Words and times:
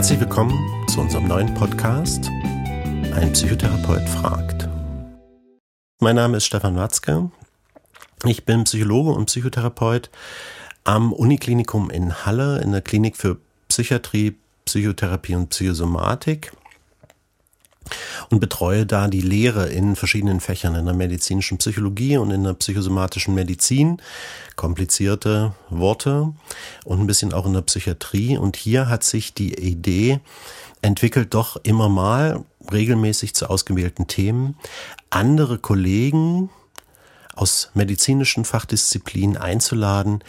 Herzlich 0.00 0.20
willkommen 0.20 0.86
zu 0.88 0.98
unserem 0.98 1.28
neuen 1.28 1.52
Podcast 1.52 2.30
Ein 3.14 3.32
Psychotherapeut 3.34 4.08
fragt. 4.08 4.66
Mein 6.00 6.16
Name 6.16 6.38
ist 6.38 6.46
Stefan 6.46 6.74
Watzke. 6.76 7.30
Ich 8.24 8.46
bin 8.46 8.64
Psychologe 8.64 9.10
und 9.10 9.26
Psychotherapeut 9.26 10.08
am 10.84 11.12
Uniklinikum 11.12 11.90
in 11.90 12.24
Halle 12.24 12.62
in 12.62 12.72
der 12.72 12.80
Klinik 12.80 13.14
für 13.18 13.36
Psychiatrie, 13.68 14.38
Psychotherapie 14.64 15.34
und 15.34 15.50
Psychosomatik 15.50 16.50
und 18.30 18.40
betreue 18.40 18.86
da 18.86 19.08
die 19.08 19.20
Lehre 19.20 19.68
in 19.68 19.96
verschiedenen 19.96 20.40
Fächern, 20.40 20.74
in 20.74 20.84
der 20.84 20.94
medizinischen 20.94 21.58
Psychologie 21.58 22.16
und 22.16 22.30
in 22.30 22.44
der 22.44 22.54
psychosomatischen 22.54 23.34
Medizin, 23.34 24.00
komplizierte 24.56 25.54
Worte 25.68 26.32
und 26.84 27.00
ein 27.00 27.06
bisschen 27.06 27.32
auch 27.32 27.46
in 27.46 27.54
der 27.54 27.62
Psychiatrie. 27.62 28.36
Und 28.36 28.56
hier 28.56 28.88
hat 28.88 29.04
sich 29.04 29.34
die 29.34 29.54
Idee 29.54 30.20
entwickelt, 30.82 31.34
doch 31.34 31.56
immer 31.62 31.88
mal 31.88 32.44
regelmäßig 32.70 33.34
zu 33.34 33.48
ausgewählten 33.48 34.06
Themen 34.06 34.56
andere 35.10 35.58
Kollegen 35.58 36.50
aus 37.34 37.70
medizinischen 37.74 38.44
Fachdisziplinen 38.44 39.36
einzuladen 39.36 40.22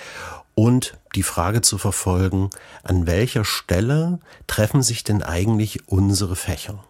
und 0.56 0.98
die 1.16 1.24
Frage 1.24 1.62
zu 1.62 1.78
verfolgen, 1.78 2.50
an 2.84 3.08
welcher 3.08 3.46
Stelle 3.46 4.20
treffen 4.48 4.82
sich 4.82 5.04
denn 5.04 5.24
eigentlich 5.24 5.88
unsere 5.88 6.36
Fächer? 6.36 6.84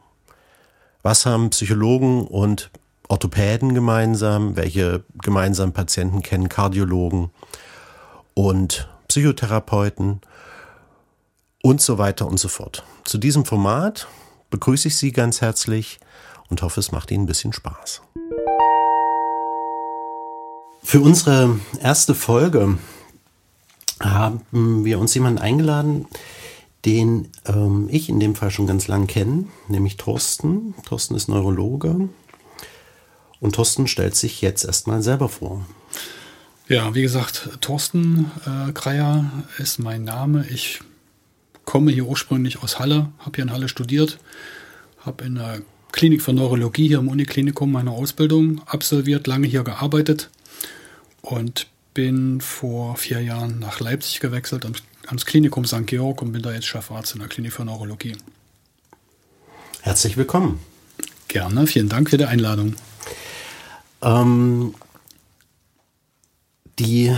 Was 1.04 1.26
haben 1.26 1.50
Psychologen 1.50 2.28
und 2.28 2.70
Orthopäden 3.08 3.74
gemeinsam? 3.74 4.56
Welche 4.56 5.04
gemeinsamen 5.22 5.74
Patienten 5.74 6.22
kennen 6.22 6.48
Kardiologen 6.48 7.32
und 8.36 8.88
Psychotherapeuten 9.08 10.22
und 11.64 11.82
so 11.82 11.98
weiter 11.98 12.28
und 12.28 12.40
so 12.40 12.50
fort? 12.50 12.84
Zu 13.04 13.18
diesem 13.18 13.46
Format 13.46 14.08
begrüße 14.52 14.90
ich 14.90 14.96
Sie 14.96 15.12
ganz 15.12 15.42
herzlich 15.42 16.00
und 16.50 16.62
hoffe, 16.62 16.80
es 16.80 16.92
macht 16.92 17.10
Ihnen 17.10 17.24
ein 17.24 17.28
bisschen 17.28 17.54
Spaß. 17.54 18.04
Für 20.84 21.00
unsere 21.00 21.60
erste 21.82 22.14
Folge 22.14 22.78
haben 24.00 24.86
wir 24.86 25.00
uns 25.00 25.14
jemanden 25.16 25.40
eingeladen, 25.40 26.06
den 26.86 27.30
ähm, 27.46 27.88
ich 27.92 28.10
in 28.10 28.20
dem 28.20 28.36
Fall 28.36 28.52
schon 28.52 28.68
ganz 28.68 28.88
lang 28.88 29.08
kenne, 29.08 29.46
nämlich 29.68 29.98
Thorsten. 29.98 30.74
Thorsten 30.86 31.16
ist 31.16 31.28
Neurologe 31.28 32.10
und 33.40 33.56
Thorsten 33.56 33.88
stellt 33.88 34.16
sich 34.16 34.42
jetzt 34.42 34.66
erstmal 34.66 35.02
selber 35.02 35.30
vor. 35.30 35.66
Ja, 36.68 36.96
wie 36.96 37.02
gesagt, 37.02 37.50
Thorsten 37.60 38.32
äh, 38.46 38.72
Kreier 38.72 39.30
ist 39.58 39.80
mein 39.80 40.04
Name. 40.04 40.46
Ich 40.50 40.80
komme 41.66 41.92
hier 41.92 42.06
ursprünglich 42.06 42.64
aus 42.64 42.80
Halle, 42.80 43.12
habe 43.20 43.36
hier 43.36 43.44
in 43.44 43.52
Halle 43.52 43.68
studiert, 43.68 44.20
habe 45.00 45.26
in 45.26 45.36
der 45.36 45.62
Klinik 45.92 46.22
für 46.22 46.34
Neurologie 46.34 46.88
hier 46.88 47.00
im 47.00 47.10
Uniklinikum 47.10 47.72
meine 47.72 47.92
Ausbildung 47.92 48.62
absolviert, 48.66 49.28
lange 49.28 49.48
hier 49.48 49.64
gearbeitet 49.64 50.30
und 51.22 51.68
bin 51.94 52.40
vor 52.40 52.96
vier 52.96 53.22
Jahren 53.22 53.60
nach 53.60 53.80
Leipzig 53.80 54.22
gewechselt 54.22 54.64
ans 55.08 55.26
Klinikum 55.26 55.66
St. 55.66 55.88
Georg 55.88 56.22
und 56.22 56.32
bin 56.32 56.42
da 56.42 56.52
jetzt 56.52 56.68
Chefarzt 56.68 57.14
in 57.14 57.20
der 57.20 57.30
Klinik 57.30 57.54
für 57.54 57.66
Neurologie. 57.66 58.16
Herzlich 59.82 60.18
willkommen. 60.18 60.60
Gerne, 61.28 61.66
vielen 61.66 61.90
Dank 61.90 62.10
für 62.10 62.18
die 62.18 62.26
Einladung. 62.26 62.76
Ähm, 64.02 64.76
die 66.78 67.16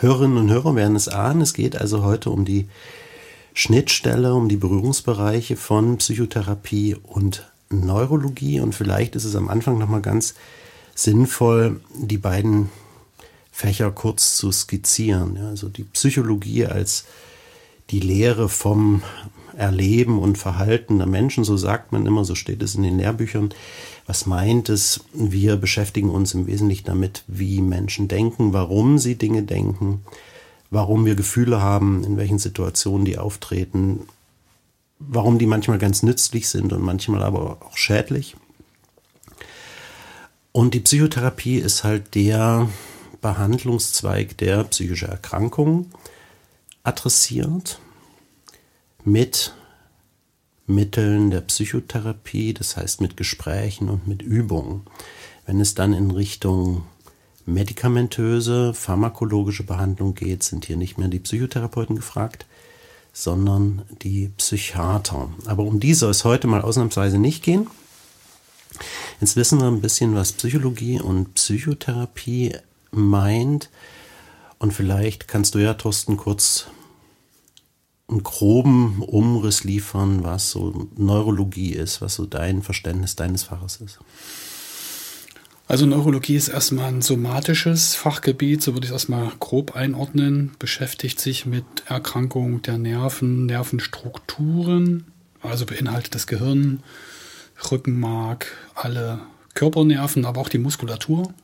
Hörerinnen 0.00 0.38
und 0.38 0.50
Hörer 0.50 0.74
werden 0.74 0.96
es 0.96 1.08
ahnen, 1.08 1.40
es 1.40 1.54
geht 1.54 1.76
also 1.76 2.02
heute 2.02 2.30
um 2.30 2.44
die 2.44 2.68
Schnittstelle, 3.54 4.34
um 4.34 4.48
die 4.48 4.56
Berührungsbereiche 4.56 5.56
von 5.56 5.98
Psychotherapie 5.98 6.96
und 7.02 7.50
Neurologie 7.70 8.60
und 8.60 8.74
vielleicht 8.74 9.16
ist 9.16 9.24
es 9.24 9.36
am 9.36 9.48
Anfang 9.48 9.78
nochmal 9.78 10.00
ganz 10.00 10.34
sinnvoll, 10.94 11.80
die 11.94 12.18
beiden 12.18 12.70
Fächer 13.58 13.90
kurz 13.90 14.36
zu 14.36 14.52
skizzieren. 14.52 15.34
Ja, 15.34 15.48
also 15.48 15.68
die 15.68 15.82
Psychologie 15.82 16.66
als 16.66 17.06
die 17.90 17.98
Lehre 17.98 18.48
vom 18.48 19.02
Erleben 19.56 20.20
und 20.20 20.38
Verhalten 20.38 20.98
der 20.98 21.08
Menschen, 21.08 21.42
so 21.42 21.56
sagt 21.56 21.90
man 21.90 22.06
immer, 22.06 22.24
so 22.24 22.36
steht 22.36 22.62
es 22.62 22.76
in 22.76 22.84
den 22.84 22.98
Lehrbüchern. 22.98 23.52
Was 24.06 24.26
meint 24.26 24.68
es? 24.68 25.00
Wir 25.12 25.56
beschäftigen 25.56 26.08
uns 26.08 26.34
im 26.34 26.46
Wesentlichen 26.46 26.84
damit, 26.84 27.24
wie 27.26 27.60
Menschen 27.60 28.06
denken, 28.06 28.52
warum 28.52 28.96
sie 29.00 29.16
Dinge 29.16 29.42
denken, 29.42 30.04
warum 30.70 31.04
wir 31.04 31.16
Gefühle 31.16 31.60
haben, 31.60 32.04
in 32.04 32.16
welchen 32.16 32.38
Situationen 32.38 33.04
die 33.04 33.18
auftreten, 33.18 34.02
warum 35.00 35.40
die 35.40 35.46
manchmal 35.46 35.78
ganz 35.78 36.04
nützlich 36.04 36.48
sind 36.48 36.72
und 36.72 36.82
manchmal 36.82 37.24
aber 37.24 37.58
auch 37.60 37.76
schädlich. 37.76 38.36
Und 40.52 40.74
die 40.74 40.80
Psychotherapie 40.80 41.58
ist 41.58 41.82
halt 41.82 42.14
der 42.14 42.68
Behandlungszweig 43.20 44.36
der 44.38 44.64
psychische 44.64 45.08
Erkrankungen 45.08 45.92
adressiert 46.82 47.80
mit 49.04 49.54
Mitteln 50.66 51.30
der 51.30 51.40
Psychotherapie, 51.40 52.52
das 52.52 52.76
heißt 52.76 53.00
mit 53.00 53.16
Gesprächen 53.16 53.88
und 53.88 54.06
mit 54.06 54.22
Übungen. 54.22 54.82
Wenn 55.46 55.60
es 55.60 55.74
dann 55.74 55.94
in 55.94 56.10
Richtung 56.10 56.84
medikamentöse, 57.46 58.74
pharmakologische 58.74 59.64
Behandlung 59.64 60.14
geht, 60.14 60.42
sind 60.42 60.66
hier 60.66 60.76
nicht 60.76 60.98
mehr 60.98 61.08
die 61.08 61.20
Psychotherapeuten 61.20 61.96
gefragt, 61.96 62.46
sondern 63.14 63.82
die 64.02 64.28
Psychiater. 64.36 65.30
Aber 65.46 65.64
um 65.64 65.80
die 65.80 65.94
soll 65.94 66.10
es 66.10 66.24
heute 66.24 66.46
mal 66.46 66.60
ausnahmsweise 66.60 67.18
nicht 67.18 67.42
gehen. 67.42 67.66
Jetzt 69.20 69.36
wissen 69.36 69.58
wir 69.60 69.66
ein 69.66 69.80
bisschen, 69.80 70.14
was 70.14 70.32
Psychologie 70.32 71.00
und 71.00 71.34
Psychotherapie 71.34 72.54
meint. 72.90 73.70
Und 74.58 74.72
vielleicht 74.72 75.28
kannst 75.28 75.54
du 75.54 75.58
ja, 75.58 75.74
Thorsten, 75.74 76.16
kurz 76.16 76.66
einen 78.08 78.22
groben 78.22 79.02
Umriss 79.02 79.64
liefern, 79.64 80.24
was 80.24 80.50
so 80.50 80.88
Neurologie 80.96 81.72
ist, 81.72 82.00
was 82.00 82.14
so 82.14 82.26
dein 82.26 82.62
Verständnis 82.62 83.16
deines 83.16 83.42
Faches 83.42 83.76
ist. 83.76 83.98
Also 85.68 85.84
Neurologie 85.84 86.34
ist 86.34 86.48
erstmal 86.48 86.86
ein 86.86 87.02
somatisches 87.02 87.94
Fachgebiet, 87.94 88.62
so 88.62 88.72
würde 88.72 88.86
ich 88.86 88.90
es 88.90 88.94
erstmal 88.94 89.30
grob 89.38 89.76
einordnen, 89.76 90.52
beschäftigt 90.58 91.20
sich 91.20 91.44
mit 91.44 91.64
Erkrankungen 91.84 92.62
der 92.62 92.78
Nerven, 92.78 93.44
Nervenstrukturen, 93.44 95.04
also 95.42 95.66
beinhaltet 95.66 96.14
das 96.14 96.26
Gehirn, 96.26 96.82
Rückenmark, 97.70 98.46
alle 98.74 99.20
Körpernerven, 99.52 100.24
aber 100.24 100.40
auch 100.40 100.48
die 100.48 100.56
Muskulatur. 100.56 101.34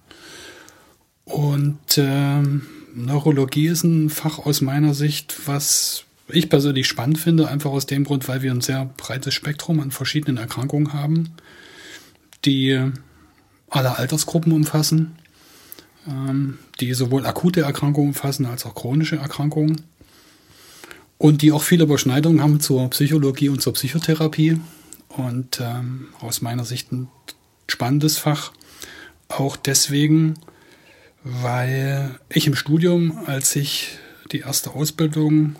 Und 1.24 1.78
ähm, 1.96 2.66
Neurologie 2.94 3.68
ist 3.68 3.84
ein 3.84 4.10
Fach 4.10 4.38
aus 4.38 4.60
meiner 4.60 4.94
Sicht, 4.94 5.34
was 5.46 6.04
ich 6.28 6.48
persönlich 6.48 6.86
spannend 6.86 7.18
finde, 7.18 7.48
einfach 7.48 7.70
aus 7.70 7.86
dem 7.86 8.04
Grund, 8.04 8.28
weil 8.28 8.42
wir 8.42 8.50
ein 8.50 8.60
sehr 8.60 8.90
breites 8.96 9.34
Spektrum 9.34 9.80
an 9.80 9.90
verschiedenen 9.90 10.36
Erkrankungen 10.38 10.92
haben, 10.92 11.30
die 12.44 12.80
alle 13.68 13.98
Altersgruppen 13.98 14.52
umfassen, 14.52 15.16
ähm, 16.06 16.58
die 16.80 16.94
sowohl 16.94 17.26
akute 17.26 17.62
Erkrankungen 17.62 18.10
umfassen 18.10 18.46
als 18.46 18.64
auch 18.64 18.74
chronische 18.74 19.16
Erkrankungen 19.16 19.82
und 21.18 21.42
die 21.42 21.52
auch 21.52 21.62
viele 21.62 21.84
Überschneidungen 21.84 22.42
haben 22.42 22.60
zur 22.60 22.90
Psychologie 22.90 23.48
und 23.48 23.62
zur 23.62 23.72
Psychotherapie. 23.74 24.60
Und 25.08 25.60
ähm, 25.62 26.08
aus 26.20 26.42
meiner 26.42 26.64
Sicht 26.64 26.92
ein 26.92 27.08
spannendes 27.68 28.18
Fach. 28.18 28.52
Auch 29.28 29.56
deswegen, 29.56 30.34
weil 31.24 32.18
ich 32.28 32.46
im 32.46 32.54
Studium, 32.54 33.18
als 33.26 33.56
ich 33.56 33.98
die 34.30 34.40
erste 34.40 34.70
Ausbildung 34.72 35.56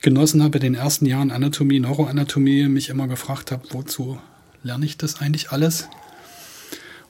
genossen 0.00 0.42
habe, 0.42 0.58
in 0.58 0.62
den 0.62 0.74
ersten 0.74 1.06
Jahren 1.06 1.30
Anatomie, 1.30 1.80
Neuroanatomie, 1.80 2.66
mich 2.68 2.88
immer 2.88 3.06
gefragt 3.06 3.52
habe, 3.52 3.62
wozu 3.70 4.18
lerne 4.62 4.86
ich 4.86 4.96
das 4.96 5.20
eigentlich 5.20 5.50
alles? 5.50 5.88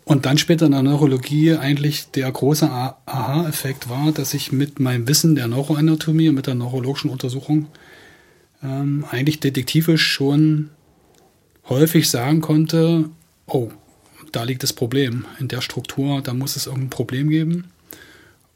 Und 0.05 0.27
dann 0.27 0.37
später 0.37 0.67
in 0.67 0.73
der 0.73 0.83
Neurologie 0.83 1.55
eigentlich 1.55 2.11
der 2.11 2.31
große 2.31 2.69
Aha-Effekt 2.69 3.89
war, 3.89 4.11
dass 4.11 4.35
ich 4.35 4.51
mit 4.51 4.81
meinem 4.81 5.07
Wissen 5.07 5.37
der 5.37 5.47
Neuroanatomie 5.47 6.29
und 6.29 6.35
mit 6.35 6.49
der 6.49 6.57
neurologischen 6.57 7.09
Untersuchung 7.09 7.69
ähm, 8.65 9.05
eigentlich 9.11 9.39
detektivisch 9.39 10.05
schon 10.05 10.71
häufig 11.69 12.11
sagen 12.11 12.41
konnte, 12.41 13.11
oh, 13.47 13.71
da 14.33 14.43
liegt 14.43 14.65
das 14.65 14.73
Problem 14.73 15.25
in 15.39 15.47
der 15.47 15.61
Struktur, 15.61 16.21
da 16.21 16.35
muss 16.35 16.57
es 16.57 16.67
irgendein 16.67 16.91
Problem 16.91 17.29
geben. 17.29 17.72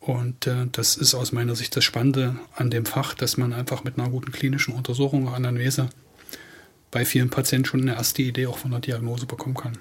Und 0.06 0.46
äh, 0.46 0.66
das 0.70 0.96
ist 0.96 1.14
aus 1.14 1.32
meiner 1.32 1.56
Sicht 1.56 1.74
das 1.74 1.82
Spannende 1.82 2.36
an 2.54 2.70
dem 2.70 2.86
Fach, 2.86 3.12
dass 3.14 3.36
man 3.36 3.52
einfach 3.52 3.82
mit 3.82 3.98
einer 3.98 4.08
guten 4.08 4.30
klinischen 4.30 4.72
Untersuchung, 4.72 5.28
Anamnese, 5.28 5.88
bei 6.92 7.04
vielen 7.04 7.28
Patienten 7.28 7.66
schon 7.66 7.82
eine 7.82 7.96
erste 7.96 8.22
Idee 8.22 8.46
auch 8.46 8.58
von 8.58 8.70
der 8.70 8.78
Diagnose 8.78 9.26
bekommen 9.26 9.56
kann. 9.56 9.78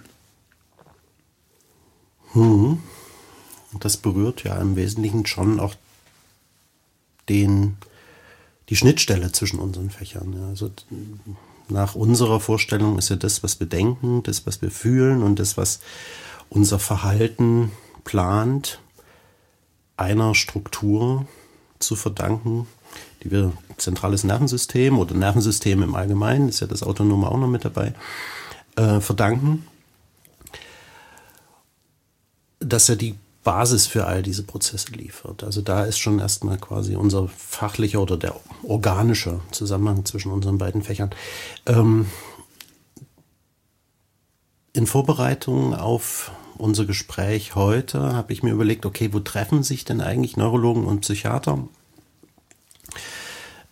Hm. 2.32 2.80
Das 3.80 3.98
berührt 3.98 4.44
ja 4.44 4.60
im 4.60 4.76
Wesentlichen 4.76 5.28
schon 5.28 5.60
auch 5.60 5.76
den, 7.30 7.78
die 8.70 8.76
Schnittstelle 8.76 9.32
zwischen 9.32 9.60
unseren 9.60 9.92
Fächern. 9.92 10.34
Ja. 10.34 10.48
Also 10.48 10.72
nach 11.70 11.94
unserer 11.94 12.40
Vorstellung 12.40 12.98
ist 12.98 13.10
ja 13.10 13.16
das, 13.16 13.44
was 13.44 13.60
wir 13.60 13.68
denken, 13.68 14.24
das, 14.24 14.48
was 14.48 14.64
wir 14.64 14.72
fühlen 14.72 15.22
und 15.22 15.38
das, 15.38 15.56
was 15.56 15.82
unser 16.50 16.80
Verhalten 16.80 17.72
plant, 18.04 18.80
einer 19.98 20.36
Struktur 20.36 21.28
zu 21.80 21.96
verdanken, 21.96 22.68
die 23.24 23.32
wir 23.32 23.54
zentrales 23.78 24.24
Nervensystem 24.24 24.98
oder 24.98 25.16
Nervensystem 25.16 25.82
im 25.84 25.96
Allgemeinen, 25.96 26.50
ist 26.50 26.60
ja 26.60 26.68
das 26.68 26.84
Autonome 26.84 27.30
auch 27.30 27.38
noch 27.38 27.48
mit 27.48 27.66
dabei, 27.66 27.94
äh, 28.76 29.00
verdanken, 29.00 29.68
dass 32.60 32.90
er 32.90 32.96
die 32.96 33.16
Basis 33.44 33.86
für 33.86 34.08
all 34.08 34.24
diese 34.24 34.44
Prozesse 34.44 34.92
liefert. 34.92 35.44
Also 35.44 35.62
da 35.62 35.84
ist 35.84 36.00
schon 36.00 36.20
erstmal 36.20 36.58
quasi 36.58 36.96
unser 36.96 37.28
fachlicher 37.28 38.02
oder 38.02 38.18
der 38.18 38.36
organische 38.64 39.40
Zusammenhang 39.52 40.04
zwischen 40.04 40.32
unseren 40.32 40.58
beiden 40.58 40.82
Fächern. 40.82 41.12
Ähm, 41.68 42.08
in 44.74 44.88
Vorbereitung 44.88 45.76
auf 45.76 46.32
unser 46.58 46.86
Gespräch 46.86 47.56
heute 47.56 48.14
habe 48.14 48.34
ich 48.34 48.44
mir 48.44 48.52
überlegt, 48.52 48.86
okay, 48.86 49.10
wo 49.12 49.20
treffen 49.20 49.64
sich 49.64 49.86
denn 49.86 50.02
eigentlich 50.02 50.38
Neurologen 50.38 50.86
und 50.86 51.02
Psychiater? 51.02 51.68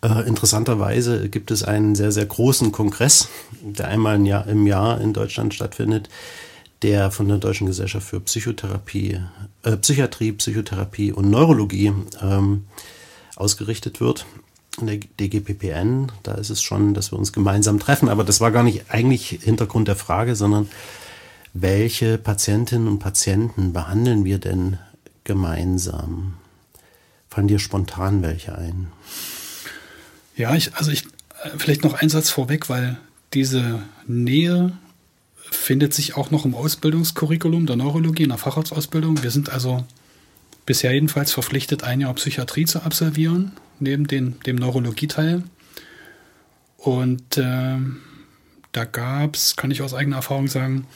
Äh, 0.04 0.28
interessanterweise 0.28 1.30
gibt 1.30 1.50
es 1.50 1.64
einen 1.64 1.96
sehr, 1.96 2.12
sehr 2.12 2.26
großen 2.26 2.72
Kongress, 2.72 3.30
der 3.62 3.88
einmal 3.88 4.18
im 4.18 4.26
Jahr, 4.26 4.48
im 4.48 4.68
Jahr 4.68 5.00
in 5.00 5.14
Deutschland 5.14 5.54
stattfindet, 5.54 6.10
der 6.82 7.10
von 7.10 7.30
der 7.30 7.38
Deutschen 7.38 7.68
Gesellschaft 7.68 8.08
für 8.08 8.20
Psychotherapie, 8.20 9.22
äh, 9.64 9.78
Psychiatrie, 9.78 10.34
Psychotherapie 10.34 11.14
und 11.14 11.30
Neurologie 11.30 11.94
ähm, 12.22 12.66
ausgerichtet 13.38 14.02
wird. 14.02 14.26
Der 14.82 14.98
DGPPN, 14.98 16.12
da 16.24 16.34
ist 16.34 16.50
es 16.50 16.62
schon, 16.62 16.94
dass 16.94 17.14
wir 17.14 17.20
uns 17.20 17.32
gemeinsam 17.32 17.80
treffen, 17.80 18.10
aber 18.10 18.24
das 18.24 18.42
war 18.42 18.52
gar 18.52 18.64
nicht 18.64 18.86
eigentlich 18.90 19.40
Hintergrund 19.42 19.88
der 19.88 19.96
Frage, 19.96 20.36
sondern 20.36 20.68
welche 21.54 22.18
Patientinnen 22.18 22.88
und 22.88 23.00
Patienten 23.00 23.74
behandeln 23.74 24.26
wir 24.26 24.40
denn 24.40 24.78
gemeinsam? 25.24 26.34
Fallen 27.30 27.48
dir 27.48 27.60
spontan 27.60 28.22
welche 28.22 28.58
ein? 28.58 28.88
Ja, 30.36 30.56
ich, 30.56 30.76
also 30.76 30.92
ich, 30.92 31.06
äh, 31.44 31.50
vielleicht 31.58 31.84
noch 31.84 31.94
ein 31.94 32.10
Satz 32.10 32.30
vorweg, 32.30 32.70
weil 32.70 32.98
diese 33.34 33.84
Nähe 34.08 34.74
findet 35.36 35.94
sich 35.94 36.16
auch 36.18 36.32
noch 36.32 36.46
im 36.46 36.56
Ausbildungskurriculum 36.56 37.66
der 37.68 37.76
Neurologie 37.76 38.24
in 38.24 38.30
der 38.30 38.38
Facharztausbildung. 38.38 39.22
Wir 39.22 39.32
sind 39.32 39.50
also 39.50 39.86
bisher 40.66 40.94
jedenfalls 40.94 41.32
verpflichtet, 41.32 41.84
ein 41.84 42.02
Jahr 42.02 42.14
Psychiatrie 42.16 42.66
zu 42.66 42.82
absolvieren, 42.82 43.52
neben 43.80 44.08
den, 44.08 44.40
dem 44.42 44.56
Neurologieteil. 44.56 45.44
Und 46.78 47.38
äh, 47.38 47.78
da 48.72 48.86
gab 48.86 49.36
es, 49.36 49.56
kann 49.56 49.72
ich 49.72 49.82
aus 49.82 49.94
eigener 49.94 50.18
Erfahrung 50.18 50.48
sagen, 50.48 50.88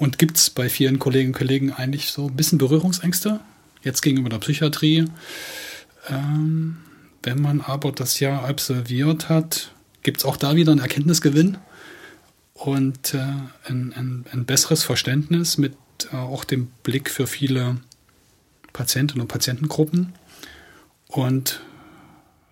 und 0.00 0.18
gibt 0.18 0.38
es 0.38 0.48
bei 0.48 0.70
vielen 0.70 0.98
Kolleginnen 0.98 1.34
und 1.34 1.38
Kollegen 1.38 1.72
eigentlich 1.72 2.10
so 2.10 2.26
ein 2.26 2.34
bisschen 2.34 2.56
Berührungsängste, 2.56 3.38
jetzt 3.82 4.00
gegenüber 4.00 4.30
der 4.30 4.38
Psychiatrie. 4.38 5.04
Ähm, 6.08 6.78
wenn 7.22 7.40
man 7.40 7.60
aber 7.60 7.92
das 7.92 8.18
Jahr 8.18 8.46
absolviert 8.46 9.28
hat, 9.28 9.72
gibt 10.02 10.18
es 10.18 10.24
auch 10.24 10.38
da 10.38 10.56
wieder 10.56 10.72
einen 10.72 10.80
Erkenntnisgewinn 10.80 11.58
und 12.54 13.12
äh, 13.12 13.18
ein, 13.18 13.92
ein, 13.94 14.24
ein, 14.32 14.46
besseres 14.46 14.84
Verständnis 14.84 15.58
mit 15.58 15.76
äh, 16.12 16.16
auch 16.16 16.44
dem 16.44 16.68
Blick 16.82 17.10
für 17.10 17.26
viele 17.26 17.76
Patientinnen 18.72 19.20
und 19.20 19.28
Patientengruppen. 19.28 20.14
Und 21.08 21.60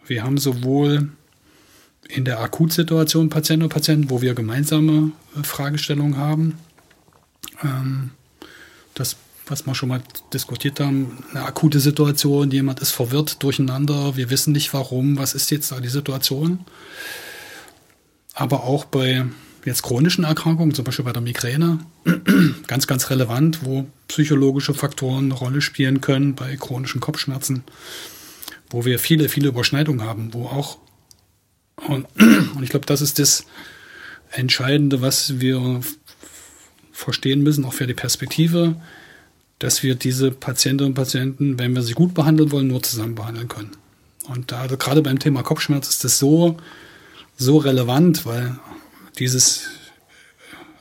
wir 0.06 0.22
haben 0.22 0.36
sowohl 0.36 1.08
in 2.08 2.26
der 2.26 2.40
Akutsituation 2.40 3.30
Patienten 3.30 3.64
und 3.64 3.72
Patienten, 3.72 4.10
wo 4.10 4.20
wir 4.20 4.34
gemeinsame 4.34 5.12
äh, 5.34 5.42
Fragestellungen 5.42 6.18
haben, 6.18 6.58
ähm, 7.62 8.10
das, 8.94 9.16
was 9.46 9.66
wir 9.66 9.74
schon 9.74 9.88
mal 9.88 10.02
diskutiert 10.32 10.80
haben, 10.80 11.24
eine 11.30 11.44
akute 11.44 11.80
Situation, 11.80 12.50
jemand 12.50 12.80
ist 12.80 12.90
verwirrt, 12.90 13.42
durcheinander, 13.42 14.16
wir 14.16 14.30
wissen 14.30 14.52
nicht 14.52 14.72
warum, 14.74 15.18
was 15.18 15.34
ist 15.34 15.50
jetzt 15.50 15.72
da 15.72 15.80
die 15.80 15.88
Situation. 15.88 16.64
Aber 18.34 18.64
auch 18.64 18.84
bei 18.84 19.24
jetzt 19.64 19.82
chronischen 19.82 20.24
Erkrankungen, 20.24 20.74
zum 20.74 20.84
Beispiel 20.84 21.04
bei 21.04 21.12
der 21.12 21.22
Migräne, 21.22 21.80
ganz, 22.66 22.86
ganz 22.86 23.10
relevant, 23.10 23.64
wo 23.64 23.86
psychologische 24.08 24.74
Faktoren 24.74 25.26
eine 25.26 25.34
Rolle 25.34 25.60
spielen 25.60 26.00
können, 26.00 26.34
bei 26.34 26.56
chronischen 26.56 27.00
Kopfschmerzen, 27.00 27.64
wo 28.70 28.84
wir 28.84 28.98
viele, 28.98 29.28
viele 29.28 29.48
Überschneidungen 29.48 30.02
haben, 30.02 30.32
wo 30.34 30.46
auch, 30.46 30.78
und, 31.76 32.06
und 32.18 32.62
ich 32.62 32.70
glaube, 32.70 32.86
das 32.86 33.00
ist 33.00 33.18
das 33.18 33.44
Entscheidende, 34.30 35.00
was 35.00 35.40
wir 35.40 35.80
verstehen 36.98 37.42
müssen, 37.44 37.64
auch 37.64 37.74
für 37.74 37.86
die 37.86 37.94
Perspektive, 37.94 38.74
dass 39.60 39.84
wir 39.84 39.94
diese 39.94 40.32
Patientinnen 40.32 40.90
und 40.90 40.94
Patienten, 40.94 41.58
wenn 41.58 41.74
wir 41.74 41.82
sie 41.82 41.94
gut 41.94 42.12
behandeln 42.12 42.50
wollen, 42.50 42.66
nur 42.66 42.82
zusammen 42.82 43.14
behandeln 43.14 43.48
können. 43.48 43.70
Und 44.28 44.50
da, 44.50 44.60
also 44.62 44.76
gerade 44.76 45.00
beim 45.00 45.18
Thema 45.18 45.42
Kopfschmerz 45.42 45.88
ist 45.88 46.02
das 46.02 46.18
so, 46.18 46.56
so 47.36 47.58
relevant, 47.58 48.26
weil 48.26 48.58
dieses 49.18 49.68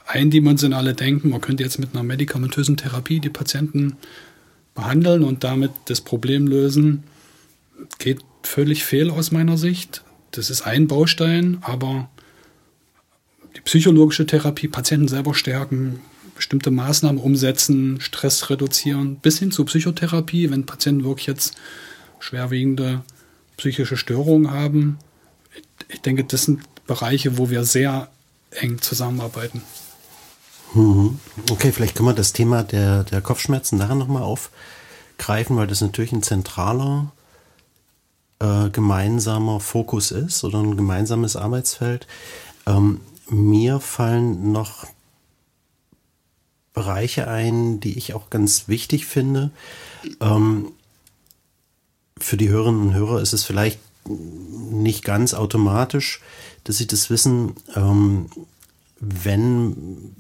eindimensionale 0.08 0.96
Denken, 0.96 1.30
man 1.30 1.42
könnte 1.42 1.64
jetzt 1.64 1.78
mit 1.80 1.94
einer 1.94 2.04
medikamentösen 2.04 2.78
Therapie 2.78 3.20
die 3.20 3.30
Patienten 3.30 3.98
behandeln 4.74 5.24
und 5.24 5.44
damit 5.44 5.72
das 5.86 6.02
Problem 6.02 6.48
lösen, 6.48 7.04
geht 8.00 8.22
völlig 8.42 8.84
fehl 8.84 9.12
aus 9.12 9.32
meiner 9.32 9.58
Sicht. 9.58 10.04
Das 10.32 10.50
ist 10.50 10.64
ein 10.64 10.88
Baustein, 10.88 11.60
aber 11.62 12.10
die 13.58 13.62
psychologische 13.62 14.28
Therapie, 14.28 14.68
Patienten 14.68 15.08
selber 15.08 15.34
stärken, 15.34 16.00
bestimmte 16.36 16.70
Maßnahmen 16.70 17.20
umsetzen, 17.20 18.00
Stress 18.00 18.52
reduzieren, 18.52 19.16
bis 19.16 19.40
hin 19.40 19.52
zur 19.52 19.66
Psychotherapie, 19.66 20.52
wenn 20.52 20.68
Patienten 20.68 21.04
wirklich 21.04 21.26
jetzt 21.26 21.56
schwerwiegende 22.20 23.02
psychische 23.58 23.98
Störungen 23.98 24.52
haben. 24.52 25.00
Ich 25.90 26.02
denke, 26.02 26.24
das 26.24 26.44
sind 26.44 26.62
Bereiche, 26.86 27.40
wo 27.40 27.50
wir 27.50 27.64
sehr 27.64 28.10
eng 28.52 28.80
zusammenarbeiten. 28.80 29.64
Mhm. 30.76 31.20
Okay, 31.50 31.72
vielleicht 31.72 31.96
können 31.96 32.10
wir 32.10 32.14
das 32.14 32.34
Thema 32.34 32.64
der, 32.64 33.06
der 33.06 33.22
Kopfschmerzen 33.22 33.80
nachher 33.80 33.96
nochmal 33.96 34.22
aufgreifen, 34.22 35.58
weil 35.58 35.66
das 35.66 35.82
natürlich 35.82 36.12
ein 36.12 36.22
zentraler 36.22 37.12
äh, 38.40 38.70
gemeinsamer 38.70 39.60
Fokus 39.60 40.12
ist 40.12 40.44
oder 40.44 40.60
ein 40.60 40.78
gemeinsames 40.78 41.36
Arbeitsfeld. 41.36 42.06
Ähm, 42.68 43.02
mir 43.30 43.80
fallen 43.80 44.52
noch 44.52 44.86
Bereiche 46.74 47.28
ein, 47.28 47.80
die 47.80 47.98
ich 47.98 48.14
auch 48.14 48.30
ganz 48.30 48.68
wichtig 48.68 49.06
finde. 49.06 49.52
Ähm, 50.22 50.72
für 52.20 52.38
die 52.38 52.50
Hörerinnen 52.50 52.82
und 52.82 52.94
Hörer 52.94 53.22
ist 53.22 53.34
es 53.34 53.44
vielleicht 53.44 53.80
nicht 54.08 55.04
ganz 55.04 55.34
automatisch, 55.34 56.22
dass 56.64 56.78
sie 56.78 56.88
das 56.88 57.10
wissen, 57.10 57.56
ähm, 57.76 58.28
wenn 59.00 60.14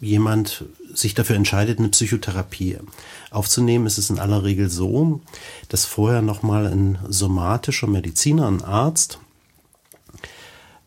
jemand 0.00 0.64
sich 0.92 1.14
dafür 1.14 1.36
entscheidet, 1.36 1.78
eine 1.78 1.88
Psychotherapie 1.88 2.78
aufzunehmen, 3.30 3.86
ist 3.86 3.98
es 3.98 4.10
in 4.10 4.18
aller 4.18 4.44
Regel 4.44 4.68
so, 4.68 5.20
dass 5.68 5.86
vorher 5.86 6.20
nochmal 6.20 6.66
ein 6.66 6.98
somatischer 7.08 7.86
Mediziner, 7.86 8.46
ein 8.46 8.62
Arzt, 8.62 9.18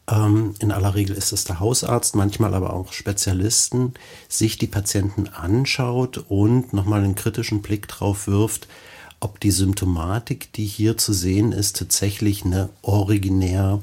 in 0.06 0.72
aller 0.72 0.96
Regel 0.96 1.16
ist 1.16 1.32
es 1.32 1.46
der 1.46 1.62
Hausarzt, 1.62 2.16
manchmal 2.16 2.54
aber 2.54 2.74
auch 2.74 2.92
Spezialisten, 2.92 3.94
sich 4.28 4.58
die 4.58 4.68
Patienten 4.68 5.30
anschaut 5.30 6.26
und 6.28 6.74
nochmal 6.74 7.04
einen 7.04 7.16
kritischen 7.16 7.62
Blick 7.62 7.88
drauf 7.88 8.28
wirft, 8.28 8.68
ob 9.22 9.40
die 9.40 9.52
Symptomatik, 9.52 10.52
die 10.54 10.66
hier 10.66 10.98
zu 10.98 11.14
sehen 11.14 11.54
ist, 11.54 11.78
tatsächlich 11.78 12.44
eine 12.44 12.70
originär 12.82 13.82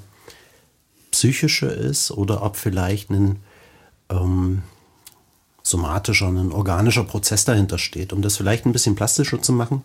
psychische 1.11 1.67
ist 1.67 2.11
oder 2.11 2.43
ob 2.43 2.57
vielleicht 2.57 3.09
ein 3.09 3.37
ähm, 4.11 4.63
somatischer, 5.63 6.29
ein 6.29 6.53
organischer 6.53 7.05
Prozess 7.05 7.47
dahinter 7.47 7.79
steht. 7.79 8.13
Um 8.13 8.21
das 8.21 8.37
vielleicht 8.37 8.67
ein 8.67 8.73
bisschen 8.73 8.95
plastischer 8.95 9.41
zu 9.41 9.55
machen, 9.55 9.83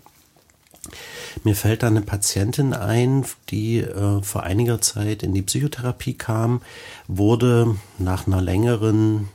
mir 1.44 1.56
fällt 1.56 1.84
da 1.84 1.88
eine 1.88 2.02
Patientin 2.02 2.74
ein, 2.74 3.26
die 3.50 3.80
äh, 3.80 4.22
vor 4.22 4.44
einiger 4.44 4.82
Zeit 4.82 5.24
in 5.24 5.34
die 5.34 5.42
Psychotherapie 5.42 6.14
kam, 6.14 6.62
wurde 7.08 7.76
nach 7.98 8.28
einer 8.28 8.42
längeren 8.42 9.30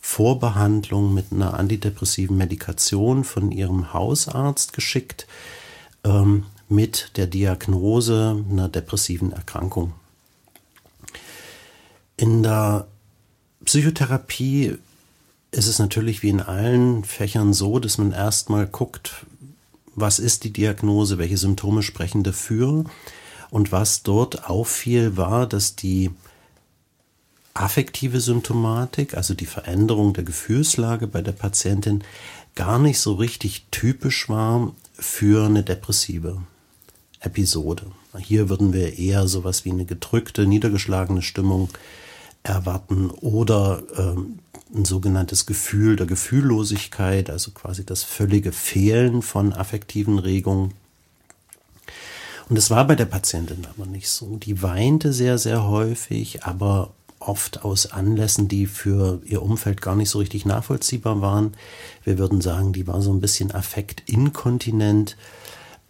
Vorbehandlung 0.00 1.12
mit 1.12 1.32
einer 1.32 1.54
antidepressiven 1.54 2.36
Medikation 2.36 3.24
von 3.24 3.52
ihrem 3.52 3.92
Hausarzt 3.92 4.72
geschickt 4.72 5.26
ähm, 6.04 6.46
mit 6.68 7.12
der 7.16 7.26
Diagnose 7.26 8.44
einer 8.50 8.68
depressiven 8.68 9.32
Erkrankung. 9.32 9.92
In 12.16 12.42
der 12.42 12.86
Psychotherapie 13.64 14.78
ist 15.50 15.66
es 15.66 15.78
natürlich 15.78 16.22
wie 16.22 16.28
in 16.30 16.40
allen 16.40 17.04
Fächern 17.04 17.52
so, 17.52 17.78
dass 17.78 17.98
man 17.98 18.12
erstmal 18.12 18.66
guckt, 18.66 19.26
was 20.00 20.18
ist 20.18 20.44
die 20.44 20.52
Diagnose, 20.52 21.18
welche 21.18 21.38
Symptome 21.38 21.82
sprechen 21.82 22.22
dafür. 22.22 22.84
Und 23.50 23.72
was 23.72 24.02
dort 24.02 24.48
auffiel, 24.48 25.16
war, 25.16 25.46
dass 25.46 25.74
die 25.74 26.10
affektive 27.54 28.20
Symptomatik, 28.20 29.14
also 29.14 29.34
die 29.34 29.46
Veränderung 29.46 30.12
der 30.12 30.24
Gefühlslage 30.24 31.06
bei 31.06 31.22
der 31.22 31.32
Patientin, 31.32 32.04
gar 32.54 32.78
nicht 32.78 33.00
so 33.00 33.14
richtig 33.14 33.66
typisch 33.70 34.28
war 34.28 34.72
für 34.94 35.46
eine 35.46 35.62
depressive 35.62 36.42
Episode. 37.20 37.86
Hier 38.18 38.48
würden 38.48 38.72
wir 38.72 38.98
eher 38.98 39.28
sowas 39.28 39.64
wie 39.64 39.70
eine 39.70 39.84
gedrückte, 39.84 40.46
niedergeschlagene 40.46 41.22
Stimmung 41.22 41.68
erwarten 42.48 43.10
oder 43.10 43.82
ähm, 43.96 44.38
ein 44.74 44.84
sogenanntes 44.84 45.46
Gefühl 45.46 45.96
der 45.96 46.06
Gefühllosigkeit, 46.06 47.30
also 47.30 47.50
quasi 47.52 47.84
das 47.84 48.02
völlige 48.02 48.52
Fehlen 48.52 49.22
von 49.22 49.52
affektiven 49.52 50.18
Regungen. 50.18 50.74
Und 52.48 52.56
es 52.56 52.70
war 52.70 52.86
bei 52.86 52.94
der 52.94 53.06
Patientin 53.06 53.66
aber 53.76 53.86
nicht 53.86 54.08
so. 54.08 54.36
Die 54.36 54.62
weinte 54.62 55.12
sehr, 55.12 55.38
sehr 55.38 55.66
häufig, 55.66 56.44
aber 56.44 56.90
oft 57.20 57.64
aus 57.64 57.86
Anlässen, 57.92 58.48
die 58.48 58.66
für 58.66 59.20
ihr 59.24 59.42
Umfeld 59.42 59.82
gar 59.82 59.96
nicht 59.96 60.10
so 60.10 60.18
richtig 60.18 60.46
nachvollziehbar 60.46 61.20
waren. 61.20 61.54
Wir 62.04 62.18
würden 62.18 62.40
sagen, 62.40 62.72
die 62.72 62.86
war 62.86 63.02
so 63.02 63.12
ein 63.12 63.20
bisschen 63.20 63.52
affektinkontinent, 63.52 65.16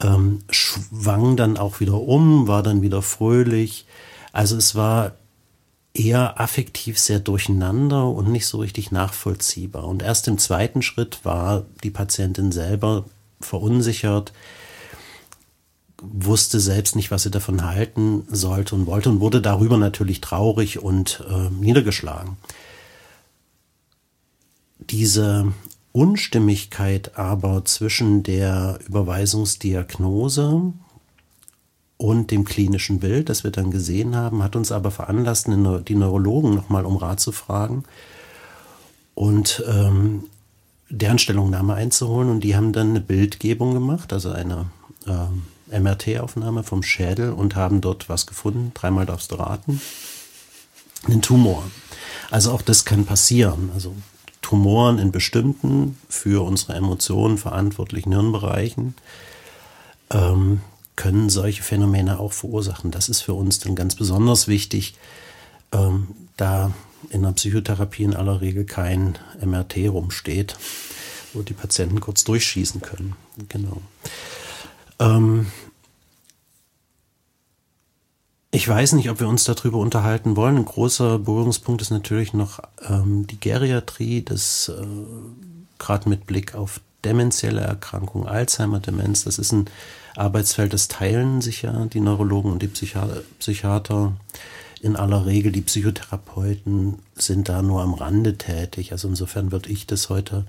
ähm, 0.00 0.40
schwang 0.50 1.36
dann 1.36 1.56
auch 1.56 1.80
wieder 1.80 2.00
um, 2.00 2.48
war 2.48 2.62
dann 2.62 2.82
wieder 2.82 3.02
fröhlich. 3.02 3.86
Also 4.32 4.56
es 4.56 4.74
war 4.74 5.12
eher 5.98 6.40
affektiv 6.40 6.98
sehr 6.98 7.18
durcheinander 7.18 8.08
und 8.08 8.30
nicht 8.30 8.46
so 8.46 8.58
richtig 8.58 8.90
nachvollziehbar. 8.92 9.84
Und 9.84 10.02
erst 10.02 10.28
im 10.28 10.38
zweiten 10.38 10.82
Schritt 10.82 11.20
war 11.24 11.66
die 11.82 11.90
Patientin 11.90 12.52
selber 12.52 13.04
verunsichert, 13.40 14.32
wusste 16.00 16.60
selbst 16.60 16.94
nicht, 16.94 17.10
was 17.10 17.24
sie 17.24 17.30
davon 17.30 17.64
halten 17.64 18.24
sollte 18.28 18.76
und 18.76 18.86
wollte 18.86 19.10
und 19.10 19.20
wurde 19.20 19.40
darüber 19.40 19.76
natürlich 19.76 20.20
traurig 20.20 20.78
und 20.78 21.24
äh, 21.28 21.50
niedergeschlagen. 21.50 22.36
Diese 24.78 25.52
Unstimmigkeit 25.92 27.18
aber 27.18 27.64
zwischen 27.64 28.22
der 28.22 28.78
Überweisungsdiagnose 28.86 30.72
und 31.98 32.30
dem 32.30 32.44
klinischen 32.44 33.00
Bild, 33.00 33.28
das 33.28 33.44
wir 33.44 33.50
dann 33.50 33.70
gesehen 33.70 34.16
haben, 34.16 34.42
hat 34.42 34.56
uns 34.56 34.72
aber 34.72 34.90
veranlasst, 34.90 35.48
die 35.48 35.94
Neurologen 35.94 36.54
nochmal 36.54 36.86
um 36.86 36.96
Rat 36.96 37.20
zu 37.20 37.32
fragen 37.32 37.84
und 39.14 39.64
ähm, 39.68 40.24
deren 40.88 41.18
Stellungnahme 41.18 41.74
einzuholen. 41.74 42.30
Und 42.30 42.44
die 42.44 42.54
haben 42.56 42.72
dann 42.72 42.90
eine 42.90 43.00
Bildgebung 43.00 43.74
gemacht, 43.74 44.12
also 44.12 44.30
eine 44.30 44.66
äh, 45.06 45.80
MRT-Aufnahme 45.80 46.62
vom 46.62 46.84
Schädel 46.84 47.32
und 47.32 47.56
haben 47.56 47.80
dort 47.80 48.08
was 48.08 48.26
gefunden. 48.28 48.70
Dreimal 48.74 49.04
darfst 49.04 49.32
du 49.32 49.34
raten. 49.34 49.80
Einen 51.06 51.20
Tumor. 51.20 51.64
Also 52.30 52.52
auch 52.52 52.62
das 52.62 52.84
kann 52.84 53.06
passieren. 53.06 53.70
Also 53.74 53.94
Tumoren 54.40 54.98
in 54.98 55.10
bestimmten 55.10 55.98
für 56.08 56.44
unsere 56.44 56.74
Emotionen 56.74 57.38
verantwortlichen 57.38 58.12
Hirnbereichen 58.12 58.94
ähm, 60.10 60.60
können 60.98 61.30
solche 61.30 61.62
Phänomene 61.62 62.18
auch 62.18 62.32
verursachen. 62.32 62.90
Das 62.90 63.08
ist 63.08 63.20
für 63.20 63.32
uns 63.32 63.60
dann 63.60 63.76
ganz 63.76 63.94
besonders 63.94 64.48
wichtig, 64.48 64.96
ähm, 65.70 66.08
da 66.36 66.72
in 67.10 67.22
der 67.22 67.30
Psychotherapie 67.30 68.02
in 68.02 68.16
aller 68.16 68.40
Regel 68.40 68.64
kein 68.64 69.16
MRT 69.40 69.88
rumsteht, 69.88 70.56
wo 71.32 71.42
die 71.42 71.54
Patienten 71.54 72.00
kurz 72.00 72.24
durchschießen 72.24 72.82
können. 72.82 73.14
Genau. 73.48 73.80
Ähm, 74.98 75.46
ich 78.50 78.68
weiß 78.68 78.94
nicht, 78.94 79.08
ob 79.08 79.20
wir 79.20 79.28
uns 79.28 79.44
darüber 79.44 79.78
unterhalten 79.78 80.34
wollen. 80.34 80.56
Ein 80.56 80.64
großer 80.64 81.20
Berührungspunkt 81.20 81.80
ist 81.80 81.90
natürlich 81.90 82.32
noch 82.32 82.58
ähm, 82.82 83.24
die 83.28 83.38
Geriatrie, 83.38 84.22
das 84.22 84.68
äh, 84.68 84.84
gerade 85.78 86.08
mit 86.08 86.26
Blick 86.26 86.56
auf 86.56 86.80
demenzielle 87.04 87.60
Erkrankungen, 87.60 88.26
Alzheimer-Demenz, 88.26 89.22
das 89.22 89.38
ist 89.38 89.52
ein 89.52 89.70
Arbeitsfeld, 90.18 90.72
das 90.72 90.88
teilen 90.88 91.40
sich 91.40 91.62
ja 91.62 91.86
die 91.86 92.00
Neurologen 92.00 92.52
und 92.52 92.62
die 92.62 92.68
Psychiater, 92.68 94.16
in 94.80 94.96
aller 94.96 95.26
Regel. 95.26 95.52
Die 95.52 95.60
Psychotherapeuten 95.60 96.98
sind 97.14 97.48
da 97.48 97.62
nur 97.62 97.82
am 97.82 97.94
Rande 97.94 98.38
tätig. 98.38 98.92
Also 98.92 99.08
insofern 99.08 99.52
würde 99.52 99.70
ich 99.70 99.86
das 99.86 100.08
heute 100.08 100.44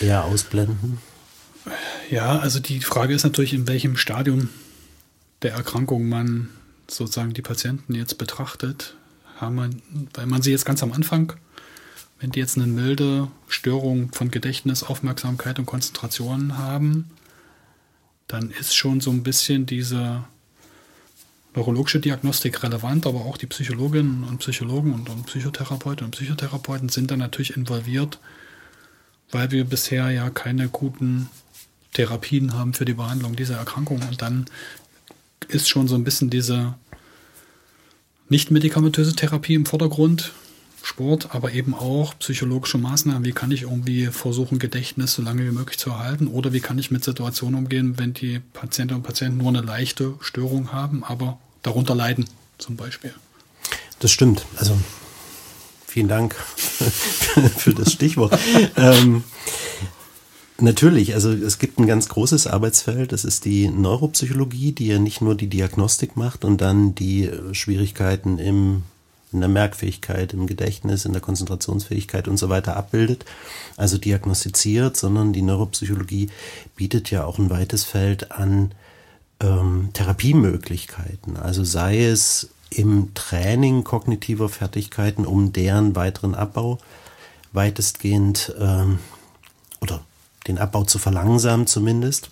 eher 0.00 0.24
ausblenden. 0.24 0.98
Ja, 2.10 2.38
also 2.38 2.60
die 2.60 2.80
Frage 2.80 3.14
ist 3.14 3.24
natürlich, 3.24 3.54
in 3.54 3.68
welchem 3.68 3.96
Stadium 3.96 4.48
der 5.42 5.54
Erkrankung 5.54 6.08
man 6.08 6.48
sozusagen 6.88 7.34
die 7.34 7.42
Patienten 7.42 7.94
jetzt 7.94 8.18
betrachtet. 8.18 8.96
Haben 9.36 9.56
wir, 9.56 9.70
weil 10.14 10.26
man 10.26 10.42
sie 10.42 10.50
jetzt 10.50 10.64
ganz 10.64 10.82
am 10.82 10.92
Anfang, 10.92 11.32
wenn 12.20 12.30
die 12.30 12.38
jetzt 12.38 12.56
eine 12.56 12.66
milde 12.66 13.28
Störung 13.48 14.12
von 14.12 14.30
Gedächtnis, 14.30 14.84
Aufmerksamkeit 14.84 15.58
und 15.58 15.66
Konzentration 15.66 16.58
haben, 16.58 17.10
dann 18.32 18.50
ist 18.50 18.74
schon 18.74 19.00
so 19.00 19.10
ein 19.10 19.22
bisschen 19.22 19.66
diese 19.66 20.24
neurologische 21.54 22.00
Diagnostik 22.00 22.62
relevant, 22.62 23.06
aber 23.06 23.26
auch 23.26 23.36
die 23.36 23.46
Psychologinnen 23.46 24.24
und 24.24 24.38
Psychologen 24.38 24.94
und, 24.94 25.10
und 25.10 25.26
Psychotherapeuten 25.26 26.06
und 26.06 26.12
Psychotherapeuten 26.12 26.88
sind 26.88 27.10
da 27.10 27.16
natürlich 27.18 27.56
involviert, 27.56 28.18
weil 29.30 29.50
wir 29.50 29.64
bisher 29.64 30.10
ja 30.10 30.30
keine 30.30 30.68
guten 30.68 31.28
Therapien 31.92 32.54
haben 32.54 32.72
für 32.72 32.86
die 32.86 32.94
Behandlung 32.94 33.36
dieser 33.36 33.58
Erkrankung. 33.58 34.00
Und 34.08 34.22
dann 34.22 34.46
ist 35.48 35.68
schon 35.68 35.86
so 35.86 35.94
ein 35.94 36.04
bisschen 36.04 36.30
diese 36.30 36.74
nicht 38.30 38.50
medikamentöse 38.50 39.14
Therapie 39.14 39.54
im 39.54 39.66
Vordergrund, 39.66 40.32
Sport, 40.82 41.34
aber 41.34 41.52
eben 41.52 41.74
auch 41.74 42.18
psychologische 42.18 42.76
Maßnahmen. 42.76 43.24
Wie 43.24 43.32
kann 43.32 43.52
ich 43.52 43.62
irgendwie 43.62 44.06
versuchen, 44.06 44.58
Gedächtnis 44.58 45.14
so 45.14 45.22
lange 45.22 45.44
wie 45.44 45.52
möglich 45.52 45.78
zu 45.78 45.90
erhalten? 45.90 46.26
Oder 46.26 46.52
wie 46.52 46.60
kann 46.60 46.78
ich 46.78 46.90
mit 46.90 47.04
Situationen 47.04 47.56
umgehen, 47.56 47.98
wenn 47.98 48.14
die 48.14 48.40
Patientinnen 48.40 49.00
und 49.00 49.06
Patienten 49.06 49.38
nur 49.38 49.48
eine 49.48 49.60
leichte 49.60 50.14
Störung 50.20 50.72
haben, 50.72 51.04
aber 51.04 51.38
darunter 51.62 51.94
leiden, 51.94 52.24
zum 52.58 52.76
Beispiel? 52.76 53.14
Das 54.00 54.10
stimmt. 54.10 54.44
Also 54.56 54.76
vielen 55.86 56.08
Dank 56.08 56.34
für 57.56 57.72
das 57.74 57.92
Stichwort. 57.92 58.36
ähm, 58.76 59.22
natürlich, 60.58 61.14
also 61.14 61.30
es 61.30 61.60
gibt 61.60 61.78
ein 61.78 61.86
ganz 61.86 62.08
großes 62.08 62.48
Arbeitsfeld, 62.48 63.12
das 63.12 63.24
ist 63.24 63.44
die 63.44 63.68
Neuropsychologie, 63.68 64.72
die 64.72 64.88
ja 64.88 64.98
nicht 64.98 65.20
nur 65.20 65.36
die 65.36 65.46
Diagnostik 65.46 66.16
macht 66.16 66.44
und 66.44 66.60
dann 66.60 66.96
die 66.96 67.30
Schwierigkeiten 67.52 68.38
im 68.38 68.82
in 69.32 69.40
der 69.40 69.48
Merkfähigkeit, 69.48 70.32
im 70.32 70.46
Gedächtnis, 70.46 71.04
in 71.04 71.12
der 71.12 71.22
Konzentrationsfähigkeit 71.22 72.28
und 72.28 72.36
so 72.36 72.48
weiter 72.48 72.76
abbildet, 72.76 73.24
also 73.76 73.98
diagnostiziert, 73.98 74.96
sondern 74.96 75.32
die 75.32 75.42
Neuropsychologie 75.42 76.30
bietet 76.76 77.10
ja 77.10 77.24
auch 77.24 77.38
ein 77.38 77.50
weites 77.50 77.84
Feld 77.84 78.32
an 78.32 78.72
ähm, 79.40 79.90
Therapiemöglichkeiten. 79.92 81.36
Also 81.36 81.64
sei 81.64 82.04
es 82.04 82.50
im 82.70 83.12
Training 83.14 83.84
kognitiver 83.84 84.48
Fertigkeiten, 84.48 85.26
um 85.26 85.52
deren 85.52 85.94
weiteren 85.94 86.34
Abbau 86.34 86.78
weitestgehend 87.52 88.54
ähm, 88.58 88.98
oder 89.80 90.00
den 90.46 90.58
Abbau 90.58 90.84
zu 90.84 90.98
verlangsamen 90.98 91.66
zumindest. 91.66 92.30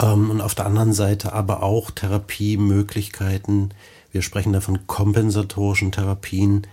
Ähm, 0.00 0.30
und 0.30 0.40
auf 0.40 0.54
der 0.54 0.66
anderen 0.66 0.92
Seite 0.92 1.32
aber 1.32 1.62
auch 1.62 1.90
Therapiemöglichkeiten, 1.90 3.72
wir 4.12 4.22
sprechen 4.22 4.52
da 4.52 4.60
von 4.60 4.86
kompensatorischen 4.86 5.92
Therapien, 5.92 6.66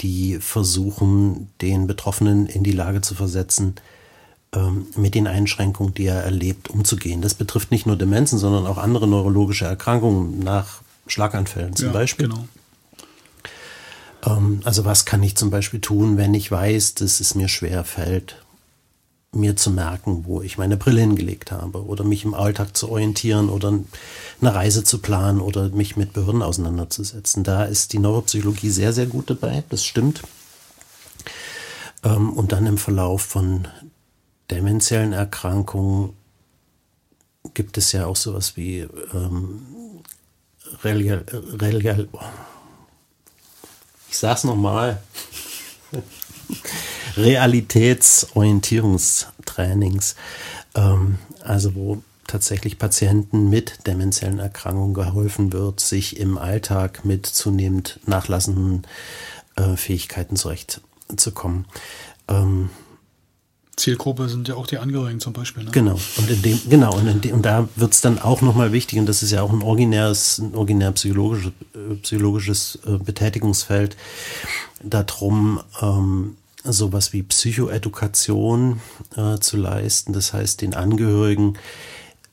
die 0.00 0.38
versuchen, 0.38 1.50
den 1.60 1.86
Betroffenen 1.86 2.46
in 2.46 2.62
die 2.62 2.72
Lage 2.72 3.00
zu 3.00 3.14
versetzen, 3.14 3.74
ähm, 4.54 4.86
mit 4.96 5.14
den 5.14 5.26
Einschränkungen, 5.26 5.94
die 5.94 6.06
er 6.06 6.22
erlebt, 6.22 6.70
umzugehen. 6.70 7.20
Das 7.20 7.34
betrifft 7.34 7.70
nicht 7.70 7.86
nur 7.86 7.96
Demenzen, 7.96 8.38
sondern 8.38 8.66
auch 8.66 8.78
andere 8.78 9.06
neurologische 9.06 9.64
Erkrankungen 9.64 10.38
nach 10.38 10.82
Schlaganfällen 11.06 11.74
zum 11.74 11.88
ja, 11.88 11.92
Beispiel. 11.92 12.28
Genau. 12.28 12.46
Ähm, 14.24 14.60
also 14.64 14.84
was 14.84 15.04
kann 15.04 15.22
ich 15.22 15.36
zum 15.36 15.50
Beispiel 15.50 15.80
tun, 15.80 16.16
wenn 16.16 16.32
ich 16.34 16.50
weiß, 16.50 16.94
dass 16.94 17.20
es 17.20 17.34
mir 17.34 17.48
schwer 17.48 17.84
fällt, 17.84 18.36
mir 19.38 19.56
zu 19.56 19.70
merken, 19.70 20.24
wo 20.26 20.42
ich 20.42 20.58
meine 20.58 20.76
Brille 20.76 21.00
hingelegt 21.00 21.52
habe 21.52 21.84
oder 21.84 22.04
mich 22.04 22.24
im 22.24 22.34
Alltag 22.34 22.76
zu 22.76 22.90
orientieren 22.90 23.48
oder 23.48 23.68
eine 23.68 24.54
Reise 24.54 24.84
zu 24.84 24.98
planen 24.98 25.40
oder 25.40 25.70
mich 25.70 25.96
mit 25.96 26.12
Behörden 26.12 26.42
auseinanderzusetzen. 26.42 27.44
Da 27.44 27.64
ist 27.64 27.92
die 27.92 27.98
Neuropsychologie 27.98 28.70
sehr, 28.70 28.92
sehr 28.92 29.06
gut 29.06 29.30
dabei, 29.30 29.64
das 29.70 29.84
stimmt. 29.84 30.22
Ähm, 32.04 32.32
und 32.32 32.52
dann 32.52 32.66
im 32.66 32.78
Verlauf 32.78 33.22
von 33.22 33.68
demenziellen 34.50 35.12
Erkrankungen 35.12 36.12
gibt 37.54 37.78
es 37.78 37.92
ja 37.92 38.06
auch 38.06 38.16
sowas 38.16 38.56
wie 38.56 38.80
ähm, 39.14 39.62
Relial, 40.84 41.24
Relial, 41.58 42.08
ich 44.10 44.18
sag's 44.18 44.44
nochmal. 44.44 45.02
Realitätsorientierungstrainings. 47.18 50.16
Ähm, 50.74 51.18
also 51.42 51.74
wo 51.74 52.02
tatsächlich 52.26 52.78
Patienten 52.78 53.48
mit 53.48 53.86
demenziellen 53.86 54.38
Erkrankungen 54.38 54.92
geholfen 54.94 55.52
wird, 55.52 55.80
sich 55.80 56.20
im 56.20 56.38
Alltag 56.38 57.04
mit 57.04 57.26
zunehmend 57.26 58.00
nachlassenden 58.06 58.86
äh, 59.56 59.76
Fähigkeiten 59.76 60.36
zurechtzukommen. 60.36 61.66
Ähm, 62.28 62.70
Zielgruppe 63.76 64.28
sind 64.28 64.48
ja 64.48 64.56
auch 64.56 64.66
die 64.66 64.78
Angehörigen 64.78 65.20
zum 65.20 65.32
Beispiel. 65.32 65.64
Ne? 65.64 65.70
Genau. 65.70 65.98
Und 66.16 66.30
in 66.30 66.42
dem, 66.42 66.60
genau, 66.68 66.94
und, 66.94 67.24
dem, 67.24 67.32
und 67.32 67.46
da 67.46 67.68
wird 67.76 67.92
es 67.92 68.00
dann 68.00 68.18
auch 68.18 68.42
nochmal 68.42 68.72
wichtig, 68.72 68.98
und 68.98 69.06
das 69.06 69.22
ist 69.22 69.30
ja 69.30 69.42
auch 69.42 69.52
ein 69.52 69.62
originäres, 69.62 70.38
ein 70.38 70.54
originär 70.54 70.92
psychologisches, 70.92 71.52
äh, 71.74 71.94
psychologisches 72.02 72.78
äh, 72.86 72.98
Betätigungsfeld, 72.98 73.96
darum, 74.82 75.60
ähm, 75.80 76.36
sowas 76.72 77.12
wie 77.12 77.22
Psychoedukation 77.22 78.80
äh, 79.16 79.38
zu 79.38 79.56
leisten. 79.56 80.12
Das 80.12 80.32
heißt, 80.32 80.60
den 80.60 80.74
Angehörigen 80.74 81.58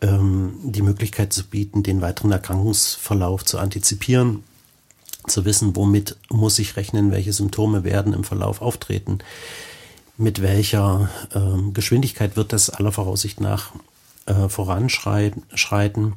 ähm, 0.01 0.54
die 0.63 0.82
Möglichkeit 0.82 1.34
zu 1.34 1.46
bieten, 1.46 1.84
den 1.84 2.01
weiteren 2.01 2.32
Erkrankungsverlauf 2.32 3.46
zu 3.46 3.60
antizipieren, 3.60 4.44
zu 5.27 5.46
wissen, 5.46 5.75
womit 5.75 6.18
muss 6.30 6.60
ich 6.60 6.75
rechnen, 6.75 7.12
welche 7.12 7.34
Symptome 7.34 7.84
werden 7.84 8.13
im 8.13 8.24
Verlauf 8.24 8.62
auftreten 8.62 9.20
mit 10.18 10.42
welcher 10.42 11.10
äh, 11.34 11.72
Geschwindigkeit 11.72 12.36
wird 12.36 12.54
das 12.54 12.70
aller 12.70 12.92
Voraussicht 12.92 13.42
nach 13.42 13.72
äh, 14.25 14.48
voranschreiten, 14.48 16.13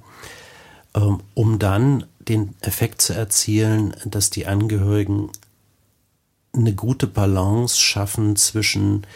äh, 0.94 1.00
um 1.34 1.58
dann 1.58 2.04
den 2.20 2.54
Effekt 2.60 3.02
zu 3.02 3.14
erzielen, 3.14 3.94
dass 4.04 4.30
die 4.30 4.46
Angehörigen 4.46 5.30
eine 6.52 6.74
gute 6.74 7.06
Balance 7.06 7.78
schaffen 7.78 8.36
zwischen 8.36 9.06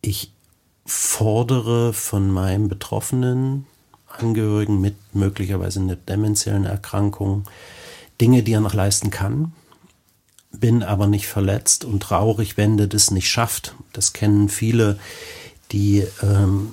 ich 0.00 0.32
fordere 0.86 1.92
von 1.92 2.30
meinem 2.30 2.68
betroffenen 2.68 3.66
Angehörigen 4.06 4.80
mit 4.80 4.94
möglicherweise 5.14 5.80
einer 5.80 5.96
demenziellen 5.96 6.64
Erkrankung 6.64 7.44
Dinge, 8.20 8.42
die 8.42 8.52
er 8.52 8.60
noch 8.60 8.74
leisten 8.74 9.10
kann 9.10 9.52
bin 10.52 10.82
aber 10.82 11.06
nicht 11.06 11.26
verletzt 11.26 11.84
und 11.84 12.02
traurig, 12.02 12.56
wenn 12.56 12.76
der 12.76 12.86
das 12.86 13.10
nicht 13.10 13.28
schafft. 13.28 13.74
Das 13.92 14.12
kennen 14.12 14.48
viele, 14.48 14.98
die 15.72 16.06
ähm, 16.22 16.70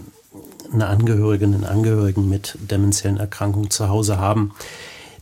eine 0.71 0.87
Angehörige, 0.87 1.45
einen 1.45 1.65
Angehörigen 1.65 2.27
mit 2.29 2.57
demenziellen 2.59 3.17
Erkrankungen 3.17 3.69
zu 3.69 3.89
Hause 3.89 4.17
haben, 4.17 4.53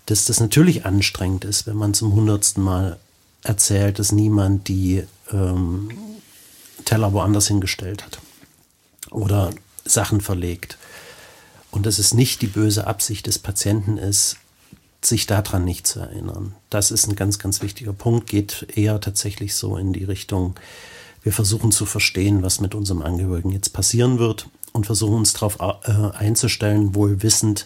dass 0.06 0.26
das 0.26 0.40
natürlich 0.40 0.86
anstrengend 0.86 1.46
ist, 1.46 1.66
wenn 1.68 1.78
man 1.78 1.94
zum 1.94 2.14
hundertsten 2.14 2.64
Mal 2.64 3.00
erzählt, 3.44 4.00
dass 4.00 4.12
niemand 4.12 4.68
die 4.68 5.04
ähm, 5.32 5.90
Teller 6.86 7.14
woanders 7.14 7.48
hingestellt 7.48 8.04
hat 8.06 8.20
oder 9.12 9.52
Sachen 9.86 10.22
verlegt. 10.22 10.78
Und 11.72 11.86
dass 11.86 11.98
es 11.98 12.14
nicht 12.14 12.42
die 12.42 12.48
böse 12.48 12.86
Absicht 12.86 13.26
des 13.26 13.40
Patienten 13.40 13.98
ist, 13.98 14.38
sich 15.06 15.26
daran 15.26 15.66
nicht 15.66 15.88
zu 15.88 16.00
erinnern. 16.00 16.56
Das 16.70 16.92
ist 16.92 17.08
ein 17.08 17.16
ganz, 17.16 17.40
ganz 17.40 17.62
wichtiger 17.62 17.94
Punkt, 17.94 18.28
geht 18.28 18.68
eher 18.76 19.02
tatsächlich 19.02 19.56
so 19.56 19.78
in 19.78 19.92
die 19.92 20.04
Richtung, 20.04 20.56
wir 21.24 21.34
versuchen 21.34 21.72
zu 21.72 21.86
verstehen, 21.86 22.44
was 22.44 22.60
mit 22.60 22.76
unserem 22.76 23.02
Angehörigen 23.02 23.52
jetzt 23.52 23.74
passieren 23.74 24.20
wird 24.20 24.48
und 24.72 24.86
versuchen 24.86 25.16
uns 25.16 25.34
darauf 25.34 25.58
äh, 25.60 25.92
einzustellen, 26.18 26.96
wohl 26.96 27.24
wissend, 27.24 27.66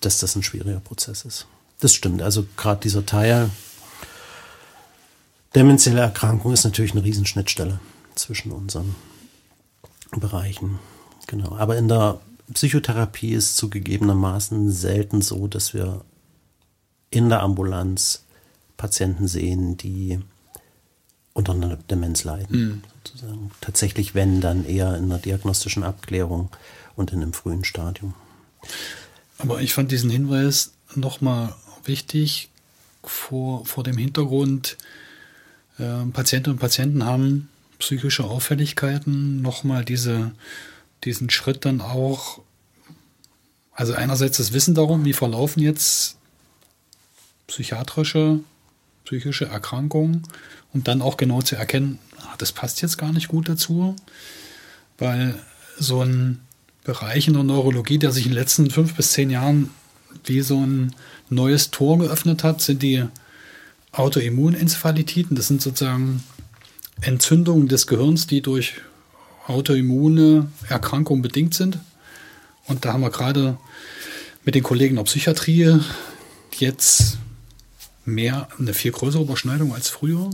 dass 0.00 0.18
das 0.18 0.34
ein 0.34 0.42
schwieriger 0.42 0.80
Prozess 0.80 1.24
ist. 1.24 1.46
Das 1.80 1.92
stimmt. 1.94 2.22
Also 2.22 2.46
gerade 2.56 2.80
dieser 2.80 3.04
Teil, 3.04 3.50
demenzielle 5.54 6.00
Erkrankung 6.00 6.52
ist 6.52 6.64
natürlich 6.64 6.92
eine 6.92 7.04
Riesenschnittstelle 7.04 7.80
zwischen 8.14 8.52
unseren 8.52 8.94
Bereichen. 10.16 10.78
Genau. 11.26 11.56
Aber 11.56 11.76
in 11.76 11.88
der 11.88 12.20
Psychotherapie 12.52 13.32
ist 13.32 13.56
zugegebenermaßen 13.56 14.70
selten 14.70 15.22
so, 15.22 15.46
dass 15.46 15.74
wir 15.74 16.04
in 17.10 17.28
der 17.28 17.40
Ambulanz 17.40 18.24
Patienten 18.76 19.28
sehen, 19.28 19.76
die 19.76 20.18
unter 21.34 21.52
einer 21.52 21.76
Demenz 21.76 22.24
leiden. 22.24 22.58
Mhm. 22.58 22.82
Sozusagen. 23.04 23.50
Tatsächlich, 23.60 24.14
wenn, 24.14 24.40
dann 24.40 24.64
eher 24.64 24.96
in 24.96 25.04
einer 25.04 25.18
diagnostischen 25.18 25.82
Abklärung 25.82 26.50
und 26.96 27.12
in 27.12 27.22
einem 27.22 27.32
frühen 27.32 27.64
Stadium. 27.64 28.14
Aber 29.38 29.60
ich 29.60 29.72
fand 29.74 29.90
diesen 29.90 30.10
Hinweis 30.10 30.72
nochmal 30.94 31.54
wichtig 31.84 32.50
vor, 33.02 33.64
vor 33.64 33.82
dem 33.82 33.96
Hintergrund, 33.96 34.76
äh, 35.78 36.04
Patientinnen 36.12 36.56
und 36.56 36.60
Patienten 36.60 37.04
haben 37.04 37.48
psychische 37.78 38.24
Auffälligkeiten, 38.24 39.42
nochmal 39.42 39.84
diese, 39.84 40.32
diesen 41.04 41.30
Schritt 41.30 41.64
dann 41.64 41.80
auch, 41.80 42.40
also 43.72 43.94
einerseits 43.94 44.36
das 44.36 44.52
Wissen 44.52 44.74
darum, 44.74 45.04
wie 45.04 45.12
verlaufen 45.12 45.62
jetzt 45.62 46.16
psychiatrische, 47.48 48.40
psychische 49.04 49.46
Erkrankungen 49.46 50.22
und 50.72 50.88
dann 50.88 51.02
auch 51.02 51.16
genau 51.16 51.42
zu 51.42 51.56
erkennen, 51.56 51.98
ah, 52.18 52.34
das 52.38 52.52
passt 52.52 52.80
jetzt 52.82 52.98
gar 52.98 53.12
nicht 53.12 53.28
gut 53.28 53.48
dazu, 53.48 53.96
weil 54.98 55.34
so 55.78 56.02
ein 56.02 56.40
Bereich 56.84 57.28
in 57.28 57.34
der 57.34 57.44
Neurologie, 57.44 57.98
der 57.98 58.12
sich 58.12 58.26
in 58.26 58.32
den 58.32 58.38
letzten 58.38 58.70
fünf 58.70 58.94
bis 58.94 59.12
zehn 59.12 59.30
Jahren 59.30 59.70
wie 60.24 60.40
so 60.40 60.64
ein 60.64 60.94
neues 61.30 61.70
Tor 61.70 61.98
geöffnet 61.98 62.44
hat, 62.44 62.60
sind 62.60 62.82
die 62.82 63.04
Autoimmunencephalitiden. 63.92 65.36
Das 65.36 65.48
sind 65.48 65.62
sozusagen 65.62 66.22
Entzündungen 67.00 67.68
des 67.68 67.86
Gehirns, 67.86 68.26
die 68.26 68.40
durch 68.40 68.74
autoimmune 69.46 70.48
Erkrankungen 70.68 71.22
bedingt 71.22 71.54
sind. 71.54 71.78
Und 72.66 72.84
da 72.84 72.92
haben 72.92 73.02
wir 73.02 73.10
gerade 73.10 73.58
mit 74.44 74.54
den 74.54 74.62
Kollegen 74.62 74.96
der 74.96 75.02
Psychiatrie 75.04 75.78
jetzt 76.54 77.18
mehr, 78.04 78.48
eine 78.58 78.74
viel 78.74 78.92
größere 78.92 79.22
Überschneidung 79.22 79.74
als 79.74 79.88
früher, 79.88 80.30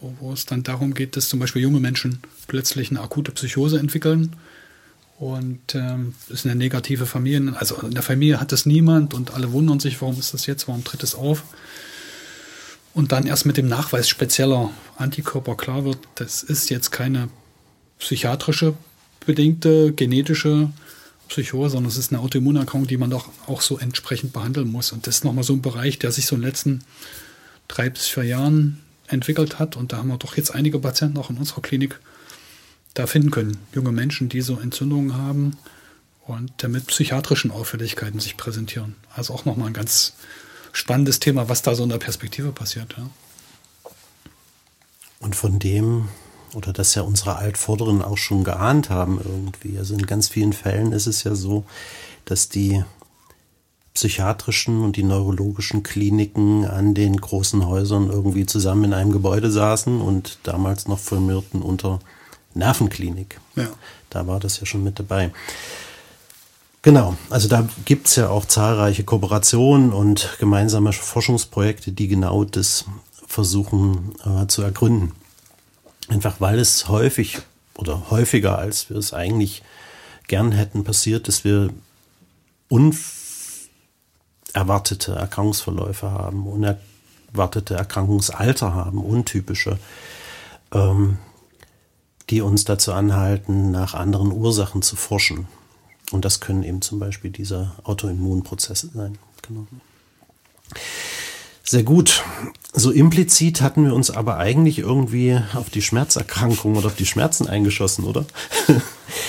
wo, 0.00 0.14
wo 0.20 0.32
es 0.32 0.46
dann 0.46 0.62
darum 0.62 0.94
geht, 0.94 1.16
dass 1.16 1.28
zum 1.28 1.38
Beispiel 1.38 1.62
junge 1.62 1.80
Menschen 1.80 2.20
plötzlich 2.46 2.90
eine 2.90 3.00
akute 3.00 3.32
Psychose 3.32 3.78
entwickeln 3.78 4.36
und 5.18 5.74
ähm, 5.74 6.14
ist 6.28 6.44
eine 6.44 6.56
negative 6.56 7.06
Familie. 7.06 7.54
Also 7.56 7.76
in 7.76 7.92
der 7.92 8.02
Familie 8.02 8.40
hat 8.40 8.52
das 8.52 8.66
niemand 8.66 9.14
und 9.14 9.32
alle 9.32 9.52
wundern 9.52 9.80
sich, 9.80 10.00
warum 10.02 10.18
ist 10.18 10.34
das 10.34 10.46
jetzt, 10.46 10.66
warum 10.68 10.84
tritt 10.84 11.02
es 11.02 11.14
auf? 11.14 11.44
Und 12.94 13.12
dann 13.12 13.26
erst 13.26 13.46
mit 13.46 13.56
dem 13.56 13.68
Nachweis 13.68 14.08
spezieller 14.08 14.70
Antikörper 14.96 15.56
klar 15.56 15.84
wird, 15.84 15.98
das 16.16 16.42
ist 16.42 16.68
jetzt 16.70 16.90
keine 16.90 17.28
psychiatrische 17.98 18.74
bedingte 19.24 19.92
genetische 19.92 20.70
Psychose, 21.28 21.70
sondern 21.70 21.90
es 21.90 21.96
ist 21.96 22.12
eine 22.12 22.20
Autoimmunerkrankung, 22.20 22.86
die 22.86 22.96
man 22.96 23.10
doch 23.10 23.28
auch 23.46 23.62
so 23.62 23.78
entsprechend 23.78 24.32
behandeln 24.32 24.70
muss. 24.70 24.92
Und 24.92 25.06
das 25.06 25.16
ist 25.16 25.24
nochmal 25.24 25.44
so 25.44 25.54
ein 25.54 25.62
Bereich, 25.62 25.98
der 25.98 26.12
sich 26.12 26.26
so 26.26 26.34
in 26.34 26.42
den 26.42 26.48
letzten 26.48 26.84
drei 27.68 27.88
bis 27.88 28.08
vier 28.08 28.24
Jahren 28.24 28.82
entwickelt 29.06 29.58
hat. 29.58 29.76
Und 29.76 29.92
da 29.92 29.98
haben 29.98 30.08
wir 30.08 30.18
doch 30.18 30.36
jetzt 30.36 30.54
einige 30.54 30.78
Patienten 30.78 31.18
auch 31.18 31.30
in 31.30 31.38
unserer 31.38 31.62
Klinik 31.62 31.98
da 32.94 33.06
finden 33.06 33.30
können. 33.30 33.56
Junge 33.72 33.92
Menschen, 33.92 34.28
die 34.28 34.42
so 34.42 34.58
Entzündungen 34.58 35.16
haben 35.16 35.56
und 36.26 36.62
mit 36.68 36.86
psychiatrischen 36.88 37.50
Auffälligkeiten 37.50 38.20
sich 38.20 38.36
präsentieren. 38.36 38.96
Also 39.14 39.32
auch 39.32 39.44
nochmal 39.44 39.68
ein 39.68 39.72
ganz 39.72 40.14
spannendes 40.72 41.20
Thema, 41.20 41.48
was 41.48 41.62
da 41.62 41.74
so 41.74 41.82
in 41.82 41.90
der 41.90 41.98
Perspektive 41.98 42.52
passiert. 42.52 42.94
Ja. 42.96 43.08
Und 45.20 45.36
von 45.36 45.58
dem 45.58 46.08
oder 46.54 46.72
das 46.72 46.94
ja 46.94 47.02
unsere 47.02 47.36
Altvorderen 47.36 48.02
auch 48.02 48.18
schon 48.18 48.44
geahnt 48.44 48.90
haben 48.90 49.20
irgendwie. 49.22 49.78
Also 49.78 49.94
in 49.94 50.06
ganz 50.06 50.28
vielen 50.28 50.52
Fällen 50.52 50.92
ist 50.92 51.06
es 51.06 51.24
ja 51.24 51.34
so, 51.34 51.64
dass 52.24 52.48
die 52.48 52.84
psychiatrischen 53.94 54.82
und 54.82 54.96
die 54.96 55.02
neurologischen 55.02 55.82
Kliniken 55.82 56.64
an 56.64 56.94
den 56.94 57.16
großen 57.16 57.66
Häusern 57.66 58.08
irgendwie 58.08 58.46
zusammen 58.46 58.84
in 58.84 58.94
einem 58.94 59.12
Gebäude 59.12 59.50
saßen 59.50 60.00
und 60.00 60.38
damals 60.44 60.88
noch 60.88 60.98
firmierten 60.98 61.60
unter 61.60 62.00
Nervenklinik. 62.54 63.38
Ja. 63.56 63.68
Da 64.10 64.26
war 64.26 64.40
das 64.40 64.60
ja 64.60 64.66
schon 64.66 64.84
mit 64.84 64.98
dabei. 64.98 65.30
Genau, 66.84 67.16
also 67.30 67.48
da 67.48 67.68
gibt 67.84 68.08
es 68.08 68.16
ja 68.16 68.28
auch 68.28 68.44
zahlreiche 68.44 69.04
Kooperationen 69.04 69.92
und 69.92 70.36
gemeinsame 70.40 70.92
Forschungsprojekte, 70.92 71.92
die 71.92 72.08
genau 72.08 72.42
das 72.42 72.86
versuchen 73.24 74.16
äh, 74.24 74.48
zu 74.48 74.62
ergründen. 74.62 75.12
Einfach 76.08 76.40
weil 76.40 76.58
es 76.58 76.88
häufig 76.88 77.38
oder 77.76 78.10
häufiger, 78.10 78.58
als 78.58 78.90
wir 78.90 78.96
es 78.96 79.14
eigentlich 79.14 79.62
gern 80.26 80.50
hätten, 80.50 80.82
passiert, 80.82 81.28
dass 81.28 81.44
wir 81.44 81.70
unerwartete 82.68 85.14
Erkrankungsverläufe 85.14 86.10
haben, 86.10 86.48
unerwartete 86.48 87.74
Erkrankungsalter 87.74 88.74
haben, 88.74 88.98
untypische, 88.98 89.78
ähm, 90.72 91.18
die 92.28 92.40
uns 92.40 92.64
dazu 92.64 92.92
anhalten, 92.92 93.70
nach 93.70 93.94
anderen 93.94 94.32
Ursachen 94.32 94.82
zu 94.82 94.96
forschen. 94.96 95.46
Und 96.12 96.24
das 96.24 96.40
können 96.40 96.62
eben 96.62 96.82
zum 96.82 96.98
Beispiel 96.98 97.30
diese 97.30 97.72
Autoimmunprozesse 97.84 98.90
sein. 98.94 99.18
Genau. 99.46 99.66
Sehr 101.64 101.82
gut. 101.82 102.22
So 102.74 102.90
implizit 102.90 103.60
hatten 103.60 103.84
wir 103.84 103.94
uns 103.94 104.10
aber 104.10 104.36
eigentlich 104.38 104.78
irgendwie 104.78 105.38
auf 105.54 105.70
die 105.70 105.82
Schmerzerkrankung 105.82 106.76
oder 106.76 106.86
auf 106.86 106.96
die 106.96 107.06
Schmerzen 107.06 107.46
eingeschossen, 107.46 108.04
oder? 108.04 108.24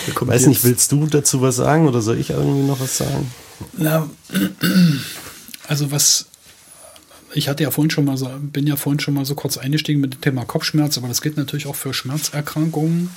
Ich 0.08 0.16
weiß 0.20 0.48
nicht, 0.48 0.64
willst 0.64 0.92
du 0.92 1.06
dazu 1.08 1.42
was 1.42 1.56
sagen 1.56 1.88
oder 1.88 2.02
soll 2.02 2.18
ich 2.18 2.32
irgendwie 2.32 2.68
noch 2.68 2.80
was 2.80 2.98
sagen? 2.98 3.32
Na, 3.78 4.10
also 5.68 5.92
was 5.92 6.28
ich 7.36 7.50
hatte 7.50 7.64
ja 7.64 7.72
vorhin 7.72 7.90
schon 7.90 8.06
mal 8.06 8.18
so, 8.18 8.30
bin 8.40 8.68
ja 8.68 8.76
vorhin 8.76 9.00
schon 9.00 9.14
mal 9.14 9.26
so 9.26 9.36
kurz 9.36 9.58
eingestiegen 9.58 10.00
mit 10.00 10.14
dem 10.14 10.22
Thema 10.22 10.46
Kopfschmerz, 10.46 10.98
aber 10.98 11.08
das 11.08 11.22
gilt 11.22 11.38
natürlich 11.38 11.66
auch 11.66 11.76
für 11.76 11.94
Schmerzerkrankungen. 11.94 13.10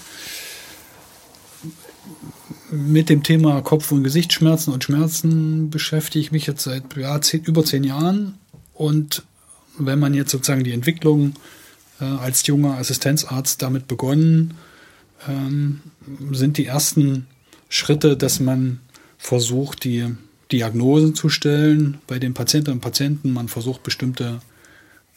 Mit 2.70 3.08
dem 3.08 3.22
Thema 3.22 3.60
Kopf- 3.62 3.92
und 3.92 4.02
Gesichtsschmerzen 4.02 4.72
und 4.72 4.82
Schmerzen 4.82 5.70
beschäftige 5.70 6.20
ich 6.20 6.32
mich 6.32 6.46
jetzt 6.46 6.64
seit 6.64 6.96
ja, 6.96 7.20
zehn, 7.20 7.44
über 7.44 7.64
zehn 7.64 7.84
Jahren. 7.84 8.34
Und 8.74 9.22
wenn 9.78 9.98
man 9.98 10.14
jetzt 10.14 10.32
sozusagen 10.32 10.64
die 10.64 10.72
Entwicklung 10.72 11.34
äh, 12.00 12.04
als 12.04 12.46
junger 12.46 12.78
Assistenzarzt 12.78 13.62
damit 13.62 13.86
begonnen, 13.86 14.54
ähm, 15.28 15.80
sind 16.32 16.58
die 16.58 16.66
ersten 16.66 17.26
Schritte, 17.68 18.16
dass 18.16 18.40
man 18.40 18.80
versucht, 19.18 19.84
die 19.84 20.14
Diagnosen 20.52 21.14
zu 21.14 21.28
stellen 21.28 21.98
bei 22.06 22.18
den 22.18 22.34
Patientinnen 22.34 22.78
und 22.78 22.82
Patienten. 22.82 23.32
Man 23.32 23.48
versucht 23.48 23.82
bestimmte 23.82 24.40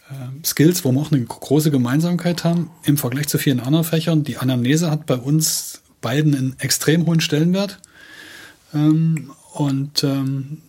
äh, 0.09 0.45
Skills, 0.45 0.83
wo 0.83 0.91
wir 0.91 1.01
auch 1.01 1.11
eine 1.11 1.23
große 1.23 1.71
Gemeinsamkeit 1.71 2.43
haben 2.43 2.69
im 2.83 2.97
Vergleich 2.97 3.27
zu 3.27 3.37
vielen 3.37 3.59
anderen 3.59 3.85
Fächern. 3.85 4.23
Die 4.23 4.37
Anamnese 4.37 4.89
hat 4.89 5.05
bei 5.05 5.15
uns 5.15 5.81
beiden 6.01 6.35
einen 6.35 6.55
extrem 6.59 7.05
hohen 7.05 7.21
Stellenwert. 7.21 7.79
Ähm, 8.73 9.31
und 9.53 10.03
ähm, 10.03 10.61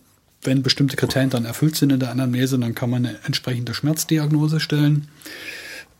wenn 0.43 0.63
bestimmte 0.63 0.95
Kriterien 0.95 1.29
dann 1.29 1.45
erfüllt 1.45 1.75
sind 1.75 1.91
in 1.91 1.99
der 1.99 2.11
Anamnese, 2.11 2.57
dann 2.57 2.75
kann 2.75 2.89
man 2.89 3.05
eine 3.05 3.19
entsprechende 3.25 3.73
Schmerzdiagnose 3.73 4.59
stellen. 4.59 5.07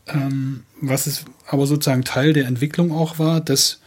Ähm, 0.08 0.64
was 0.80 1.06
es 1.06 1.24
aber 1.46 1.66
sozusagen 1.66 2.04
Teil 2.04 2.32
der 2.32 2.46
Entwicklung 2.46 2.92
auch 2.92 3.18
war, 3.18 3.40
dass 3.40 3.78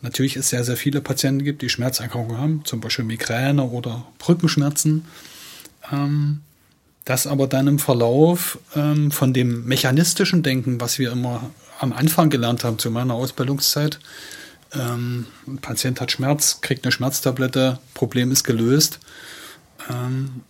natürlich 0.00 0.36
es 0.36 0.50
sehr, 0.50 0.62
sehr 0.62 0.76
viele 0.76 1.00
Patienten 1.00 1.44
gibt, 1.44 1.62
die 1.62 1.68
Schmerzerkrankungen 1.68 2.40
haben, 2.40 2.64
zum 2.64 2.80
Beispiel 2.80 3.04
Migräne 3.04 3.64
oder 3.64 4.06
Rückenschmerzen. 4.28 5.04
Ähm, 5.90 6.40
das 7.04 7.26
aber 7.26 7.46
dann 7.46 7.68
im 7.68 7.78
Verlauf 7.78 8.58
ähm, 8.74 9.10
von 9.12 9.32
dem 9.32 9.64
mechanistischen 9.64 10.42
Denken, 10.42 10.80
was 10.80 10.98
wir 10.98 11.12
immer 11.12 11.50
am 11.78 11.92
Anfang 11.92 12.30
gelernt 12.30 12.64
haben 12.64 12.78
zu 12.78 12.90
meiner 12.90 13.14
Ausbildungszeit, 13.14 14.00
ähm, 14.78 15.26
ein 15.46 15.58
Patient 15.58 16.00
hat 16.00 16.12
Schmerz, 16.12 16.60
kriegt 16.60 16.84
eine 16.84 16.92
Schmerztablette, 16.92 17.78
Problem 17.94 18.30
ist 18.32 18.44
gelöst, 18.44 18.98
ähm, 19.90 20.42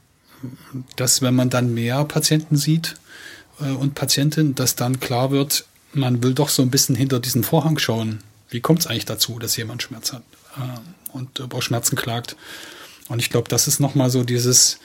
dass 0.96 1.22
wenn 1.22 1.34
man 1.34 1.50
dann 1.50 1.72
mehr 1.72 2.04
Patienten 2.04 2.56
sieht 2.56 2.94
äh, 3.60 3.70
und 3.70 3.94
Patientinnen, 3.94 4.54
dass 4.54 4.76
dann 4.76 5.00
klar 5.00 5.30
wird, 5.30 5.66
man 5.92 6.22
will 6.22 6.34
doch 6.34 6.48
so 6.48 6.62
ein 6.62 6.70
bisschen 6.70 6.94
hinter 6.94 7.20
diesen 7.20 7.44
Vorhang 7.44 7.78
schauen. 7.78 8.20
Wie 8.50 8.60
kommt 8.60 8.80
es 8.80 8.86
eigentlich 8.86 9.06
dazu, 9.06 9.38
dass 9.38 9.56
jemand 9.56 9.82
Schmerz 9.82 10.12
hat 10.12 10.22
äh, 10.56 11.16
und 11.16 11.38
über 11.38 11.62
Schmerzen 11.62 11.96
klagt? 11.96 12.36
Und 13.08 13.20
ich 13.20 13.30
glaube, 13.30 13.48
das 13.48 13.68
ist 13.68 13.80
nochmal 13.80 14.10
so 14.10 14.24
dieses, 14.24 14.78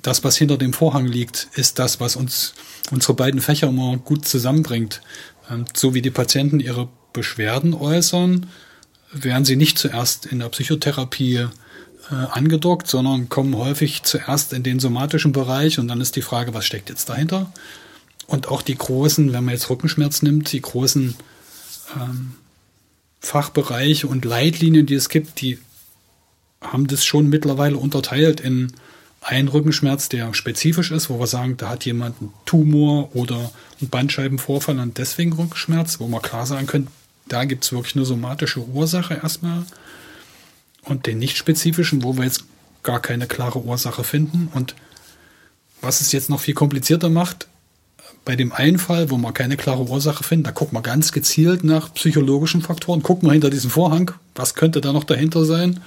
das, 0.00 0.24
was 0.24 0.36
hinter 0.36 0.56
dem 0.56 0.72
Vorhang 0.72 1.06
liegt, 1.06 1.48
ist 1.54 1.78
das, 1.78 2.00
was 2.00 2.16
uns 2.16 2.54
unsere 2.90 3.14
beiden 3.14 3.40
Fächer 3.40 3.68
immer 3.68 3.96
gut 3.98 4.26
zusammenbringt. 4.26 5.02
Ähm, 5.50 5.64
so 5.74 5.94
wie 5.94 6.02
die 6.02 6.10
Patienten 6.10 6.60
ihre 6.60 6.88
Beschwerden 7.12 7.74
äußern, 7.74 8.46
werden 9.12 9.44
sie 9.44 9.56
nicht 9.56 9.78
zuerst 9.78 10.26
in 10.26 10.38
der 10.38 10.48
Psychotherapie 10.48 11.46
äh, 12.10 12.14
angedockt, 12.14 12.88
sondern 12.88 13.28
kommen 13.28 13.56
häufig 13.56 14.02
zuerst 14.02 14.52
in 14.52 14.62
den 14.62 14.80
somatischen 14.80 15.32
Bereich 15.32 15.78
und 15.78 15.88
dann 15.88 16.00
ist 16.00 16.16
die 16.16 16.22
Frage, 16.22 16.54
was 16.54 16.64
steckt 16.64 16.88
jetzt 16.88 17.08
dahinter? 17.08 17.52
Und 18.26 18.48
auch 18.48 18.62
die 18.62 18.76
großen, 18.76 19.32
wenn 19.32 19.44
man 19.44 19.54
jetzt 19.54 19.68
Rückenschmerz 19.68 20.22
nimmt, 20.22 20.52
die 20.52 20.62
großen 20.62 21.14
ähm, 21.96 22.34
Fachbereiche 23.20 24.06
und 24.06 24.24
Leitlinien, 24.24 24.86
die 24.86 24.94
es 24.94 25.08
gibt, 25.08 25.40
die 25.40 25.58
haben 26.60 26.86
das 26.86 27.04
schon 27.04 27.28
mittlerweile 27.28 27.76
unterteilt 27.76 28.40
in 28.40 28.72
einen 29.20 29.48
Rückenschmerz, 29.48 30.08
der 30.08 30.34
spezifisch 30.34 30.90
ist, 30.90 31.08
wo 31.08 31.18
wir 31.20 31.26
sagen, 31.26 31.56
da 31.56 31.68
hat 31.68 31.84
jemand 31.84 32.20
einen 32.20 32.32
Tumor 32.44 33.14
oder 33.14 33.52
einen 33.80 33.90
Bandscheibenvorfall 33.90 34.78
und 34.78 34.98
deswegen 34.98 35.32
Rückenschmerz, 35.32 36.00
wo 36.00 36.08
man 36.08 36.22
klar 36.22 36.46
sagen 36.46 36.66
können, 36.66 36.88
da 37.32 37.44
gibt 37.44 37.64
es 37.64 37.72
wirklich 37.72 37.96
eine 37.96 38.04
somatische 38.04 38.60
Ursache 38.60 39.14
erstmal. 39.14 39.64
Und 40.82 41.06
den 41.06 41.18
nicht 41.18 41.36
spezifischen, 41.36 42.02
wo 42.02 42.16
wir 42.16 42.24
jetzt 42.24 42.44
gar 42.82 43.00
keine 43.00 43.26
klare 43.26 43.60
Ursache 43.60 44.04
finden. 44.04 44.48
Und 44.52 44.74
was 45.80 46.00
es 46.00 46.12
jetzt 46.12 46.28
noch 46.28 46.40
viel 46.40 46.54
komplizierter 46.54 47.08
macht, 47.08 47.46
bei 48.24 48.36
dem 48.36 48.52
einen 48.52 48.78
Fall, 48.78 49.10
wo 49.10 49.16
man 49.16 49.34
keine 49.34 49.56
klare 49.56 49.88
Ursache 49.88 50.22
findet, 50.22 50.48
da 50.48 50.50
guckt 50.52 50.72
man 50.72 50.82
ganz 50.82 51.12
gezielt 51.12 51.64
nach 51.64 51.92
psychologischen 51.94 52.62
Faktoren, 52.62 53.02
guckt 53.02 53.22
man 53.22 53.32
hinter 53.32 53.50
diesem 53.50 53.70
Vorhang, 53.70 54.12
was 54.34 54.54
könnte 54.54 54.80
da 54.80 54.92
noch 54.92 55.04
dahinter 55.04 55.44
sein. 55.44 55.80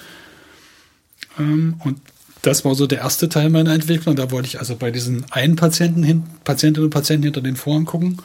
Ähm, 1.37 1.75
und 1.83 1.99
das 2.41 2.65
war 2.65 2.75
so 2.75 2.87
der 2.87 2.99
erste 2.99 3.29
Teil 3.29 3.49
meiner 3.49 3.73
Entwicklung. 3.73 4.15
Da 4.15 4.31
wollte 4.31 4.47
ich 4.47 4.59
also 4.59 4.75
bei 4.75 4.91
diesen 4.91 5.25
einen 5.31 5.55
Patienten 5.55 6.23
Patientinnen 6.43 6.85
und 6.85 6.91
Patienten 6.91 7.23
hinter 7.23 7.41
den 7.41 7.55
Vorhang 7.55 7.85
gucken. 7.85 8.21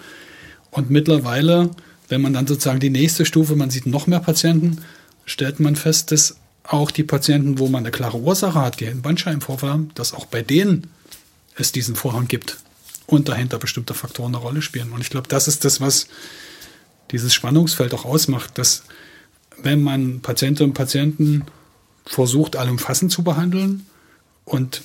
Und 0.70 0.90
mittlerweile, 0.90 1.70
wenn 2.11 2.20
man 2.20 2.35
dann 2.35 2.46
sozusagen 2.46 2.81
die 2.81 2.90
nächste 2.90 3.25
Stufe, 3.25 3.57
man 3.57 3.70
sieht 3.70 3.87
noch 3.87 4.07
mehr 4.07 4.20
Patienten, 4.20 4.83
stellt 5.25 5.61
man 5.61 5.77
fest, 5.77 6.11
dass 6.11 6.37
auch 6.64 6.90
die 6.90 7.05
Patienten, 7.05 7.59
wo 7.59 7.68
man 7.68 7.85
eine 7.85 7.92
klare 7.92 8.18
Ursache 8.18 8.61
hat, 8.61 8.81
die 8.81 8.88
einen 8.88 9.01
Bandscheibenvorfall 9.01 9.70
haben, 9.70 9.90
dass 9.94 10.12
auch 10.12 10.27
bei 10.27 10.42
denen 10.42 10.88
es 11.55 11.73
diesen 11.73 11.96
Vorhang 11.96 12.29
gibt 12.29 12.59
und 13.07 13.29
dahinter 13.29 13.59
bestimmte 13.59 13.94
Faktoren 13.94 14.35
eine 14.35 14.42
Rolle 14.42 14.61
spielen. 14.61 14.92
Und 14.92 15.01
ich 15.01 15.11
glaube, 15.11 15.29
das 15.29 15.49
ist 15.49 15.64
das, 15.64 15.81
was 15.81 16.09
dieses 17.12 17.33
Spannungsfeld 17.33 17.94
auch 17.94 18.05
ausmacht, 18.05 18.59
dass 18.59 18.83
wenn 19.62 19.83
man 19.83 20.20
Patientinnen 20.20 20.70
und 20.70 20.75
Patienten 20.75 21.44
versucht, 22.07 22.57
allumfassend 22.57 23.12
zu 23.12 23.23
behandeln 23.23 23.87
und 24.44 24.83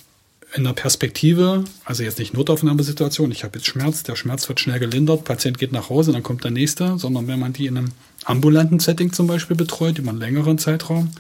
in 0.56 0.63
der 0.63 0.74
Perspektive, 0.74 1.65
also 1.84 2.04
jetzt 2.04 2.18
nicht 2.18 2.34
Notaufnahmesituation, 2.34 3.30
ich 3.32 3.44
habe 3.44 3.58
jetzt 3.58 3.68
Schmerz, 3.68 4.04
der 4.04 4.15
Schmerz 4.15 4.48
wird 4.48 4.62
schnell 4.62 4.80
gelindert, 4.80 5.26
Patient 5.26 5.58
geht 5.58 5.74
nach 5.74 5.89
Hause, 5.89 6.13
dann 6.13 6.24
kommt 6.24 6.46
der 6.46 6.52
nächste, 6.52 6.98
sondern 6.98 7.28
wenn 7.28 7.39
man 7.39 7.52
die 7.52 7.65
in 7.65 7.78
einem 7.78 7.91
ambulanten 8.24 8.80
Setting 8.80 9.12
zum 9.12 9.28
Beispiel 9.28 9.58
betreut, 9.58 9.98
über 9.98 10.12
einen 10.12 10.20
längeren 10.20 10.58
Zeitraum, 10.58 11.12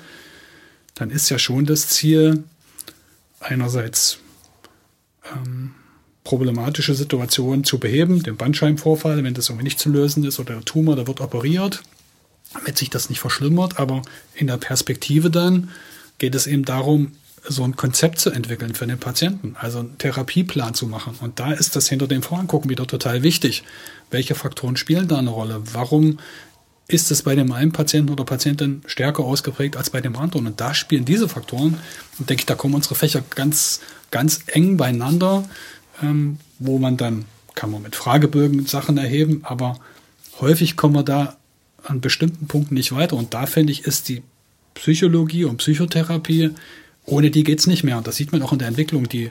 dann 0.93 1.09
ist 1.09 1.29
ja 1.29 1.37
schon 1.37 1.65
das 1.65 1.89
Ziel 1.89 2.45
einerseits 3.41 4.19
ähm, 5.33 5.71
problematische 6.23 6.95
Situationen 6.95 7.65
zu 7.65 7.77
beheben, 7.77 8.23
den 8.23 8.37
Bandscheibenvorfall, 8.37 9.21
wenn 9.21 9.33
das 9.33 9.49
irgendwie 9.49 9.65
nicht 9.65 9.79
zu 9.79 9.89
lösen 9.89 10.23
ist 10.23 10.39
oder 10.39 10.53
der 10.53 10.65
Tumor, 10.65 10.95
der 10.95 11.07
wird 11.07 11.19
operiert, 11.19 11.83
damit 12.53 12.77
sich 12.77 12.89
das 12.89 13.09
nicht 13.09 13.19
verschlimmert, 13.19 13.79
aber 13.79 14.01
in 14.33 14.47
der 14.47 14.57
Perspektive 14.57 15.29
dann 15.29 15.71
geht 16.19 16.35
es 16.35 16.47
eben 16.47 16.63
darum, 16.63 17.11
so 17.47 17.63
ein 17.63 17.75
Konzept 17.75 18.19
zu 18.19 18.31
entwickeln 18.31 18.75
für 18.75 18.87
den 18.87 18.99
Patienten, 18.99 19.55
also 19.59 19.79
einen 19.79 19.97
Therapieplan 19.97 20.73
zu 20.73 20.87
machen. 20.87 21.15
Und 21.21 21.39
da 21.39 21.51
ist 21.51 21.75
das 21.75 21.87
hinter 21.89 22.07
dem 22.07 22.23
Vorangucken 22.23 22.69
wieder 22.69 22.87
total 22.87 23.23
wichtig. 23.23 23.63
Welche 24.11 24.35
Faktoren 24.35 24.77
spielen 24.77 25.07
da 25.07 25.17
eine 25.17 25.29
Rolle? 25.29 25.61
Warum 25.73 26.19
ist 26.87 27.11
es 27.11 27.23
bei 27.23 27.35
dem 27.35 27.51
einen 27.51 27.71
Patienten 27.71 28.11
oder 28.11 28.25
Patientin 28.25 28.83
stärker 28.85 29.23
ausgeprägt 29.23 29.77
als 29.77 29.89
bei 29.89 30.01
dem 30.01 30.15
anderen? 30.15 30.47
Und 30.47 30.61
da 30.61 30.73
spielen 30.73 31.05
diese 31.05 31.27
Faktoren, 31.27 31.77
und 32.19 32.29
denke 32.29 32.41
ich, 32.41 32.45
da 32.45 32.55
kommen 32.55 32.75
unsere 32.75 32.95
Fächer 32.95 33.23
ganz, 33.35 33.81
ganz 34.11 34.41
eng 34.47 34.77
beieinander 34.77 35.45
ähm, 36.01 36.37
wo 36.59 36.77
man 36.77 36.97
dann, 36.97 37.25
kann 37.53 37.71
man 37.71 37.81
mit 37.81 37.95
Fragebögen 37.95 38.65
Sachen 38.65 38.97
erheben, 38.97 39.41
aber 39.43 39.79
häufig 40.39 40.75
kommen 40.75 40.95
wir 40.95 41.03
da 41.03 41.37
an 41.83 42.01
bestimmten 42.01 42.47
Punkten 42.47 42.73
nicht 42.73 42.93
weiter. 42.93 43.15
Und 43.15 43.33
da 43.33 43.45
finde 43.45 43.71
ich, 43.71 43.85
ist 43.85 44.09
die 44.09 44.23
Psychologie 44.73 45.45
und 45.45 45.57
Psychotherapie, 45.57 46.51
ohne 47.05 47.31
die 47.31 47.43
geht 47.43 47.59
es 47.59 47.67
nicht 47.67 47.83
mehr. 47.83 48.01
Das 48.01 48.15
sieht 48.15 48.31
man 48.31 48.41
auch 48.41 48.53
in 48.53 48.59
der 48.59 48.67
Entwicklung. 48.67 49.07
Die 49.09 49.29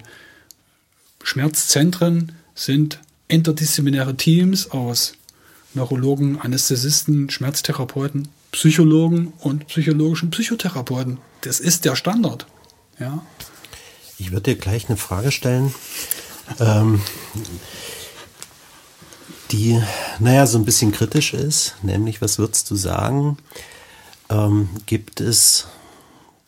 Schmerzzentren 1.23 2.33
sind 2.55 3.01
interdisziplinäre 3.29 4.17
Teams 4.17 4.71
aus 4.71 5.15
Neurologen, 5.75 6.41
Anästhesisten, 6.41 7.31
Schmerztherapeuten, 7.31 8.29
Psychologen 8.53 9.33
und 9.41 9.67
psychologischen 9.67 10.31
Psychotherapeuten. 10.31 11.19
Das 11.41 11.59
ist 11.59 11.85
der 11.85 11.97
Standard. 11.97 12.47
Ja. 13.01 13.25
Ich 14.19 14.31
würde 14.31 14.55
dir 14.55 14.57
gleich 14.57 14.89
eine 14.89 14.97
Frage 14.97 15.33
stellen, 15.33 15.75
ähm, 16.61 17.01
die, 19.51 19.81
naja, 20.21 20.47
so 20.47 20.59
ein 20.59 20.65
bisschen 20.65 20.93
kritisch 20.93 21.35
ist, 21.35 21.75
nämlich, 21.83 22.23
was 22.23 22.39
würdest 22.39 22.71
du 22.71 22.77
sagen, 22.77 23.39
ähm, 24.31 24.69
gibt 24.87 25.21
es 25.21 25.67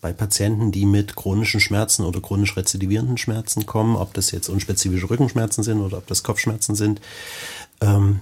bei 0.01 0.13
Patienten, 0.13 0.73
die 0.73 0.87
mit 0.87 1.17
chronischen 1.17 1.61
Schmerzen 1.61 2.05
oder 2.05 2.21
chronisch 2.21 2.57
rezidivierenden 2.57 3.19
Schmerzen 3.19 3.67
kommen, 3.67 3.97
ob 3.97 4.15
das 4.15 4.31
jetzt 4.31 4.49
unspezifische 4.49 5.09
Rückenschmerzen 5.09 5.65
sind 5.65 5.81
oder 5.81 5.99
ob 5.99 6.07
das 6.07 6.23
Kopfschmerzen 6.23 6.75
sind, 6.75 7.01
ähm, 7.81 8.21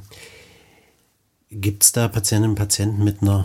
gibt 1.50 1.84
es 1.84 1.92
da 1.92 2.08
Patientinnen 2.08 2.50
und 2.50 2.58
Patienten 2.58 3.04
mit 3.04 3.22
einer 3.22 3.44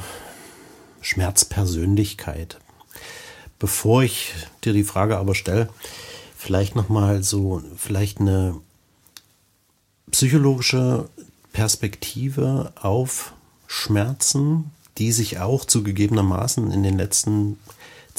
Schmerzpersönlichkeit? 1.02 2.60
Bevor 3.58 4.04
ich 4.04 4.34
dir 4.64 4.74
die 4.74 4.84
Frage 4.84 5.18
aber 5.18 5.36
stelle, 5.36 5.70
vielleicht 6.38 6.76
nochmal 6.76 7.24
so, 7.24 7.62
vielleicht 7.76 8.20
eine 8.20 8.56
psychologische 10.12 11.10
Perspektive 11.52 12.74
auf 12.80 13.34
Schmerzen, 13.68 14.72
die 14.98 15.12
sich 15.12 15.40
auch 15.40 15.66
zugegebenermaßen 15.66 16.72
in 16.72 16.84
den 16.84 16.98
letzten 16.98 17.60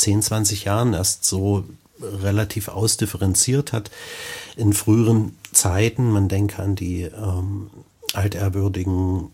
10, 0.01 0.23
20 0.23 0.65
Jahren 0.65 0.95
erst 0.95 1.25
so 1.25 1.65
relativ 2.03 2.69
ausdifferenziert 2.69 3.73
hat. 3.73 3.91
In 4.57 4.73
früheren 4.73 5.37
Zeiten, 5.53 6.11
man 6.11 6.29
denke 6.29 6.63
an 6.63 6.77
die 6.77 7.03
ähm, 7.03 7.71
altehrwürdigen 8.15 9.29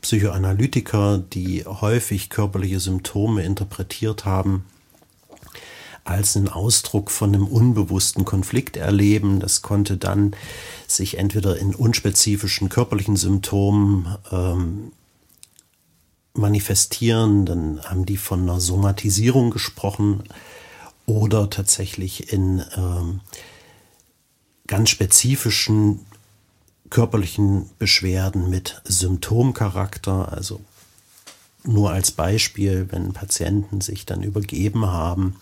Psychoanalytiker, 0.00 1.18
die 1.18 1.64
häufig 1.64 2.28
körperliche 2.28 2.80
Symptome 2.80 3.42
interpretiert 3.42 4.24
haben 4.24 4.64
als 6.04 6.36
einen 6.36 6.48
Ausdruck 6.48 7.10
von 7.10 7.34
einem 7.34 7.46
unbewussten 7.46 8.26
Konflikt 8.26 8.76
erleben. 8.76 9.40
Das 9.40 9.62
konnte 9.62 9.96
dann 9.96 10.36
sich 10.86 11.16
entweder 11.16 11.56
in 11.56 11.74
unspezifischen 11.74 12.68
körperlichen 12.68 13.16
Symptomen 13.16 14.14
ähm, 14.30 14.92
manifestieren, 16.34 17.46
dann 17.46 17.80
haben 17.84 18.06
die 18.06 18.16
von 18.16 18.42
einer 18.42 18.60
Somatisierung 18.60 19.50
gesprochen 19.50 20.24
oder 21.06 21.48
tatsächlich 21.48 22.32
in 22.32 22.64
ähm, 22.76 23.20
ganz 24.66 24.90
spezifischen 24.90 26.06
körperlichen 26.90 27.70
Beschwerden 27.78 28.50
mit 28.50 28.80
Symptomcharakter, 28.84 30.32
also 30.32 30.60
nur 31.64 31.90
als 31.90 32.10
Beispiel, 32.10 32.88
wenn 32.90 33.12
Patienten 33.12 33.80
sich 33.80 34.04
dann 34.04 34.22
übergeben 34.22 34.86
haben, 34.86 35.36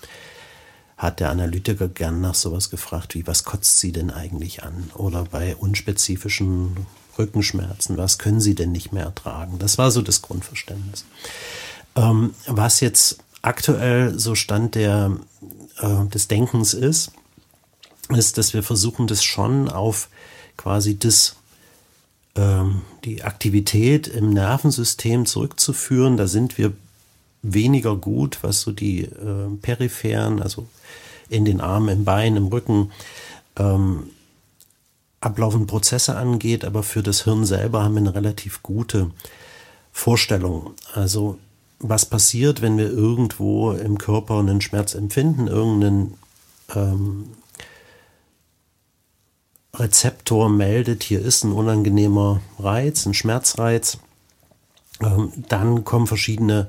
hat 0.96 1.18
der 1.18 1.31
Analytiker 1.31 1.88
gern 1.88 2.20
nach 2.20 2.35
sowas 2.35 2.70
gefragt, 2.70 3.14
wie 3.16 3.26
was 3.26 3.42
kotzt 3.42 3.81
sie 3.81 3.90
denn 3.90 4.11
eigentlich 4.11 4.62
an? 4.62 4.90
Oder 4.94 5.24
bei 5.24 5.57
unspezifischen 5.57 6.87
Rückenschmerzen, 7.18 7.98
was 7.98 8.18
können 8.18 8.40
sie 8.40 8.55
denn 8.55 8.72
nicht 8.72 8.92
mehr 8.92 9.05
ertragen? 9.05 9.59
Das 9.59 9.79
war 9.79 9.90
so 9.90 10.03
das 10.03 10.22
Grundverständnis. 10.22 11.05
Ähm, 11.94 12.35
was 12.46 12.81
jetzt 12.81 13.18
aktuell 13.42 14.18
so 14.18 14.35
Stand 14.35 14.75
der, 14.75 15.16
äh, 15.79 16.07
des 16.07 16.29
Denkens 16.29 16.75
ist, 16.75 17.12
ist, 18.09 18.38
dass 18.38 18.55
wir 18.55 18.62
versuchen, 18.62 19.07
das 19.07 19.25
schon 19.25 19.68
auf 19.68 20.09
quasi 20.57 20.98
das, 20.98 21.37
ähm, 22.37 22.83
die 23.05 23.22
Aktivität 23.22 24.09
im 24.09 24.31
Nervensystem 24.31 25.27
zurückzuführen. 25.27 26.16
Da 26.16 26.27
sind 26.27 26.59
wir 26.59 26.72
weniger 27.42 27.96
gut, 27.96 28.38
was 28.42 28.61
so 28.61 28.72
die 28.72 29.03
äh, 29.03 29.48
peripheren, 29.61 30.40
also 30.40 30.68
in 31.29 31.44
den 31.44 31.61
Armen, 31.61 31.88
im 31.88 32.05
Bein, 32.05 32.37
im 32.37 32.46
Rücken, 32.46 32.92
ähm, 33.57 34.11
ablaufende 35.22 35.66
Prozesse 35.66 36.16
angeht, 36.16 36.64
aber 36.64 36.82
für 36.82 37.02
das 37.02 37.24
Hirn 37.24 37.44
selber 37.44 37.82
haben 37.82 37.94
wir 37.94 38.00
eine 38.00 38.14
relativ 38.14 38.62
gute 38.62 39.11
Vorstellung. 39.92 40.74
Also 40.94 41.38
was 41.78 42.06
passiert, 42.06 42.62
wenn 42.62 42.76
wir 42.76 42.90
irgendwo 42.90 43.72
im 43.72 43.98
Körper 43.98 44.38
einen 44.38 44.61
Schmerz 44.61 44.94
empfinden, 44.94 45.46
irgendeinen 45.46 46.14
ähm, 46.74 47.30
Rezeptor 49.74 50.48
meldet, 50.48 51.02
hier 51.02 51.20
ist 51.20 51.44
ein 51.44 51.52
unangenehmer 51.52 52.40
Reiz, 52.58 53.06
ein 53.06 53.14
Schmerzreiz, 53.14 53.98
ähm, 55.00 55.32
dann 55.48 55.85
kommen 55.85 56.06
verschiedene 56.06 56.68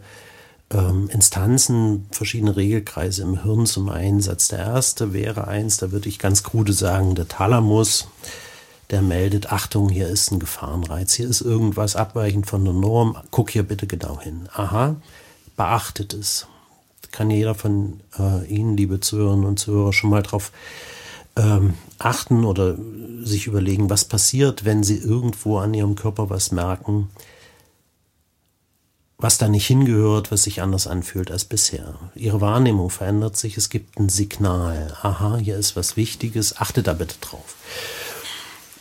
ähm, 0.72 1.10
Instanzen, 1.12 2.08
verschiedene 2.12 2.56
Regelkreise 2.56 3.24
im 3.24 3.44
Hirn 3.44 3.66
zum 3.66 3.90
Einsatz. 3.90 4.48
Der 4.48 4.60
erste 4.60 5.14
wäre 5.14 5.48
eins, 5.48 5.78
da 5.78 5.92
würde 5.92 6.10
ich 6.10 6.20
ganz 6.20 6.44
krude 6.44 6.74
sagen, 6.74 7.16
der 7.16 7.28
Thalamus, 7.28 8.08
der 8.94 9.02
meldet, 9.02 9.52
Achtung, 9.52 9.90
hier 9.90 10.08
ist 10.08 10.32
ein 10.32 10.40
Gefahrenreiz, 10.40 11.14
hier 11.14 11.28
ist 11.28 11.42
irgendwas 11.42 11.96
abweichend 11.96 12.46
von 12.46 12.64
der 12.64 12.76
Norm, 12.76 13.18
guck 13.32 13.50
hier 13.50 13.64
bitte 13.64 13.88
genau 13.88 14.22
hin. 14.22 14.48
Aha, 14.54 14.98
beachtet 15.58 16.14
es. 16.14 16.46
Kann 17.12 17.32
jeder 17.32 17.56
von 17.56 18.02
äh, 18.20 18.46
Ihnen, 18.46 18.78
liebe 18.78 19.00
Zuhörerinnen 19.00 19.46
und 19.46 19.58
Zuhörer, 19.58 19.94
schon 19.94 20.12
mal 20.12 20.22
drauf 20.22 20.52
ähm, 21.36 21.74
achten 21.98 22.46
oder 22.46 22.78
sich 23.24 23.48
überlegen, 23.48 23.90
was 23.90 24.06
passiert, 24.06 24.64
wenn 24.64 24.84
Sie 24.84 24.98
irgendwo 24.98 25.58
an 25.58 25.74
Ihrem 25.74 25.96
Körper 25.96 26.30
was 26.30 26.52
merken, 26.52 27.10
was 29.18 29.40
da 29.40 29.48
nicht 29.48 29.66
hingehört, 29.66 30.32
was 30.32 30.44
sich 30.44 30.62
anders 30.62 30.86
anfühlt 30.86 31.32
als 31.32 31.46
bisher. 31.46 31.96
Ihre 32.14 32.42
Wahrnehmung 32.42 32.92
verändert 32.92 33.38
sich, 33.38 33.58
es 33.58 33.70
gibt 33.70 33.98
ein 33.98 34.10
Signal. 34.10 34.96
Aha, 35.02 35.38
hier 35.38 35.58
ist 35.58 35.76
was 35.76 35.98
Wichtiges, 35.98 36.58
achte 36.58 36.84
da 36.84 36.94
bitte 36.94 37.16
drauf. 37.22 37.56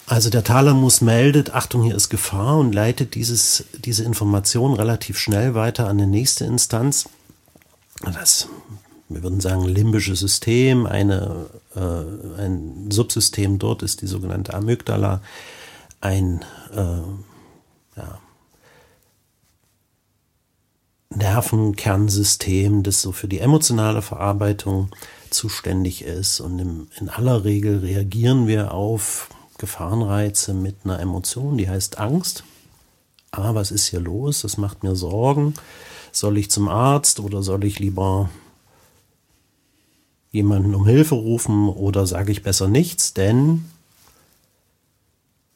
Also 0.07 0.31
der 0.31 0.45
Thalamus 0.45 1.01
meldet, 1.01 1.55
Achtung, 1.55 1.83
hier 1.83 1.95
ist 1.95 2.09
Gefahr 2.09 2.59
und 2.59 2.75
leitet 2.75 3.15
dieses, 3.15 3.65
diese 3.85 4.05
Information 4.05 4.75
relativ 4.75 5.19
schnell 5.19 5.55
weiter 5.55 5.89
an 5.89 5.99
die 5.99 6.07
nächste 6.07 6.45
Instanz. 6.45 7.09
Das, 8.03 8.49
wir 9.09 9.23
würden 9.23 9.41
sagen, 9.41 9.65
limbische 9.65 10.17
System, 10.17 10.87
eine, 10.87 11.47
äh, 11.77 12.41
ein 12.43 12.91
Subsystem 12.91 13.59
dort 13.59 13.83
ist 13.83 14.03
die 14.03 14.07
sogenannte 14.07 14.55
Amygdala, 14.55 15.23
ein 16.01 16.45
äh, 16.75 17.97
ja, 17.97 18.19
Nervenkernsystem, 21.11 22.83
das 22.83 23.03
so 23.03 23.13
für 23.13 23.29
die 23.29 23.39
emotionale 23.39 24.03
Verarbeitung 24.03 24.91
zuständig 25.31 26.03
ist. 26.03 26.41
Und 26.41 26.59
im, 26.59 26.89
in 26.99 27.09
aller 27.09 27.45
Regel 27.45 27.79
reagieren 27.79 28.47
wir 28.49 28.75
auf 28.75 29.29
Gefahrenreize 29.63 30.55
mit 30.55 30.79
einer 30.83 30.99
Emotion, 30.99 31.57
die 31.57 31.69
heißt 31.69 31.99
Angst. 31.99 32.43
Ah, 33.31 33.55
was 33.55 33.71
ist 33.71 33.87
hier 33.87 34.01
los? 34.01 34.43
Das 34.43 34.57
macht 34.57 34.83
mir 34.83 34.97
Sorgen. 34.97 35.55
Soll 36.11 36.37
ich 36.37 36.51
zum 36.51 36.69
Arzt 36.69 37.21
oder 37.21 37.45
soll 37.45 37.63
ich 37.63 37.79
lieber 37.79 38.29
jemanden 40.33 40.75
um 40.75 40.85
Hilfe 40.85 41.15
rufen 41.15 41.69
oder 41.69 42.09
sage 42.09 42.33
ich 42.33 42.43
besser 42.43 42.67
nichts, 42.67 43.15
denn 43.15 43.71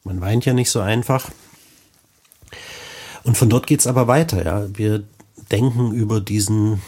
man 0.04 0.20
weint 0.20 0.44
ja 0.44 0.52
nicht 0.52 0.70
so 0.70 0.78
einfach. 0.78 1.30
Und 3.24 3.36
von 3.36 3.50
dort 3.50 3.66
geht 3.66 3.80
es 3.80 3.88
aber 3.88 4.06
weiter. 4.06 4.44
Ja. 4.44 4.68
Wir 4.72 5.02
denken 5.50 5.90
über 5.90 6.20
diesen 6.20 6.80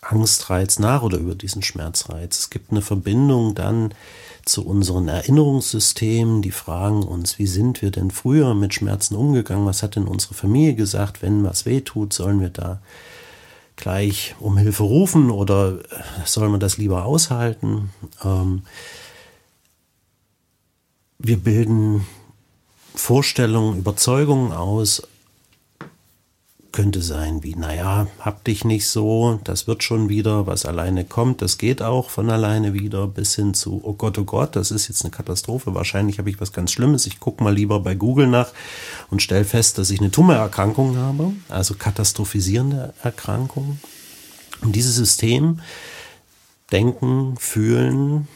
Angstreiz 0.00 0.78
nach 0.78 1.02
oder 1.02 1.18
über 1.18 1.34
diesen 1.34 1.62
Schmerzreiz. 1.62 2.38
Es 2.38 2.50
gibt 2.50 2.70
eine 2.70 2.80
Verbindung 2.80 3.54
dann 3.54 3.92
zu 4.46 4.64
unseren 4.64 5.08
Erinnerungssystemen, 5.08 6.40
die 6.40 6.52
fragen 6.52 7.02
uns, 7.02 7.38
wie 7.38 7.48
sind 7.48 7.82
wir 7.82 7.90
denn 7.90 8.12
früher 8.12 8.54
mit 8.54 8.74
Schmerzen 8.74 9.16
umgegangen? 9.16 9.66
Was 9.66 9.82
hat 9.82 9.96
denn 9.96 10.06
unsere 10.06 10.34
Familie 10.34 10.74
gesagt? 10.74 11.20
Wenn 11.20 11.44
was 11.44 11.66
weh 11.66 11.80
tut, 11.80 12.12
sollen 12.12 12.40
wir 12.40 12.50
da 12.50 12.80
gleich 13.74 14.36
um 14.38 14.56
Hilfe 14.56 14.84
rufen 14.84 15.30
oder 15.30 15.80
soll 16.24 16.48
man 16.48 16.60
das 16.60 16.78
lieber 16.78 17.04
aushalten? 17.04 17.90
Ähm, 18.24 18.62
wir 21.18 21.38
bilden 21.38 22.06
Vorstellungen, 22.94 23.78
Überzeugungen 23.78 24.52
aus, 24.52 25.02
könnte 26.76 27.00
sein 27.00 27.42
wie, 27.42 27.54
naja, 27.54 28.06
hab 28.18 28.44
dich 28.44 28.66
nicht 28.66 28.86
so, 28.86 29.40
das 29.44 29.66
wird 29.66 29.82
schon 29.82 30.10
wieder, 30.10 30.46
was 30.46 30.66
alleine 30.66 31.06
kommt, 31.06 31.40
das 31.40 31.56
geht 31.56 31.80
auch 31.80 32.10
von 32.10 32.28
alleine 32.28 32.74
wieder, 32.74 33.06
bis 33.06 33.34
hin 33.34 33.54
zu, 33.54 33.80
oh 33.82 33.94
Gott, 33.94 34.18
oh 34.18 34.24
Gott, 34.24 34.56
das 34.56 34.70
ist 34.70 34.86
jetzt 34.88 35.02
eine 35.02 35.10
Katastrophe, 35.10 35.74
wahrscheinlich 35.74 36.18
habe 36.18 36.28
ich 36.28 36.38
was 36.38 36.52
ganz 36.52 36.72
Schlimmes, 36.72 37.06
ich 37.06 37.18
gucke 37.18 37.42
mal 37.42 37.54
lieber 37.54 37.80
bei 37.80 37.94
Google 37.94 38.26
nach 38.26 38.52
und 39.10 39.22
stelle 39.22 39.46
fest, 39.46 39.78
dass 39.78 39.88
ich 39.88 40.00
eine 40.00 40.10
Tumorerkrankung 40.10 40.98
habe, 40.98 41.32
also 41.48 41.72
katastrophisierende 41.72 42.92
Erkrankung. 43.02 43.80
Und 44.60 44.76
dieses 44.76 44.96
System, 44.96 45.60
Denken, 46.72 47.36
Fühlen, 47.38 48.28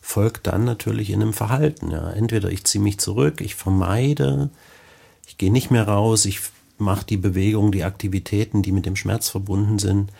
folgt 0.00 0.46
dann 0.46 0.64
natürlich 0.64 1.10
in 1.10 1.22
einem 1.22 1.32
Verhalten. 1.32 1.90
Ja. 1.90 2.08
Entweder 2.10 2.50
ich 2.50 2.62
ziehe 2.62 2.84
mich 2.84 2.98
zurück, 2.98 3.40
ich 3.40 3.56
vermeide, 3.56 4.50
ich 5.26 5.38
gehe 5.38 5.50
nicht 5.50 5.72
mehr 5.72 5.88
raus, 5.88 6.24
ich 6.24 6.40
macht 6.78 7.10
die 7.10 7.16
Bewegung, 7.16 7.72
die 7.72 7.84
Aktivitäten, 7.84 8.62
die 8.62 8.72
mit 8.72 8.86
dem 8.86 8.96
Schmerz 8.96 9.28
verbunden 9.28 9.78
sind, 9.78 10.10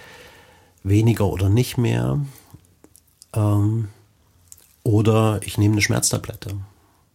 weniger 0.83 1.27
oder 1.27 1.49
nicht 1.49 1.79
mehr. 1.79 2.21
Ähm, 3.35 3.88
oder 4.83 5.40
ich 5.45 5.59
nehme 5.59 5.75
eine 5.75 5.83
Schmerztablette. 5.83 6.57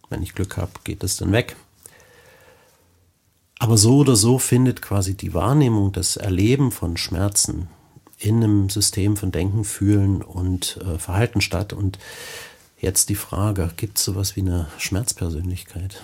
Wenn 0.08 0.22
ich 0.22 0.34
Glück 0.34 0.56
habe, 0.56 0.72
geht 0.84 1.04
es 1.04 1.16
dann 1.16 1.32
weg. 1.32 1.56
Aber 3.58 3.76
so 3.76 3.98
oder 3.98 4.16
so 4.16 4.38
findet 4.38 4.82
quasi 4.82 5.14
die 5.14 5.34
Wahrnehmung, 5.34 5.92
das 5.92 6.16
Erleben 6.16 6.72
von 6.72 6.96
Schmerzen 6.96 7.68
in 8.18 8.36
einem 8.36 8.68
System 8.70 9.16
von 9.16 9.32
Denken, 9.32 9.64
Fühlen 9.64 10.22
und 10.22 10.78
äh, 10.78 10.98
Verhalten 10.98 11.40
statt. 11.40 11.72
Und 11.72 11.98
jetzt 12.78 13.08
die 13.08 13.14
Frage, 13.14 13.70
gibt 13.76 13.98
es 13.98 14.04
sowas 14.04 14.36
wie 14.36 14.40
eine 14.40 14.68
Schmerzpersönlichkeit? 14.78 16.02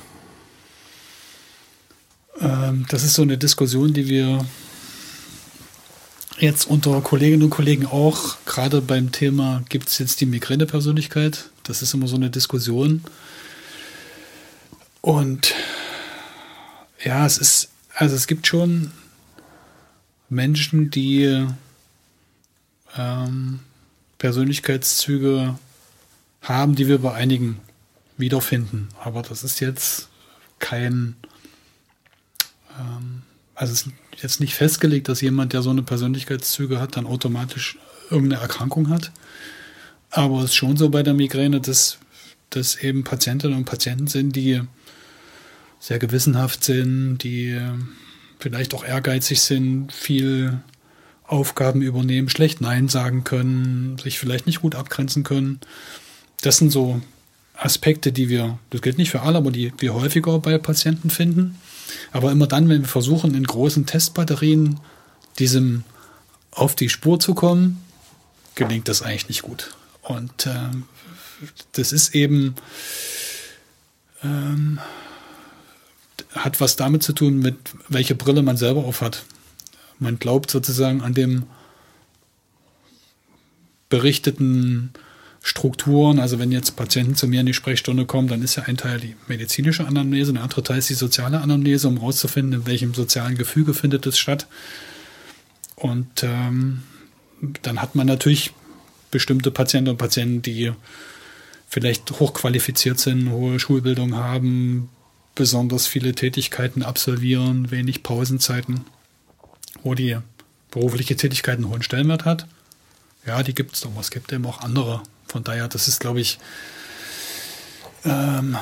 Ähm, 2.40 2.86
das 2.88 3.02
ist 3.02 3.14
so 3.14 3.22
eine 3.22 3.38
Diskussion, 3.38 3.92
die 3.92 4.08
wir 4.08 4.44
jetzt 6.38 6.66
unter 6.66 7.00
Kolleginnen 7.00 7.44
und 7.44 7.50
Kollegen 7.50 7.86
auch, 7.86 8.36
gerade 8.44 8.82
beim 8.82 9.12
Thema, 9.12 9.62
gibt 9.68 9.88
es 9.88 9.98
jetzt 9.98 10.20
die 10.20 10.26
Migräne-Persönlichkeit? 10.26 11.50
Das 11.62 11.82
ist 11.82 11.94
immer 11.94 12.08
so 12.08 12.16
eine 12.16 12.30
Diskussion. 12.30 13.02
Und 15.00 15.54
ja, 17.02 17.24
es 17.24 17.38
ist, 17.38 17.68
also 17.94 18.14
es 18.14 18.26
gibt 18.26 18.46
schon 18.46 18.90
Menschen, 20.28 20.90
die 20.90 21.46
ähm, 22.96 23.60
Persönlichkeitszüge 24.18 25.58
haben, 26.42 26.74
die 26.74 26.88
wir 26.88 26.98
bei 26.98 27.14
einigen 27.14 27.60
wiederfinden. 28.16 28.88
Aber 29.02 29.22
das 29.22 29.44
ist 29.44 29.60
jetzt 29.60 30.08
kein, 30.58 31.16
also 33.54 33.72
es 33.72 33.86
ist 33.86 33.92
jetzt 34.22 34.40
nicht 34.40 34.54
festgelegt, 34.54 35.08
dass 35.08 35.20
jemand, 35.20 35.52
der 35.52 35.62
so 35.62 35.70
eine 35.70 35.82
Persönlichkeitszüge 35.82 36.80
hat, 36.80 36.96
dann 36.96 37.06
automatisch 37.06 37.78
irgendeine 38.10 38.42
Erkrankung 38.42 38.88
hat. 38.90 39.12
Aber 40.10 40.38
es 40.38 40.46
ist 40.46 40.54
schon 40.54 40.76
so 40.76 40.88
bei 40.90 41.02
der 41.02 41.14
Migräne, 41.14 41.60
dass, 41.60 41.98
dass 42.50 42.76
eben 42.76 43.04
Patientinnen 43.04 43.56
und 43.56 43.64
Patienten 43.64 44.06
sind, 44.06 44.36
die 44.36 44.62
sehr 45.80 45.98
gewissenhaft 45.98 46.64
sind, 46.64 47.18
die 47.18 47.60
vielleicht 48.38 48.74
auch 48.74 48.84
ehrgeizig 48.84 49.40
sind, 49.40 49.92
viel 49.92 50.60
Aufgaben 51.24 51.82
übernehmen, 51.82 52.28
schlecht 52.28 52.60
Nein 52.60 52.88
sagen 52.88 53.24
können, 53.24 53.98
sich 53.98 54.18
vielleicht 54.18 54.46
nicht 54.46 54.62
gut 54.62 54.74
abgrenzen 54.74 55.24
können. 55.24 55.60
Das 56.42 56.58
sind 56.58 56.70
so 56.70 57.00
Aspekte, 57.54 58.12
die 58.12 58.28
wir, 58.28 58.58
das 58.70 58.82
gilt 58.82 58.98
nicht 58.98 59.10
für 59.10 59.22
alle, 59.22 59.38
aber 59.38 59.50
die 59.50 59.72
wir 59.78 59.94
häufiger 59.94 60.38
bei 60.38 60.58
Patienten 60.58 61.10
finden. 61.10 61.56
Aber 62.12 62.32
immer 62.32 62.46
dann, 62.46 62.68
wenn 62.68 62.82
wir 62.82 62.88
versuchen, 62.88 63.34
in 63.34 63.44
großen 63.44 63.86
Testbatterien 63.86 64.80
diesem 65.38 65.84
auf 66.50 66.74
die 66.74 66.88
Spur 66.88 67.20
zu 67.20 67.34
kommen, 67.34 67.82
gelingt 68.54 68.88
das 68.88 69.02
eigentlich 69.02 69.28
nicht 69.28 69.42
gut. 69.42 69.74
Und 70.02 70.46
äh, 70.46 70.70
das 71.72 71.92
ist 71.92 72.14
eben, 72.14 72.54
ähm, 74.22 74.78
hat 76.32 76.60
was 76.60 76.76
damit 76.76 77.02
zu 77.02 77.12
tun, 77.12 77.38
mit 77.38 77.56
welche 77.88 78.14
Brille 78.14 78.42
man 78.42 78.56
selber 78.56 78.84
aufhat. 78.84 79.24
Man 79.98 80.18
glaubt 80.18 80.50
sozusagen 80.50 81.02
an 81.02 81.14
dem 81.14 81.44
berichteten 83.88 84.92
Strukturen. 85.46 86.18
Also 86.18 86.40
wenn 86.40 86.50
jetzt 86.50 86.74
Patienten 86.74 87.14
zu 87.14 87.28
mir 87.28 87.38
in 87.38 87.46
die 87.46 87.54
Sprechstunde 87.54 88.04
kommen, 88.04 88.26
dann 88.26 88.42
ist 88.42 88.56
ja 88.56 88.64
ein 88.64 88.76
Teil 88.76 88.98
die 88.98 89.14
medizinische 89.28 89.86
Anamnese, 89.86 90.32
der 90.32 90.42
andere 90.42 90.64
Teil 90.64 90.78
ist 90.78 90.90
die 90.90 90.94
soziale 90.94 91.40
Anamnese, 91.40 91.86
um 91.86 91.98
herauszufinden, 91.98 92.62
in 92.62 92.66
welchem 92.66 92.94
sozialen 92.94 93.36
Gefüge 93.36 93.72
findet 93.72 94.06
es 94.06 94.18
statt. 94.18 94.48
Und 95.76 96.24
ähm, 96.24 96.82
dann 97.62 97.80
hat 97.80 97.94
man 97.94 98.08
natürlich 98.08 98.54
bestimmte 99.12 99.52
Patienten 99.52 99.90
und 99.90 99.98
Patienten, 99.98 100.42
die 100.42 100.72
vielleicht 101.68 102.10
hochqualifiziert 102.18 102.98
sind, 102.98 103.30
hohe 103.30 103.60
Schulbildung 103.60 104.16
haben, 104.16 104.88
besonders 105.36 105.86
viele 105.86 106.12
Tätigkeiten 106.12 106.82
absolvieren, 106.82 107.70
wenig 107.70 108.02
Pausenzeiten, 108.02 108.80
wo 109.84 109.94
die 109.94 110.16
berufliche 110.72 111.14
Tätigkeit 111.14 111.58
einen 111.58 111.68
hohen 111.68 111.82
Stellenwert 111.82 112.24
hat. 112.24 112.48
Ja, 113.24 113.44
die 113.44 113.54
gibt 113.54 113.76
es, 113.76 113.86
aber 113.86 114.00
es 114.00 114.10
gibt 114.10 114.32
eben 114.32 114.44
auch 114.46 114.60
andere 114.60 115.02
von 115.36 115.44
daher, 115.44 115.68
das 115.68 115.86
ist, 115.86 116.00
glaube 116.00 116.22
ich, 116.22 116.38
ähm, 118.06 118.56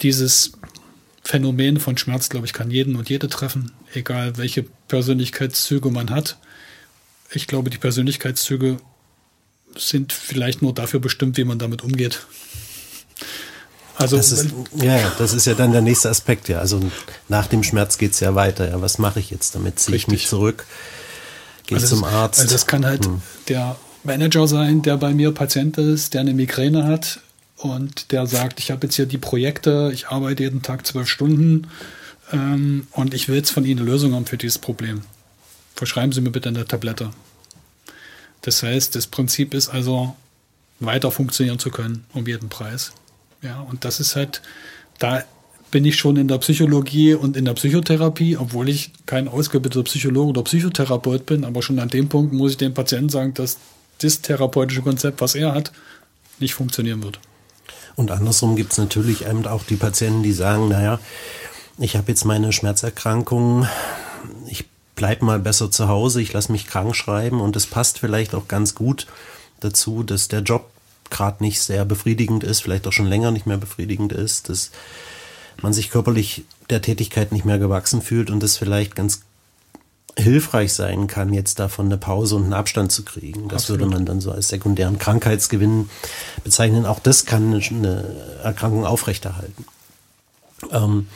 dieses 0.00 0.52
Phänomen 1.24 1.80
von 1.80 1.98
Schmerz, 1.98 2.28
glaube 2.28 2.46
ich, 2.46 2.52
kann 2.52 2.70
jeden 2.70 2.94
und 2.94 3.10
jede 3.10 3.28
treffen, 3.28 3.72
egal 3.92 4.36
welche 4.36 4.62
Persönlichkeitszüge 4.86 5.90
man 5.90 6.10
hat. 6.10 6.38
Ich 7.32 7.48
glaube, 7.48 7.70
die 7.70 7.78
Persönlichkeitszüge 7.78 8.76
sind 9.76 10.12
vielleicht 10.12 10.62
nur 10.62 10.72
dafür 10.72 11.00
bestimmt, 11.00 11.36
wie 11.38 11.44
man 11.44 11.58
damit 11.58 11.82
umgeht. 11.82 12.24
Also 13.96 14.16
das 14.16 14.30
ist, 14.30 14.50
ja, 14.76 15.10
das 15.18 15.32
ist 15.32 15.44
ja 15.46 15.54
dann 15.54 15.72
der 15.72 15.80
nächste 15.80 16.08
Aspekt, 16.08 16.48
ja. 16.48 16.60
Also 16.60 16.80
nach 17.28 17.48
dem 17.48 17.64
Schmerz 17.64 17.98
geht 17.98 18.12
es 18.12 18.20
ja 18.20 18.36
weiter. 18.36 18.68
Ja, 18.68 18.80
was 18.80 18.98
mache 18.98 19.18
ich 19.18 19.30
jetzt 19.30 19.56
damit? 19.56 19.80
Ziehe 19.80 19.96
ich 19.96 20.06
mich 20.06 20.28
zurück? 20.28 20.66
Gehe 21.66 21.78
also 21.78 21.96
ich 21.96 22.00
zum 22.00 22.04
Arzt? 22.04 22.38
Also 22.38 22.52
das 22.52 22.68
kann 22.68 22.86
halt 22.86 23.06
hm. 23.06 23.22
der 23.48 23.76
Manager 24.06 24.48
sein, 24.48 24.82
der 24.82 24.96
bei 24.96 25.12
mir 25.12 25.32
Patient 25.32 25.76
ist, 25.78 26.14
der 26.14 26.22
eine 26.22 26.34
Migräne 26.34 26.84
hat 26.84 27.20
und 27.56 28.12
der 28.12 28.26
sagt, 28.26 28.60
ich 28.60 28.70
habe 28.70 28.86
jetzt 28.86 28.96
hier 28.96 29.06
die 29.06 29.18
Projekte, 29.18 29.90
ich 29.92 30.08
arbeite 30.08 30.44
jeden 30.44 30.62
Tag 30.62 30.86
zwölf 30.86 31.08
Stunden 31.08 31.66
ähm, 32.32 32.86
und 32.92 33.14
ich 33.14 33.28
will 33.28 33.36
jetzt 33.36 33.50
von 33.50 33.64
Ihnen 33.64 33.80
eine 33.80 33.90
Lösung 33.90 34.14
haben 34.14 34.26
für 34.26 34.38
dieses 34.38 34.58
Problem. 34.58 35.02
Verschreiben 35.74 36.12
Sie 36.12 36.20
mir 36.20 36.30
bitte 36.30 36.48
eine 36.48 36.64
Tablette. 36.64 37.10
Das 38.42 38.62
heißt, 38.62 38.94
das 38.94 39.06
Prinzip 39.06 39.54
ist 39.54 39.68
also, 39.68 40.14
weiter 40.80 41.10
funktionieren 41.10 41.58
zu 41.58 41.70
können, 41.70 42.04
um 42.12 42.26
jeden 42.26 42.48
Preis. 42.48 42.92
Ja, 43.42 43.60
und 43.60 43.84
das 43.84 44.00
ist 44.00 44.16
halt, 44.16 44.42
da 44.98 45.24
bin 45.70 45.84
ich 45.84 45.96
schon 45.96 46.16
in 46.16 46.28
der 46.28 46.38
Psychologie 46.38 47.14
und 47.14 47.36
in 47.36 47.44
der 47.44 47.54
Psychotherapie, 47.54 48.36
obwohl 48.36 48.68
ich 48.68 48.92
kein 49.06 49.28
ausgebildeter 49.28 49.84
Psychologe 49.84 50.30
oder 50.30 50.42
Psychotherapeut 50.42 51.26
bin, 51.26 51.44
aber 51.44 51.62
schon 51.62 51.78
an 51.78 51.88
dem 51.88 52.08
Punkt 52.08 52.32
muss 52.32 52.52
ich 52.52 52.56
dem 52.56 52.74
Patienten 52.74 53.08
sagen, 53.08 53.34
dass 53.34 53.58
das 53.98 54.20
therapeutische 54.20 54.82
Konzept, 54.82 55.20
was 55.20 55.34
er 55.34 55.54
hat, 55.54 55.72
nicht 56.38 56.54
funktionieren 56.54 57.02
wird. 57.02 57.18
Und 57.94 58.10
andersrum 58.10 58.56
gibt 58.56 58.72
es 58.72 58.78
natürlich 58.78 59.26
eben 59.26 59.46
auch 59.46 59.64
die 59.64 59.76
Patienten, 59.76 60.22
die 60.22 60.32
sagen, 60.32 60.68
naja, 60.68 61.00
ich 61.78 61.96
habe 61.96 62.08
jetzt 62.08 62.24
meine 62.24 62.52
Schmerzerkrankung, 62.52 63.66
ich 64.48 64.66
bleibe 64.94 65.24
mal 65.24 65.38
besser 65.38 65.70
zu 65.70 65.88
Hause, 65.88 66.20
ich 66.20 66.32
lasse 66.32 66.52
mich 66.52 66.66
krank 66.66 66.94
schreiben 66.94 67.40
und 67.40 67.56
es 67.56 67.66
passt 67.66 67.98
vielleicht 67.98 68.34
auch 68.34 68.48
ganz 68.48 68.74
gut 68.74 69.06
dazu, 69.60 70.02
dass 70.02 70.28
der 70.28 70.40
Job 70.40 70.70
gerade 71.10 71.42
nicht 71.42 71.60
sehr 71.60 71.84
befriedigend 71.84 72.44
ist, 72.44 72.62
vielleicht 72.62 72.86
auch 72.86 72.92
schon 72.92 73.06
länger 73.06 73.30
nicht 73.30 73.46
mehr 73.46 73.58
befriedigend 73.58 74.12
ist, 74.12 74.48
dass 74.48 74.70
man 75.62 75.72
sich 75.72 75.90
körperlich 75.90 76.44
der 76.68 76.82
Tätigkeit 76.82 77.32
nicht 77.32 77.44
mehr 77.44 77.58
gewachsen 77.58 78.02
fühlt 78.02 78.30
und 78.30 78.42
das 78.42 78.56
vielleicht 78.56 78.94
ganz 78.94 79.22
hilfreich 80.18 80.72
sein 80.72 81.06
kann, 81.06 81.34
jetzt 81.34 81.58
davon 81.58 81.86
eine 81.86 81.98
Pause 81.98 82.36
und 82.36 82.44
einen 82.44 82.52
Abstand 82.54 82.90
zu 82.90 83.04
kriegen. 83.04 83.48
Das 83.48 83.62
Absolut. 83.62 83.82
würde 83.82 83.92
man 83.92 84.06
dann 84.06 84.20
so 84.20 84.30
als 84.30 84.48
sekundären 84.48 84.98
Krankheitsgewinn 84.98 85.90
bezeichnen. 86.42 86.86
Auch 86.86 87.00
das 87.00 87.26
kann 87.26 87.52
eine 87.54 88.04
Erkrankung 88.42 88.86
aufrechterhalten. 88.86 89.66
Ähm, 90.70 91.08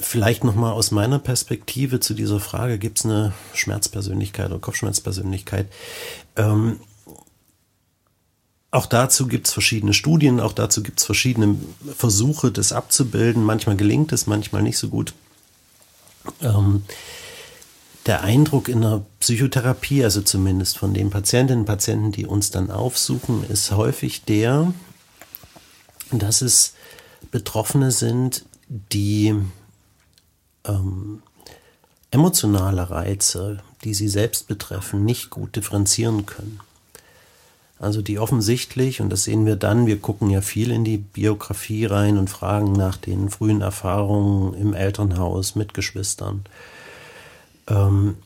vielleicht 0.00 0.44
nochmal 0.44 0.72
aus 0.72 0.92
meiner 0.92 1.18
Perspektive 1.18 1.98
zu 2.00 2.14
dieser 2.14 2.38
Frage, 2.38 2.78
gibt 2.78 2.98
es 2.98 3.04
eine 3.04 3.32
Schmerzpersönlichkeit 3.54 4.46
oder 4.46 4.60
Kopfschmerzpersönlichkeit? 4.60 5.66
Ähm, 6.36 6.78
auch 8.70 8.86
dazu 8.86 9.26
gibt 9.26 9.48
es 9.48 9.52
verschiedene 9.52 9.94
Studien, 9.94 10.38
auch 10.38 10.52
dazu 10.52 10.84
gibt 10.84 11.00
es 11.00 11.06
verschiedene 11.06 11.56
Versuche, 11.96 12.52
das 12.52 12.72
abzubilden. 12.72 13.42
Manchmal 13.42 13.76
gelingt 13.76 14.12
es, 14.12 14.28
manchmal 14.28 14.62
nicht 14.62 14.78
so 14.78 14.88
gut. 14.88 15.12
Ähm, 16.40 16.84
der 18.06 18.22
Eindruck 18.22 18.68
in 18.68 18.80
der 18.80 19.04
Psychotherapie, 19.20 20.04
also 20.04 20.22
zumindest 20.22 20.78
von 20.78 20.94
den 20.94 21.10
Patientinnen 21.10 21.60
und 21.60 21.66
Patienten, 21.66 22.12
die 22.12 22.26
uns 22.26 22.50
dann 22.50 22.70
aufsuchen, 22.70 23.44
ist 23.48 23.70
häufig 23.72 24.24
der, 24.24 24.72
dass 26.10 26.42
es 26.42 26.74
Betroffene 27.30 27.90
sind, 27.90 28.44
die 28.68 29.34
ähm, 30.64 31.22
emotionale 32.10 32.90
Reize, 32.90 33.62
die 33.84 33.94
sie 33.94 34.08
selbst 34.08 34.48
betreffen, 34.48 35.04
nicht 35.04 35.30
gut 35.30 35.54
differenzieren 35.54 36.26
können. 36.26 36.60
Also 37.78 38.02
die 38.02 38.18
offensichtlich, 38.18 39.00
und 39.00 39.10
das 39.10 39.24
sehen 39.24 39.46
wir 39.46 39.56
dann, 39.56 39.86
wir 39.86 39.98
gucken 39.98 40.28
ja 40.28 40.42
viel 40.42 40.70
in 40.70 40.84
die 40.84 40.98
Biografie 40.98 41.86
rein 41.86 42.18
und 42.18 42.28
fragen 42.28 42.72
nach 42.72 42.96
den 42.96 43.30
frühen 43.30 43.62
Erfahrungen 43.62 44.54
im 44.54 44.74
Elternhaus 44.74 45.54
mit 45.54 45.72
Geschwistern 45.72 46.44
ähm, 47.70 48.16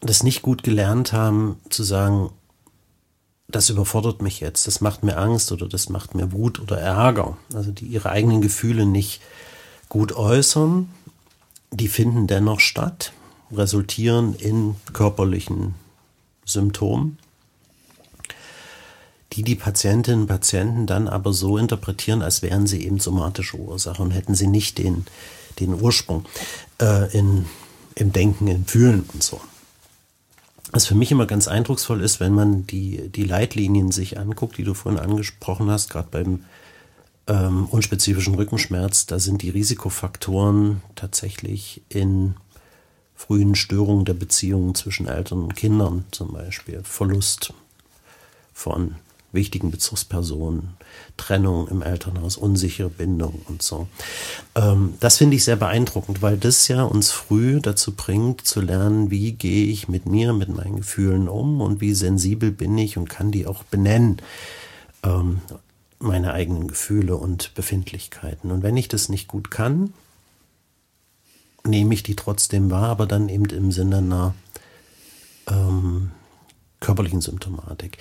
das 0.00 0.22
nicht 0.22 0.42
gut 0.42 0.62
gelernt 0.62 1.12
haben, 1.12 1.56
zu 1.68 1.82
sagen, 1.82 2.30
das 3.48 3.68
überfordert 3.68 4.22
mich 4.22 4.40
jetzt, 4.40 4.66
das 4.66 4.80
macht 4.80 5.02
mir 5.02 5.18
Angst 5.18 5.50
oder 5.50 5.68
das 5.68 5.88
macht 5.88 6.14
mir 6.14 6.32
Wut 6.32 6.60
oder 6.60 6.78
Ärger. 6.78 7.36
Also 7.52 7.72
die 7.72 7.86
ihre 7.86 8.10
eigenen 8.10 8.40
Gefühle 8.40 8.86
nicht 8.86 9.20
gut 9.88 10.12
äußern, 10.12 10.88
die 11.72 11.88
finden 11.88 12.26
dennoch 12.26 12.60
statt, 12.60 13.12
resultieren 13.52 14.34
in 14.34 14.76
körperlichen 14.92 15.74
Symptomen, 16.44 17.18
die 19.32 19.42
die 19.42 19.56
Patientinnen 19.56 20.22
und 20.22 20.26
Patienten 20.28 20.86
dann 20.86 21.08
aber 21.08 21.32
so 21.32 21.58
interpretieren, 21.58 22.22
als 22.22 22.42
wären 22.42 22.66
sie 22.66 22.84
eben 22.84 23.00
somatische 23.00 23.56
Ursache 23.56 24.02
und 24.02 24.12
hätten 24.12 24.34
sie 24.34 24.46
nicht 24.46 24.78
den, 24.78 25.06
den 25.58 25.80
Ursprung 25.80 26.24
äh, 26.80 27.16
in 27.16 27.46
im 28.00 28.12
Denken, 28.12 28.48
im 28.48 28.66
Fühlen 28.66 29.04
und 29.12 29.22
so. 29.22 29.40
Was 30.72 30.86
für 30.86 30.94
mich 30.94 31.10
immer 31.10 31.26
ganz 31.26 31.48
eindrucksvoll 31.48 32.00
ist, 32.00 32.20
wenn 32.20 32.32
man 32.32 32.66
die, 32.66 33.08
die 33.08 33.24
Leitlinien 33.24 33.90
sich 33.90 34.18
anguckt, 34.18 34.56
die 34.56 34.64
du 34.64 34.74
vorhin 34.74 35.00
angesprochen 35.00 35.70
hast, 35.70 35.90
gerade 35.90 36.08
beim 36.10 36.44
ähm, 37.26 37.66
unspezifischen 37.66 38.34
Rückenschmerz, 38.36 39.06
da 39.06 39.18
sind 39.18 39.42
die 39.42 39.50
Risikofaktoren 39.50 40.82
tatsächlich 40.94 41.82
in 41.88 42.34
frühen 43.16 43.54
Störungen 43.54 44.04
der 44.04 44.14
Beziehungen 44.14 44.74
zwischen 44.74 45.06
Eltern 45.06 45.42
und 45.42 45.56
Kindern, 45.56 46.04
zum 46.12 46.32
Beispiel 46.32 46.82
Verlust 46.84 47.52
von 48.54 48.94
wichtigen 49.32 49.70
Bezugspersonen, 49.70 50.70
Trennung 51.16 51.68
im 51.68 51.82
Elternhaus, 51.82 52.36
unsichere 52.36 52.90
Bindung 52.90 53.42
und 53.48 53.62
so. 53.62 53.88
Ähm, 54.54 54.94
das 55.00 55.18
finde 55.18 55.36
ich 55.36 55.44
sehr 55.44 55.56
beeindruckend, 55.56 56.22
weil 56.22 56.36
das 56.36 56.66
ja 56.68 56.82
uns 56.82 57.10
früh 57.10 57.60
dazu 57.60 57.92
bringt, 57.92 58.46
zu 58.46 58.60
lernen, 58.60 59.10
wie 59.10 59.32
gehe 59.32 59.66
ich 59.66 59.88
mit 59.88 60.06
mir, 60.06 60.32
mit 60.32 60.48
meinen 60.48 60.76
Gefühlen 60.76 61.28
um 61.28 61.60
und 61.60 61.80
wie 61.80 61.94
sensibel 61.94 62.50
bin 62.50 62.76
ich 62.78 62.96
und 62.96 63.08
kann 63.08 63.30
die 63.30 63.46
auch 63.46 63.62
benennen. 63.64 64.20
Ähm, 65.02 65.40
meine 66.00 66.32
eigenen 66.32 66.66
Gefühle 66.66 67.16
und 67.16 67.54
Befindlichkeiten. 67.54 68.50
Und 68.50 68.62
wenn 68.62 68.76
ich 68.76 68.88
das 68.88 69.10
nicht 69.10 69.28
gut 69.28 69.50
kann, 69.50 69.92
nehme 71.64 71.92
ich 71.92 72.02
die 72.02 72.16
trotzdem 72.16 72.70
wahr, 72.70 72.88
aber 72.88 73.06
dann 73.06 73.28
eben 73.28 73.44
im 73.44 73.70
Sinne 73.70 73.98
einer 73.98 74.34
ähm, 75.46 76.10
körperlichen 76.80 77.20
Symptomatik. 77.20 77.98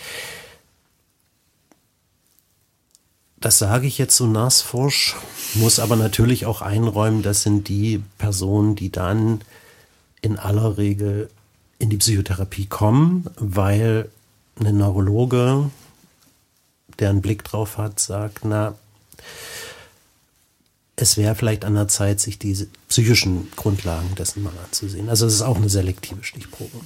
Das 3.41 3.57
sage 3.57 3.87
ich 3.87 3.97
jetzt 3.97 4.17
so 4.17 4.27
nassforsch, 4.27 5.15
muss 5.53 5.79
aber 5.79 5.95
natürlich 5.95 6.45
auch 6.45 6.61
einräumen, 6.61 7.21
das 7.23 7.41
sind 7.41 7.69
die 7.69 8.03
Personen, 8.17 8.75
die 8.75 8.91
dann 8.91 9.41
in 10.21 10.37
aller 10.37 10.77
Regel 10.77 11.29
in 11.77 11.89
die 11.89 11.97
Psychotherapie 11.97 12.65
kommen, 12.65 13.29
weil 13.37 14.09
ein 14.59 14.77
Neurologe, 14.77 15.69
der 16.99 17.09
einen 17.11 17.21
Blick 17.21 17.45
drauf 17.45 17.77
hat, 17.77 17.99
sagt, 17.99 18.43
na, 18.43 18.75
es 20.97 21.15
wäre 21.15 21.35
vielleicht 21.35 21.63
an 21.63 21.75
der 21.75 21.87
Zeit, 21.87 22.19
sich 22.19 22.39
diese 22.39 22.67
psychischen 22.89 23.49
Grundlagen 23.55 24.15
dessen 24.15 24.43
mal 24.43 24.53
anzusehen. 24.65 25.07
Also 25.07 25.25
es 25.25 25.35
ist 25.35 25.41
auch 25.41 25.55
eine 25.55 25.69
selektive 25.69 26.23
Stichprobe. 26.25 26.77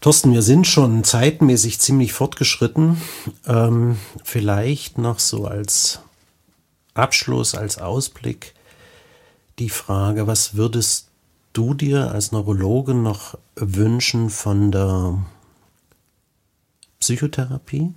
Thorsten, 0.00 0.32
wir 0.32 0.40
sind 0.40 0.66
schon 0.66 1.04
zeitmäßig 1.04 1.78
ziemlich 1.78 2.14
fortgeschritten. 2.14 3.00
Ähm, 3.46 3.98
vielleicht 4.24 4.96
noch 4.96 5.18
so 5.18 5.44
als 5.44 6.00
Abschluss, 6.94 7.54
als 7.54 7.76
Ausblick 7.76 8.54
die 9.58 9.68
Frage, 9.68 10.26
was 10.26 10.54
würdest 10.54 11.08
du 11.52 11.74
dir 11.74 12.12
als 12.12 12.32
Neurologe 12.32 12.94
noch 12.94 13.36
wünschen 13.56 14.30
von 14.30 14.72
der 14.72 15.18
Psychotherapie? 17.00 17.92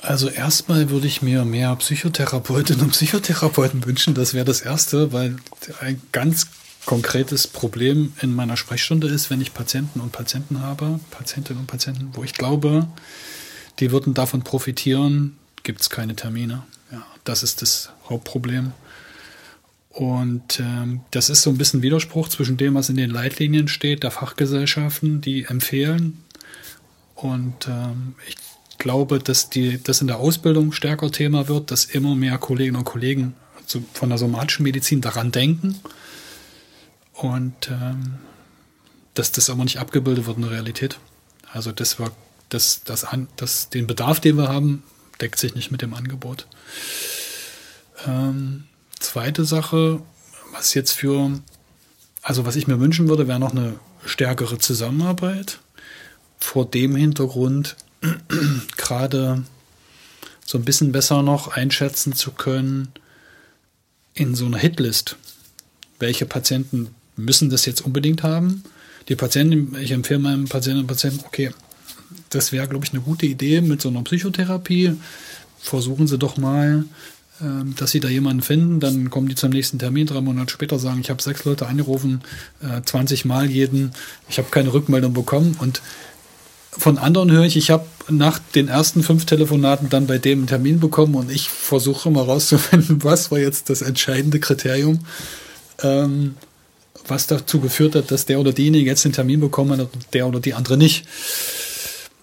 Also 0.00 0.28
erstmal 0.30 0.88
würde 0.88 1.06
ich 1.06 1.20
mir 1.20 1.44
mehr 1.44 1.76
Psychotherapeutinnen 1.76 2.82
und 2.82 2.90
Psychotherapeuten 2.92 3.84
wünschen. 3.84 4.14
Das 4.14 4.32
wäre 4.32 4.44
das 4.46 4.62
Erste, 4.62 5.12
weil 5.12 5.36
ein 5.80 6.00
ganz 6.12 6.46
konkretes 6.84 7.46
Problem 7.46 8.12
in 8.20 8.34
meiner 8.34 8.56
Sprechstunde 8.56 9.08
ist, 9.08 9.30
wenn 9.30 9.40
ich 9.40 9.54
Patienten 9.54 10.00
und 10.00 10.12
Patienten 10.12 10.60
habe, 10.60 11.00
Patientinnen 11.10 11.60
und 11.60 11.66
Patienten, 11.66 12.10
wo 12.14 12.24
ich 12.24 12.34
glaube, 12.34 12.88
die 13.80 13.90
würden 13.90 14.14
davon 14.14 14.42
profitieren, 14.42 15.36
gibt 15.62 15.80
es 15.80 15.90
keine 15.90 16.14
Termine. 16.14 16.62
Ja, 16.92 17.04
das 17.24 17.42
ist 17.42 17.62
das 17.62 17.90
Hauptproblem. 18.08 18.72
Und 19.90 20.60
ähm, 20.60 21.00
das 21.12 21.30
ist 21.30 21.42
so 21.42 21.50
ein 21.50 21.58
bisschen 21.58 21.82
Widerspruch 21.82 22.28
zwischen 22.28 22.56
dem, 22.56 22.74
was 22.74 22.88
in 22.88 22.96
den 22.96 23.10
Leitlinien 23.10 23.68
steht, 23.68 24.02
der 24.02 24.10
Fachgesellschaften, 24.10 25.20
die 25.20 25.44
empfehlen. 25.44 26.22
Und 27.14 27.68
ähm, 27.68 28.14
ich 28.28 28.36
glaube, 28.78 29.20
dass 29.20 29.50
das 29.84 30.00
in 30.00 30.08
der 30.08 30.18
Ausbildung 30.18 30.72
stärker 30.72 31.10
Thema 31.12 31.48
wird, 31.48 31.70
dass 31.70 31.84
immer 31.84 32.16
mehr 32.16 32.38
Kolleginnen 32.38 32.78
und 32.78 32.84
Kollegen 32.84 33.34
von 33.94 34.08
der 34.08 34.18
somatischen 34.18 34.64
Medizin 34.64 35.00
daran 35.00 35.32
denken 35.32 35.80
und 37.14 37.70
ähm, 37.70 38.14
dass 39.14 39.32
das 39.32 39.48
aber 39.48 39.64
nicht 39.64 39.78
abgebildet 39.78 40.26
wird 40.26 40.36
in 40.36 40.42
der 40.42 40.52
Realität. 40.52 40.98
Also 41.52 41.72
das 41.72 41.98
war 41.98 42.10
das, 42.48 42.82
das, 42.84 43.06
das, 43.36 43.68
den 43.70 43.86
Bedarf, 43.86 44.20
den 44.20 44.36
wir 44.36 44.48
haben, 44.48 44.82
deckt 45.20 45.38
sich 45.38 45.54
nicht 45.54 45.70
mit 45.70 45.82
dem 45.82 45.94
Angebot. 45.94 46.46
Ähm, 48.06 48.64
zweite 48.98 49.44
Sache, 49.44 50.02
was 50.52 50.74
jetzt 50.74 50.92
für, 50.92 51.40
also 52.22 52.44
was 52.44 52.56
ich 52.56 52.66
mir 52.66 52.80
wünschen 52.80 53.08
würde, 53.08 53.28
wäre 53.28 53.40
noch 53.40 53.52
eine 53.52 53.78
stärkere 54.04 54.58
Zusammenarbeit. 54.58 55.60
Vor 56.38 56.66
dem 56.66 56.96
Hintergrund 56.96 57.76
gerade 58.76 59.44
so 60.44 60.58
ein 60.58 60.64
bisschen 60.64 60.92
besser 60.92 61.22
noch 61.22 61.48
einschätzen 61.48 62.12
zu 62.12 62.32
können 62.32 62.92
in 64.12 64.34
so 64.34 64.46
einer 64.46 64.58
Hitlist, 64.58 65.16
welche 65.98 66.26
Patienten 66.26 66.94
müssen 67.16 67.50
das 67.50 67.66
jetzt 67.66 67.80
unbedingt 67.80 68.22
haben. 68.22 68.62
Die 69.08 69.16
Patienten, 69.16 69.76
ich 69.80 69.90
empfehle 69.90 70.20
meinem 70.20 70.46
Patienten 70.46 70.80
und 70.80 70.86
Patienten, 70.86 71.20
okay, 71.26 71.50
das 72.30 72.52
wäre, 72.52 72.68
glaube 72.68 72.84
ich, 72.84 72.92
eine 72.92 73.02
gute 73.02 73.26
Idee 73.26 73.60
mit 73.60 73.82
so 73.82 73.88
einer 73.88 74.02
Psychotherapie. 74.02 74.94
Versuchen 75.58 76.06
Sie 76.06 76.18
doch 76.18 76.36
mal, 76.36 76.84
ähm, 77.40 77.74
dass 77.76 77.90
Sie 77.90 78.00
da 78.00 78.08
jemanden 78.08 78.42
finden. 78.42 78.80
Dann 78.80 79.10
kommen 79.10 79.28
die 79.28 79.34
zum 79.34 79.50
nächsten 79.50 79.78
Termin, 79.78 80.06
drei 80.06 80.20
Monate 80.20 80.52
später 80.52 80.78
sagen, 80.78 81.00
ich 81.00 81.10
habe 81.10 81.22
sechs 81.22 81.44
Leute 81.44 81.66
angerufen, 81.66 82.22
20 82.84 83.24
äh, 83.24 83.28
Mal 83.28 83.50
jeden, 83.50 83.92
ich 84.28 84.38
habe 84.38 84.48
keine 84.50 84.72
Rückmeldung 84.72 85.12
bekommen. 85.12 85.56
Und 85.58 85.82
von 86.70 86.98
anderen 86.98 87.30
höre 87.30 87.44
ich, 87.44 87.56
ich 87.56 87.70
habe 87.70 87.86
nach 88.08 88.38
den 88.38 88.68
ersten 88.68 89.02
fünf 89.02 89.24
Telefonaten 89.26 89.88
dann 89.88 90.06
bei 90.06 90.18
dem 90.18 90.40
einen 90.40 90.46
Termin 90.46 90.80
bekommen 90.80 91.14
und 91.14 91.30
ich 91.30 91.48
versuche 91.48 92.10
mal 92.10 92.24
rauszufinden, 92.24 93.02
was 93.04 93.30
war 93.30 93.38
jetzt 93.38 93.70
das 93.70 93.82
entscheidende 93.82 94.40
Kriterium. 94.40 95.00
Ähm, 95.82 96.34
was 97.06 97.26
dazu 97.26 97.60
geführt 97.60 97.94
hat, 97.94 98.10
dass 98.10 98.26
der 98.26 98.40
oder 98.40 98.52
diejenige 98.52 98.88
jetzt 98.88 99.04
den 99.04 99.12
Termin 99.12 99.40
bekommen 99.40 99.80
hat 99.80 99.92
und 99.92 100.06
der 100.12 100.26
oder 100.26 100.40
die 100.40 100.54
andere 100.54 100.76
nicht. 100.76 101.06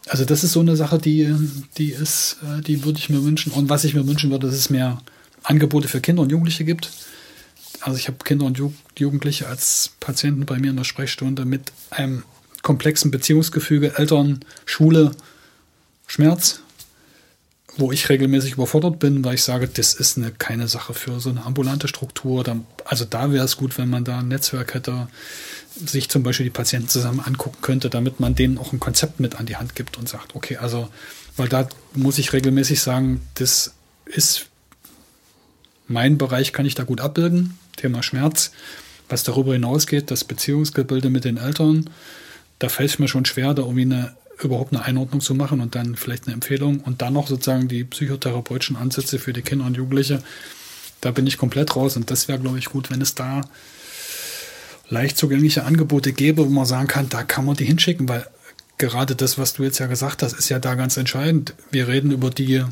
Also 0.08 0.26
das 0.26 0.44
ist 0.44 0.54
so 0.54 0.60
eine 0.60 0.76
Sache, 0.76 0.98
die, 0.98 1.34
die 1.78 1.92
ist, 1.92 2.38
äh, 2.44 2.62
die 2.62 2.84
würde 2.84 3.00
ich 3.00 3.10
mir 3.10 3.24
wünschen. 3.24 3.52
Und 3.52 3.70
was 3.70 3.84
ich 3.84 3.94
mir 3.94 4.06
wünschen 4.08 4.32
würde, 4.32 4.48
dass 4.48 4.56
es 4.56 4.70
mehr 4.70 5.02
Angebote 5.44 5.88
für 5.88 6.02
Kinder 6.02 6.22
und 6.22 6.32
Jugendliche 6.32 6.66
gibt. 6.66 6.92
Also 7.80 7.98
ich 7.98 8.08
habe 8.08 8.18
Kinder 8.24 8.46
und 8.46 8.62
Jugendliche 8.98 9.48
als 9.48 9.92
Patienten 10.00 10.46
bei 10.46 10.60
mir 10.60 10.72
in 10.72 10.78
der 10.78 10.84
Sprechstunde 10.84 11.46
mit 11.46 11.72
einem 11.90 12.24
komplexen 12.62 13.10
Beziehungsgefüge, 13.10 13.98
Eltern, 13.98 14.42
Schule, 14.66 15.12
Schmerz, 16.06 16.62
wo 17.78 17.92
ich 17.92 18.10
regelmäßig 18.10 18.54
überfordert 18.54 19.00
bin, 19.00 19.24
weil 19.24 19.36
ich 19.36 19.44
sage, 19.44 19.68
das 19.68 19.94
ist 19.94 20.18
eine, 20.18 20.32
keine 20.32 20.68
Sache 20.68 20.94
für 20.94 21.20
so 21.20 21.30
eine 21.30 21.46
ambulante 21.46 21.88
Struktur. 21.88 22.44
Also 22.86 23.06
da 23.06 23.32
wäre 23.32 23.46
es 23.46 23.58
gut, 23.58 23.78
wenn 23.78 23.90
man 23.90 24.04
da 24.04 24.20
ein 24.20 24.28
Netzwerk 24.28 24.74
hätte, 24.74 25.08
sich 25.76 26.10
zum 26.10 26.24
Beispiel 26.24 26.46
die 26.46 26.52
Patienten 26.52 26.90
zusammen 26.90 27.22
angucken 27.22 27.60
könnte, 27.62 27.90
damit 27.90 28.20
man 28.20 28.36
denen 28.36 28.58
auch 28.58 28.74
ein 28.74 28.80
Konzept 28.80 29.20
mit 29.20 29.36
an 29.36 29.46
die 29.46 29.56
Hand 29.56 29.76
gibt 29.76 29.98
und 29.98 30.10
sagt, 30.10 30.36
okay, 30.36 30.58
also, 30.58 30.90
weil 31.38 31.48
da 31.48 31.68
muss 31.94 32.18
ich 32.18 32.34
regelmäßig 32.34 32.82
sagen, 32.82 33.22
das 33.36 33.74
ist 34.06 34.48
mein 35.88 36.18
Bereich, 36.18 36.52
kann 36.52 36.66
ich 36.66 36.76
da 36.76 36.84
gut 36.84 37.00
abbilden, 37.00 37.58
Thema 37.78 38.04
Schmerz. 38.04 38.52
Was 39.08 39.24
darüber 39.24 39.54
hinausgeht, 39.54 40.12
das 40.12 40.24
Beziehungsgebilde 40.24 41.10
mit 41.10 41.26
den 41.26 41.38
Eltern, 41.38 41.90
da 42.60 42.70
fällt 42.70 42.92
es 42.92 43.00
mir 43.00 43.08
schon 43.08 43.26
schwer, 43.26 43.54
da 43.54 43.64
irgendwie 43.64 43.82
eine 43.82 44.16
überhaupt 44.44 44.74
eine 44.74 44.84
Einordnung 44.84 45.22
zu 45.22 45.34
machen 45.34 45.62
und 45.62 45.76
dann 45.76 45.96
vielleicht 45.96 46.28
eine 46.28 46.34
Empfehlung 46.34 46.80
und 46.80 47.02
dann 47.02 47.14
noch 47.14 47.28
sozusagen 47.28 47.68
die 47.68 47.84
psychotherapeutischen 47.84 48.76
Ansätze 48.76 49.20
für 49.20 49.34
die 49.34 49.42
Kinder 49.42 49.66
und 49.66 49.78
Jugendliche. 49.78 50.22
Da 51.02 51.12
bin 51.12 51.28
ich 51.28 51.38
komplett 51.38 51.76
raus 51.76 51.96
und 51.96 52.12
das 52.12 52.28
wäre, 52.28 52.39
glaube 52.39 52.60
ich, 52.60 52.66
gut, 52.66 52.89
wenn 52.92 53.02
es 53.02 53.16
da 53.16 53.42
leicht 54.89 55.18
zugängliche 55.18 55.64
Angebote 55.64 56.14
gäbe, 56.14 56.46
wo 56.46 56.50
man 56.50 56.66
sagen 56.66 56.88
kann, 56.88 57.10
da 57.10 57.24
kann 57.24 57.46
man 57.46 57.56
die 57.56 57.66
hinschicken, 57.66 58.08
weil 58.10 58.28
gerade 58.78 59.16
das, 59.16 59.38
was 59.38 59.54
du 59.54 59.64
jetzt 59.64 59.80
ja 59.80 59.88
gesagt 59.88 60.22
hast, 60.22 60.34
ist 60.34 60.50
ja 60.50 60.60
da 60.60 60.76
ganz 60.76 60.98
entscheidend. 60.98 61.54
Wir 61.72 61.88
reden 61.88 62.12
über 62.12 62.30
die 62.30 62.64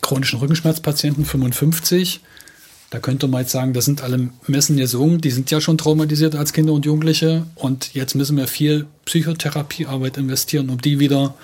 chronischen 0.00 0.38
Rückenschmerzpatienten 0.38 1.24
55 1.24 2.20
da 2.90 3.00
könnte 3.00 3.28
man 3.28 3.42
jetzt 3.42 3.52
sagen, 3.52 3.74
das 3.74 3.84
sind 3.84 4.02
alle 4.02 4.30
Messen 4.46 4.78
jetzt 4.78 4.94
jung, 4.94 5.20
die 5.20 5.30
sind 5.30 5.50
ja 5.50 5.60
schon 5.60 5.76
traumatisiert 5.76 6.34
als 6.34 6.52
Kinder 6.52 6.72
und 6.72 6.86
Jugendliche 6.86 7.46
und 7.54 7.94
jetzt 7.94 8.14
müssen 8.14 8.36
wir 8.36 8.48
viel 8.48 8.86
Psychotherapiearbeit 9.04 10.16
investieren, 10.16 10.70
um 10.70 10.80
die 10.80 10.98
wieder, 10.98 11.34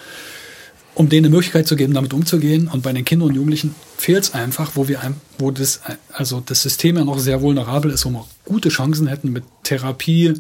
um 0.95 1.11
denen 1.11 1.26
eine 1.26 1.34
Möglichkeit 1.34 1.66
zu 1.66 1.76
geben, 1.76 1.92
damit 1.92 2.14
umzugehen. 2.14 2.68
Und 2.68 2.82
bei 2.82 2.92
den 2.92 3.05
Kindern 3.05 3.28
und 3.28 3.34
Jugendlichen 3.34 3.74
fehlt 3.99 4.24
es 4.24 4.34
einfach, 4.34 4.72
wo 4.74 4.88
wir, 4.88 5.01
wo 5.38 5.51
das, 5.51 5.80
also 6.12 6.40
das 6.40 6.62
System 6.62 6.97
ja 6.97 7.05
noch 7.05 7.18
sehr 7.18 7.42
vulnerabel 7.42 7.90
ist, 7.90 8.07
wo 8.07 8.11
wir 8.11 8.26
gute 8.47 8.70
Chancen 8.70 9.07
hätten, 9.07 9.30
mit 9.30 9.45
Therapie 9.64 10.34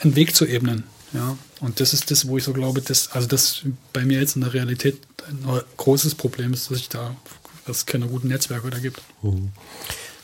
einen 0.00 0.16
Weg 0.16 0.34
zu 0.34 0.44
ebnen. 0.44 0.84
Ja, 1.12 1.38
und 1.60 1.78
das 1.78 1.92
ist 1.94 2.10
das, 2.10 2.26
wo 2.26 2.36
ich 2.36 2.44
so 2.44 2.52
glaube, 2.52 2.82
dass, 2.82 3.12
also 3.12 3.28
das 3.28 3.62
bei 3.92 4.04
mir 4.04 4.18
jetzt 4.18 4.34
in 4.34 4.42
der 4.42 4.52
Realität 4.52 4.98
ein 5.28 5.38
großes 5.76 6.16
Problem 6.16 6.52
ist, 6.52 6.70
dass 6.70 6.78
ich 6.78 6.88
da, 6.88 7.14
dass 7.64 7.78
es 7.78 7.86
keine 7.86 8.06
guten 8.06 8.28
Netzwerke 8.28 8.70
da 8.70 8.78
gibt. 8.80 9.00
Mhm. 9.22 9.52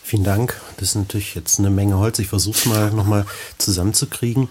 Vielen 0.05 0.25
Dank. 0.25 0.61
Das 0.77 0.91
ist 0.91 0.95
natürlich 0.97 1.35
jetzt 1.35 1.59
eine 1.59 1.71
Menge 1.71 1.97
Holz. 1.97 2.19
Ich 2.19 2.27
versuche 2.27 2.59
es 2.59 2.67
mal 2.67 2.91
nochmal 2.91 3.25
zusammenzukriegen. 3.57 4.49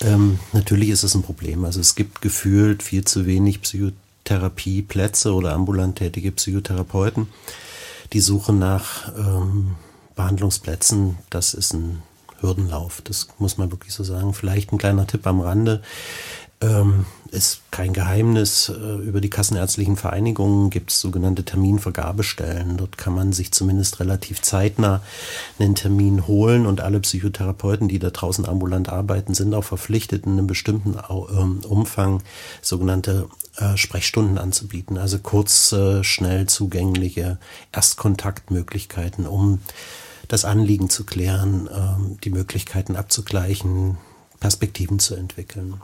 Ähm, 0.00 0.38
natürlich 0.52 0.88
ist 0.88 1.02
es 1.02 1.14
ein 1.14 1.22
Problem. 1.22 1.64
Also 1.64 1.80
es 1.80 1.94
gibt 1.94 2.20
gefühlt 2.22 2.82
viel 2.82 3.04
zu 3.04 3.26
wenig 3.26 3.60
Psychotherapieplätze 3.60 5.34
oder 5.34 5.52
ambulant 5.52 5.98
tätige 5.98 6.32
Psychotherapeuten. 6.32 7.28
Die 8.12 8.20
Suche 8.20 8.52
nach 8.52 9.14
ähm, 9.16 9.76
Behandlungsplätzen, 10.16 11.18
das 11.30 11.54
ist 11.54 11.74
ein 11.74 12.02
Hürdenlauf. 12.40 13.02
Das 13.02 13.28
muss 13.38 13.58
man 13.58 13.70
wirklich 13.70 13.92
so 13.92 14.04
sagen. 14.04 14.34
Vielleicht 14.34 14.72
ein 14.72 14.78
kleiner 14.78 15.06
Tipp 15.06 15.26
am 15.26 15.40
Rande. 15.40 15.82
Ähm, 16.60 17.04
ist 17.30 17.62
kein 17.70 17.92
Geheimnis. 17.92 18.68
Äh, 18.68 18.96
über 19.02 19.20
die 19.20 19.28
kassenärztlichen 19.28 19.96
Vereinigungen 19.96 20.70
gibt 20.70 20.92
es 20.92 21.00
sogenannte 21.00 21.44
Terminvergabestellen. 21.44 22.76
Dort 22.76 22.96
kann 22.96 23.14
man 23.14 23.32
sich 23.32 23.52
zumindest 23.52 24.00
relativ 24.00 24.40
zeitnah 24.40 25.02
einen 25.58 25.74
Termin 25.74 26.26
holen 26.26 26.64
und 26.66 26.80
alle 26.80 27.00
Psychotherapeuten, 27.00 27.88
die 27.88 27.98
da 27.98 28.10
draußen 28.10 28.46
ambulant 28.46 28.88
arbeiten, 28.88 29.34
sind 29.34 29.52
auch 29.54 29.64
verpflichtet, 29.64 30.26
in 30.26 30.32
einem 30.32 30.46
bestimmten 30.46 30.96
ähm, 31.10 31.60
Umfang 31.68 32.22
sogenannte 32.62 33.28
äh, 33.56 33.76
Sprechstunden 33.76 34.38
anzubieten. 34.38 34.96
Also 34.96 35.18
kurz, 35.18 35.74
schnell 36.02 36.46
zugängliche 36.46 37.38
Erstkontaktmöglichkeiten, 37.72 39.26
um 39.26 39.60
das 40.28 40.44
Anliegen 40.44 40.88
zu 40.88 41.04
klären, 41.04 41.68
ähm, 41.72 42.18
die 42.22 42.30
Möglichkeiten 42.30 42.96
abzugleichen, 42.96 43.98
Perspektiven 44.40 44.98
zu 44.98 45.14
entwickeln. 45.14 45.80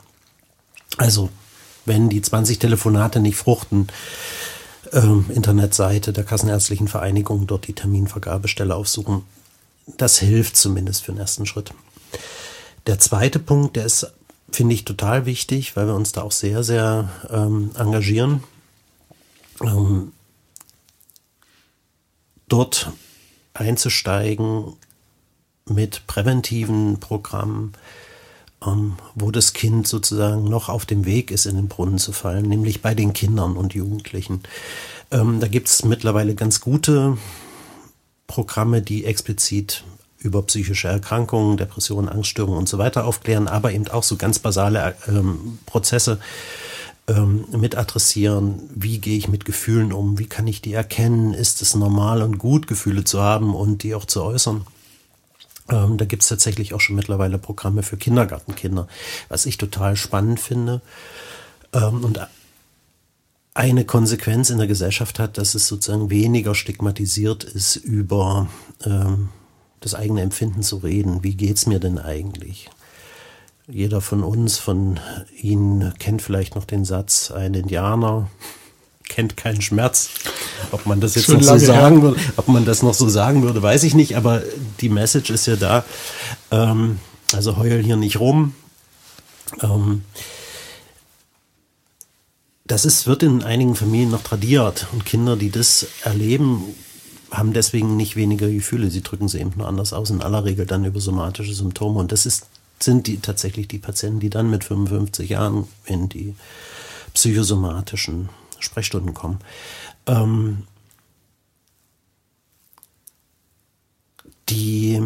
Also, 0.97 1.29
wenn 1.85 2.09
die 2.09 2.21
20 2.21 2.59
Telefonate 2.59 3.19
nicht 3.19 3.37
fruchten, 3.37 3.87
ähm, 4.91 5.25
Internetseite 5.29 6.13
der 6.13 6.23
Kassenärztlichen 6.23 6.87
Vereinigung, 6.87 7.47
dort 7.47 7.67
die 7.67 7.73
Terminvergabestelle 7.73 8.75
aufsuchen. 8.75 9.23
Das 9.97 10.19
hilft 10.19 10.57
zumindest 10.57 11.03
für 11.03 11.11
den 11.11 11.19
ersten 11.19 11.45
Schritt. 11.45 11.73
Der 12.87 12.99
zweite 12.99 13.39
Punkt, 13.39 13.75
der 13.75 13.85
ist, 13.85 14.11
finde 14.51 14.73
ich, 14.73 14.85
total 14.85 15.25
wichtig, 15.25 15.75
weil 15.75 15.87
wir 15.87 15.95
uns 15.95 16.11
da 16.11 16.21
auch 16.23 16.31
sehr, 16.31 16.63
sehr 16.63 17.09
ähm, 17.29 17.71
engagieren. 17.77 18.43
Ähm, 19.61 20.11
dort 22.47 22.91
einzusteigen 23.53 24.73
mit 25.65 26.05
präventiven 26.07 26.99
Programmen, 26.99 27.73
ähm, 28.65 28.93
wo 29.15 29.31
das 29.31 29.53
Kind 29.53 29.87
sozusagen 29.87 30.43
noch 30.43 30.69
auf 30.69 30.85
dem 30.85 31.05
Weg 31.05 31.31
ist, 31.31 31.45
in 31.45 31.55
den 31.55 31.67
Brunnen 31.67 31.97
zu 31.97 32.11
fallen, 32.11 32.47
nämlich 32.47 32.81
bei 32.81 32.93
den 32.93 33.13
Kindern 33.13 33.57
und 33.57 33.73
Jugendlichen. 33.73 34.41
Ähm, 35.11 35.39
da 35.39 35.47
gibt 35.47 35.67
es 35.67 35.83
mittlerweile 35.83 36.35
ganz 36.35 36.61
gute 36.61 37.17
Programme, 38.27 38.81
die 38.81 39.05
explizit 39.05 39.83
über 40.19 40.43
psychische 40.43 40.87
Erkrankungen, 40.87 41.57
Depressionen, 41.57 42.07
Angststörungen 42.07 42.57
und 42.57 42.69
so 42.69 42.77
weiter 42.77 43.05
aufklären, 43.05 43.47
aber 43.47 43.71
eben 43.71 43.87
auch 43.87 44.03
so 44.03 44.17
ganz 44.17 44.39
basale 44.39 44.95
ähm, 45.07 45.57
Prozesse 45.65 46.19
ähm, 47.07 47.45
mit 47.57 47.75
adressieren. 47.75 48.69
Wie 48.73 48.99
gehe 48.99 49.17
ich 49.17 49.27
mit 49.27 49.45
Gefühlen 49.45 49.91
um? 49.91 50.19
Wie 50.19 50.27
kann 50.27 50.45
ich 50.45 50.61
die 50.61 50.73
erkennen? 50.73 51.33
Ist 51.33 51.61
es 51.61 51.75
normal 51.75 52.21
und 52.21 52.37
gut, 52.37 52.67
Gefühle 52.67 53.03
zu 53.03 53.21
haben 53.21 53.55
und 53.55 53.81
die 53.81 53.95
auch 53.95 54.05
zu 54.05 54.21
äußern? 54.23 54.65
Ähm, 55.71 55.97
da 55.97 56.05
gibt 56.05 56.23
es 56.23 56.29
tatsächlich 56.29 56.73
auch 56.73 56.81
schon 56.81 56.95
mittlerweile 56.95 57.37
Programme 57.37 57.81
für 57.81 57.97
Kindergartenkinder, 57.97 58.87
was 59.29 59.45
ich 59.45 59.57
total 59.57 59.95
spannend 59.95 60.39
finde. 60.39 60.81
Ähm, 61.73 62.03
und 62.03 62.19
eine 63.53 63.85
Konsequenz 63.85 64.49
in 64.49 64.57
der 64.57 64.67
Gesellschaft 64.67 65.19
hat, 65.19 65.37
dass 65.37 65.55
es 65.55 65.67
sozusagen 65.67 66.09
weniger 66.09 66.55
stigmatisiert 66.55 67.43
ist, 67.43 67.75
über 67.75 68.47
ähm, 68.85 69.29
das 69.79 69.95
eigene 69.95 70.21
Empfinden 70.21 70.61
zu 70.61 70.77
reden. 70.77 71.23
Wie 71.23 71.35
geht's 71.35 71.65
mir 71.65 71.79
denn 71.79 71.97
eigentlich? 71.97 72.69
Jeder 73.67 74.01
von 74.01 74.23
uns, 74.23 74.57
von 74.57 74.99
Ihnen 75.41 75.93
kennt 75.97 76.21
vielleicht 76.21 76.55
noch 76.55 76.65
den 76.65 76.85
Satz, 76.85 77.31
ein 77.31 77.53
Indianer 77.53 78.29
kennt 79.11 79.35
keinen 79.35 79.61
Schmerz. 79.61 80.09
Ob 80.71 80.85
man 80.85 81.01
das 81.01 81.15
jetzt 81.15 81.25
Schon 81.25 81.35
noch 81.35 81.43
so 81.43 81.57
sagen 81.57 81.97
her. 81.97 82.01
würde, 82.01 82.21
ob 82.37 82.47
man 82.47 82.63
das 82.63 82.81
noch 82.81 82.93
so 82.93 83.09
sagen 83.09 83.43
würde, 83.43 83.61
weiß 83.61 83.83
ich 83.83 83.93
nicht, 83.93 84.15
aber 84.15 84.41
die 84.79 84.89
Message 84.89 85.29
ist 85.29 85.47
ja 85.47 85.57
da. 85.57 85.83
Ähm, 86.49 86.99
also 87.33 87.57
heul 87.57 87.83
hier 87.83 87.97
nicht 87.97 88.19
rum. 88.19 88.55
Ähm, 89.61 90.03
das 92.65 92.85
ist, 92.85 93.05
wird 93.05 93.21
in 93.21 93.43
einigen 93.43 93.75
Familien 93.75 94.11
noch 94.11 94.23
tradiert 94.23 94.87
und 94.93 95.05
Kinder, 95.05 95.35
die 95.35 95.51
das 95.51 95.87
erleben, 96.03 96.63
haben 97.29 97.51
deswegen 97.51 97.97
nicht 97.97 98.15
weniger 98.15 98.49
Gefühle. 98.49 98.89
Sie 98.89 99.03
drücken 99.03 99.27
sie 99.27 99.41
eben 99.41 99.51
nur 99.57 99.67
anders 99.67 99.91
aus, 99.91 100.09
in 100.09 100.21
aller 100.21 100.45
Regel 100.45 100.65
dann 100.65 100.85
über 100.85 101.01
somatische 101.01 101.53
Symptome. 101.53 101.99
Und 101.99 102.13
das 102.13 102.25
ist, 102.25 102.45
sind 102.79 103.07
die 103.07 103.19
tatsächlich 103.19 103.67
die 103.67 103.77
Patienten, 103.77 104.21
die 104.21 104.29
dann 104.29 104.49
mit 104.49 104.63
55 104.63 105.29
Jahren 105.29 105.67
in 105.85 106.07
die 106.07 106.33
psychosomatischen 107.13 108.29
Sprechstunden 108.61 109.13
kommen. 109.13 109.39
Ähm, 110.07 110.63
die, 114.49 115.01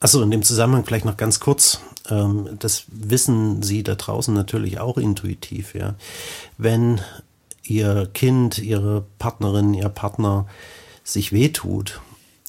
also 0.00 0.22
in 0.22 0.30
dem 0.30 0.42
Zusammenhang 0.42 0.84
vielleicht 0.84 1.04
noch 1.04 1.16
ganz 1.16 1.40
kurz, 1.40 1.80
ähm, 2.08 2.56
das 2.58 2.84
wissen 2.88 3.62
Sie 3.62 3.82
da 3.82 3.94
draußen 3.94 4.32
natürlich 4.32 4.78
auch 4.78 4.98
intuitiv, 4.98 5.74
ja. 5.74 5.94
Wenn 6.58 7.00
Ihr 7.62 8.08
Kind, 8.14 8.58
Ihre 8.58 9.04
Partnerin, 9.18 9.74
Ihr 9.74 9.88
Partner 9.88 10.46
sich 11.02 11.32
wehtut 11.32 12.00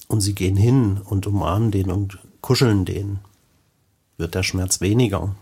und 0.06 0.20
Sie 0.20 0.34
gehen 0.34 0.56
hin 0.56 1.00
und 1.04 1.26
umarmen 1.26 1.70
den 1.70 1.90
und 1.90 2.18
kuscheln 2.40 2.84
den, 2.84 3.18
wird 4.16 4.34
der 4.34 4.42
Schmerz 4.42 4.80
weniger. 4.80 5.34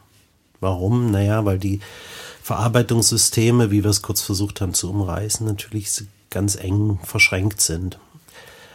Warum? 0.60 1.10
Naja, 1.10 1.44
weil 1.44 1.58
die 1.58 1.80
Verarbeitungssysteme, 2.46 3.72
wie 3.72 3.82
wir 3.82 3.90
es 3.90 4.02
kurz 4.02 4.20
versucht 4.20 4.60
haben 4.60 4.72
zu 4.72 4.88
umreißen, 4.88 5.44
natürlich 5.44 5.90
ganz 6.30 6.54
eng 6.54 7.00
verschränkt 7.02 7.60
sind. 7.60 7.98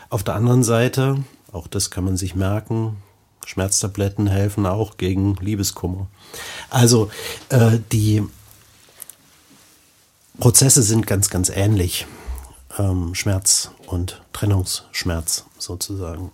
Auf 0.09 0.23
der 0.23 0.35
anderen 0.35 0.65
Seite, 0.65 1.23
auch 1.53 1.67
das 1.67 1.89
kann 1.89 2.03
man 2.03 2.17
sich 2.17 2.35
merken, 2.35 2.97
Schmerztabletten 3.45 4.27
helfen 4.27 4.65
auch 4.65 4.97
gegen 4.97 5.35
Liebeskummer. 5.35 6.07
Also 6.69 7.11
äh, 7.47 7.79
die 7.93 8.27
Prozesse 10.37 10.83
sind 10.83 11.07
ganz, 11.07 11.29
ganz 11.29 11.47
ähnlich. 11.47 12.07
Ähm, 12.77 13.15
Schmerz 13.15 13.71
und 13.87 14.21
Trennungsschmerz 14.33 15.45
sozusagen. 15.57 16.33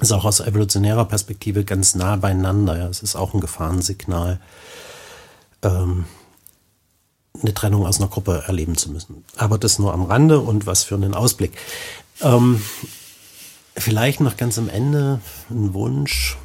Ist 0.00 0.12
auch 0.12 0.24
aus 0.24 0.38
evolutionärer 0.38 1.06
Perspektive 1.06 1.64
ganz 1.64 1.96
nah 1.96 2.14
beieinander. 2.14 2.78
Ja. 2.78 2.86
Es 2.86 3.02
ist 3.02 3.16
auch 3.16 3.34
ein 3.34 3.40
Gefahrensignal. 3.40 4.38
Ähm, 5.62 6.04
eine 7.42 7.54
Trennung 7.54 7.86
aus 7.86 8.00
einer 8.00 8.08
Gruppe 8.08 8.44
erleben 8.46 8.76
zu 8.76 8.90
müssen. 8.90 9.24
Aber 9.36 9.58
das 9.58 9.78
nur 9.78 9.92
am 9.92 10.04
Rande 10.04 10.40
und 10.40 10.66
was 10.66 10.84
für 10.84 10.94
einen 10.94 11.14
Ausblick. 11.14 11.52
Ähm, 12.20 12.62
vielleicht 13.76 14.20
noch 14.20 14.36
ganz 14.36 14.58
am 14.58 14.68
Ende 14.68 15.20
ein 15.50 15.74
Wunsch 15.74 16.36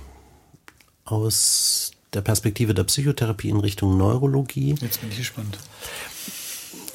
aus 1.06 1.92
der 2.14 2.22
Perspektive 2.22 2.74
der 2.74 2.84
Psychotherapie 2.84 3.50
in 3.50 3.60
Richtung 3.60 3.98
Neurologie. 3.98 4.76
Jetzt 4.82 5.02
bin 5.02 5.12
ich 5.12 5.18
gespannt. 5.18 5.58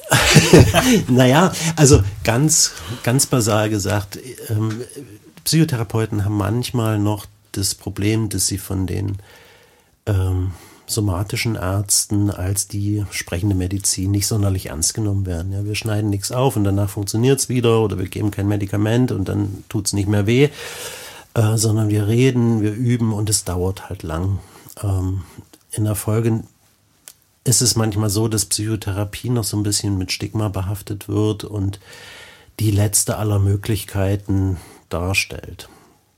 naja, 1.07 1.51
also 1.75 2.01
ganz, 2.23 2.73
ganz 3.03 3.25
basal 3.25 3.69
gesagt, 3.69 4.19
ähm, 4.49 4.81
Psychotherapeuten 5.43 6.23
haben 6.23 6.37
manchmal 6.37 6.99
noch 6.99 7.25
das 7.51 7.75
Problem, 7.75 8.29
dass 8.29 8.47
sie 8.47 8.57
von 8.57 8.87
den 8.87 9.17
ähm, 10.05 10.51
somatischen 10.87 11.55
Ärzten 11.55 12.31
als 12.31 12.67
die 12.67 13.05
sprechende 13.11 13.55
Medizin 13.55 14.11
nicht 14.11 14.25
sonderlich 14.25 14.67
ernst 14.67 14.93
genommen 14.93 15.25
werden. 15.25 15.51
Ja, 15.51 15.65
wir 15.65 15.75
schneiden 15.75 16.09
nichts 16.09 16.31
auf 16.31 16.55
und 16.55 16.63
danach 16.63 16.89
funktioniert 16.89 17.39
es 17.39 17.49
wieder 17.49 17.81
oder 17.81 17.99
wir 17.99 18.07
geben 18.07 18.31
kein 18.31 18.47
Medikament 18.47 19.11
und 19.11 19.27
dann 19.27 19.63
tut 19.69 19.87
es 19.87 19.93
nicht 19.93 20.07
mehr 20.07 20.25
weh, 20.25 20.49
äh, 21.33 21.57
sondern 21.57 21.89
wir 21.89 22.07
reden, 22.07 22.61
wir 22.61 22.73
üben 22.73 23.13
und 23.13 23.29
es 23.29 23.43
dauert 23.43 23.89
halt 23.89 24.03
lang. 24.03 24.39
Ähm, 24.81 25.23
in 25.71 25.83
der 25.83 25.95
Folge 25.95 26.43
ist 27.43 27.61
es 27.61 27.75
manchmal 27.75 28.09
so, 28.09 28.27
dass 28.27 28.45
Psychotherapie 28.45 29.29
noch 29.29 29.43
so 29.43 29.57
ein 29.57 29.63
bisschen 29.63 29.97
mit 29.97 30.11
Stigma 30.11 30.47
behaftet 30.47 31.09
wird 31.09 31.43
und 31.43 31.79
die 32.59 32.71
letzte 32.71 33.17
aller 33.17 33.39
Möglichkeiten 33.39 34.57
darstellt. 34.89 35.69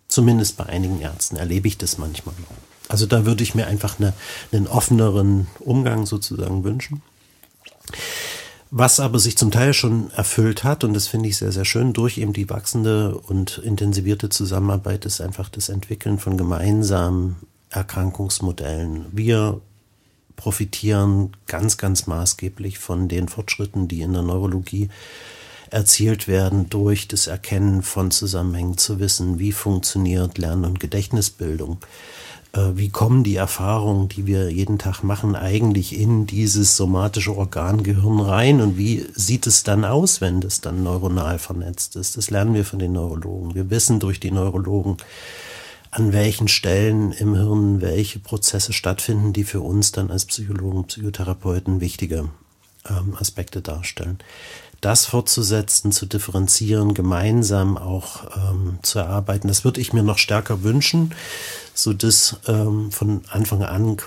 Zumindest 0.07 0.57
bei 0.57 0.65
einigen 0.65 1.01
Ärzten 1.01 1.37
erlebe 1.37 1.67
ich 1.67 1.77
das 1.77 1.97
manchmal 1.97 2.35
noch. 2.35 2.68
Also 2.89 3.05
da 3.05 3.25
würde 3.25 3.43
ich 3.43 3.55
mir 3.55 3.67
einfach 3.67 3.99
eine, 3.99 4.13
einen 4.51 4.67
offeneren 4.67 5.47
Umgang 5.59 6.05
sozusagen 6.05 6.65
wünschen. 6.65 7.01
Was 8.71 8.99
aber 8.99 9.19
sich 9.19 9.37
zum 9.37 9.51
Teil 9.51 9.73
schon 9.73 10.11
erfüllt 10.11 10.63
hat, 10.63 10.83
und 10.83 10.93
das 10.93 11.07
finde 11.07 11.29
ich 11.29 11.37
sehr, 11.37 11.51
sehr 11.51 11.65
schön, 11.65 11.93
durch 11.93 12.17
eben 12.17 12.33
die 12.33 12.49
wachsende 12.49 13.15
und 13.15 13.59
intensivierte 13.59 14.29
Zusammenarbeit, 14.29 15.05
ist 15.05 15.21
einfach 15.21 15.49
das 15.49 15.69
Entwickeln 15.69 16.19
von 16.19 16.37
gemeinsamen 16.37 17.37
Erkrankungsmodellen. 17.69 19.05
Wir 19.11 19.61
profitieren 20.35 21.35
ganz, 21.47 21.77
ganz 21.77 22.07
maßgeblich 22.07 22.79
von 22.79 23.07
den 23.07 23.27
Fortschritten, 23.27 23.87
die 23.87 24.01
in 24.01 24.13
der 24.13 24.23
Neurologie 24.23 24.89
erzielt 25.69 26.27
werden 26.27 26.69
durch 26.69 27.07
das 27.07 27.27
Erkennen 27.27 27.83
von 27.83 28.09
Zusammenhängen, 28.09 28.77
zu 28.77 28.99
wissen, 28.99 29.37
wie 29.37 29.51
funktioniert 29.51 30.39
Lern- 30.39 30.65
und 30.65 30.79
Gedächtnisbildung 30.79 31.77
wie 32.53 32.89
kommen 32.89 33.23
die 33.23 33.35
Erfahrungen, 33.35 34.09
die 34.09 34.25
wir 34.25 34.51
jeden 34.51 34.79
Tag 34.79 35.03
machen, 35.03 35.35
eigentlich 35.35 35.97
in 35.97 36.25
dieses 36.25 36.75
somatische 36.75 37.35
Organgehirn 37.35 38.19
rein 38.19 38.59
und 38.59 38.77
wie 38.77 39.05
sieht 39.13 39.45
es 39.45 39.63
dann 39.63 39.85
aus, 39.85 40.19
wenn 40.19 40.41
das 40.41 40.59
dann 40.59 40.83
neuronal 40.83 41.37
vernetzt 41.37 41.95
ist? 41.95 42.17
Das 42.17 42.31
lernen 42.31 42.55
wir 42.55 42.65
von 42.65 42.79
den 42.79 42.93
Neurologen. 42.93 43.53
Wir 43.53 43.69
wissen 43.69 43.99
durch 43.99 44.19
die 44.19 44.31
Neurologen 44.31 44.97
an 45.91 46.13
welchen 46.13 46.47
Stellen 46.47 47.11
im 47.11 47.35
Hirn 47.35 47.81
welche 47.81 48.19
Prozesse 48.19 48.73
stattfinden, 48.73 49.33
die 49.33 49.43
für 49.43 49.61
uns 49.61 49.91
dann 49.91 50.11
als 50.11 50.25
Psychologen, 50.25 50.85
Psychotherapeuten 50.85 51.81
wichtige 51.81 52.29
ähm, 52.89 53.15
Aspekte 53.19 53.61
darstellen. 53.61 54.19
Das 54.81 55.05
fortzusetzen, 55.05 55.91
zu 55.91 56.05
differenzieren, 56.05 56.93
gemeinsam 56.93 57.77
auch 57.77 58.23
ähm, 58.37 58.79
zu 58.81 58.99
erarbeiten, 58.99 59.49
das 59.49 59.65
würde 59.65 59.81
ich 59.81 59.91
mir 59.91 60.03
noch 60.03 60.17
stärker 60.17 60.63
wünschen, 60.63 61.13
so 61.73 61.93
dass 61.93 62.37
ähm, 62.47 62.91
von 62.91 63.23
Anfang 63.29 63.63
an 63.63 63.97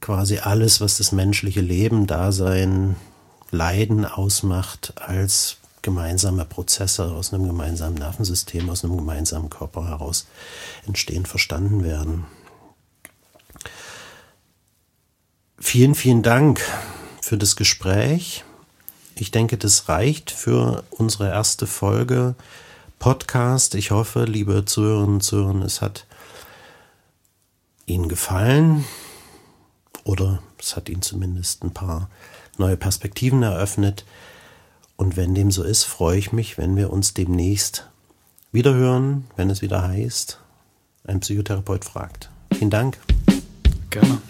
quasi 0.00 0.38
alles, 0.38 0.80
was 0.80 0.98
das 0.98 1.12
menschliche 1.12 1.60
Leben, 1.60 2.06
Dasein, 2.06 2.96
Leiden 3.50 4.06
ausmacht, 4.06 4.94
als 4.96 5.58
gemeinsame 5.82 6.46
Prozesse 6.46 7.04
aus 7.12 7.32
einem 7.32 7.46
gemeinsamen 7.46 7.96
Nervensystem, 7.96 8.70
aus 8.70 8.84
einem 8.84 8.96
gemeinsamen 8.96 9.50
Körper 9.50 9.86
heraus 9.86 10.26
entstehen, 10.86 11.26
verstanden 11.26 11.84
werden. 11.84 12.24
Vielen, 15.58 15.94
vielen 15.94 16.22
Dank 16.22 16.60
für 17.24 17.38
das 17.38 17.56
Gespräch. 17.56 18.44
Ich 19.16 19.30
denke, 19.30 19.56
das 19.56 19.88
reicht 19.88 20.30
für 20.30 20.84
unsere 20.90 21.30
erste 21.30 21.66
Folge 21.66 22.34
Podcast. 22.98 23.74
Ich 23.74 23.90
hoffe, 23.90 24.24
liebe 24.24 24.66
Zuhörerinnen 24.66 25.14
und 25.14 25.22
Zuhörer, 25.22 25.64
es 25.64 25.80
hat 25.80 26.06
Ihnen 27.86 28.08
gefallen 28.08 28.84
oder 30.04 30.42
es 30.58 30.76
hat 30.76 30.90
Ihnen 30.90 31.00
zumindest 31.00 31.64
ein 31.64 31.72
paar 31.72 32.10
neue 32.58 32.76
Perspektiven 32.76 33.42
eröffnet. 33.42 34.04
Und 34.96 35.16
wenn 35.16 35.34
dem 35.34 35.50
so 35.50 35.62
ist, 35.62 35.84
freue 35.84 36.18
ich 36.18 36.32
mich, 36.32 36.58
wenn 36.58 36.76
wir 36.76 36.92
uns 36.92 37.14
demnächst 37.14 37.88
wiederhören, 38.52 39.24
wenn 39.36 39.48
es 39.48 39.62
wieder 39.62 39.82
heißt, 39.82 40.38
ein 41.04 41.20
Psychotherapeut 41.20 41.86
fragt. 41.86 42.28
Vielen 42.52 42.70
Dank. 42.70 42.98
Gerne. 43.88 44.20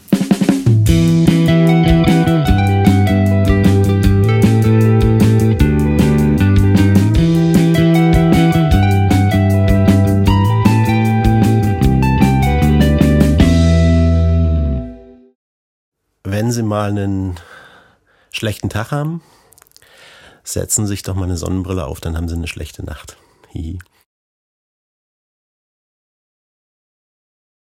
Mal 16.67 16.91
einen 16.91 17.37
schlechten 18.31 18.69
Tag 18.69 18.91
haben, 18.91 19.23
setzen 20.43 20.87
sich 20.87 21.03
doch 21.03 21.15
mal 21.15 21.25
eine 21.25 21.37
Sonnenbrille 21.37 21.87
auf, 21.87 22.01
dann 22.01 22.17
haben 22.17 22.29
sie 22.29 22.35
eine 22.35 22.49
schlechte 22.49 22.85
Nacht. 22.85 23.17
Hihi. 23.51 23.79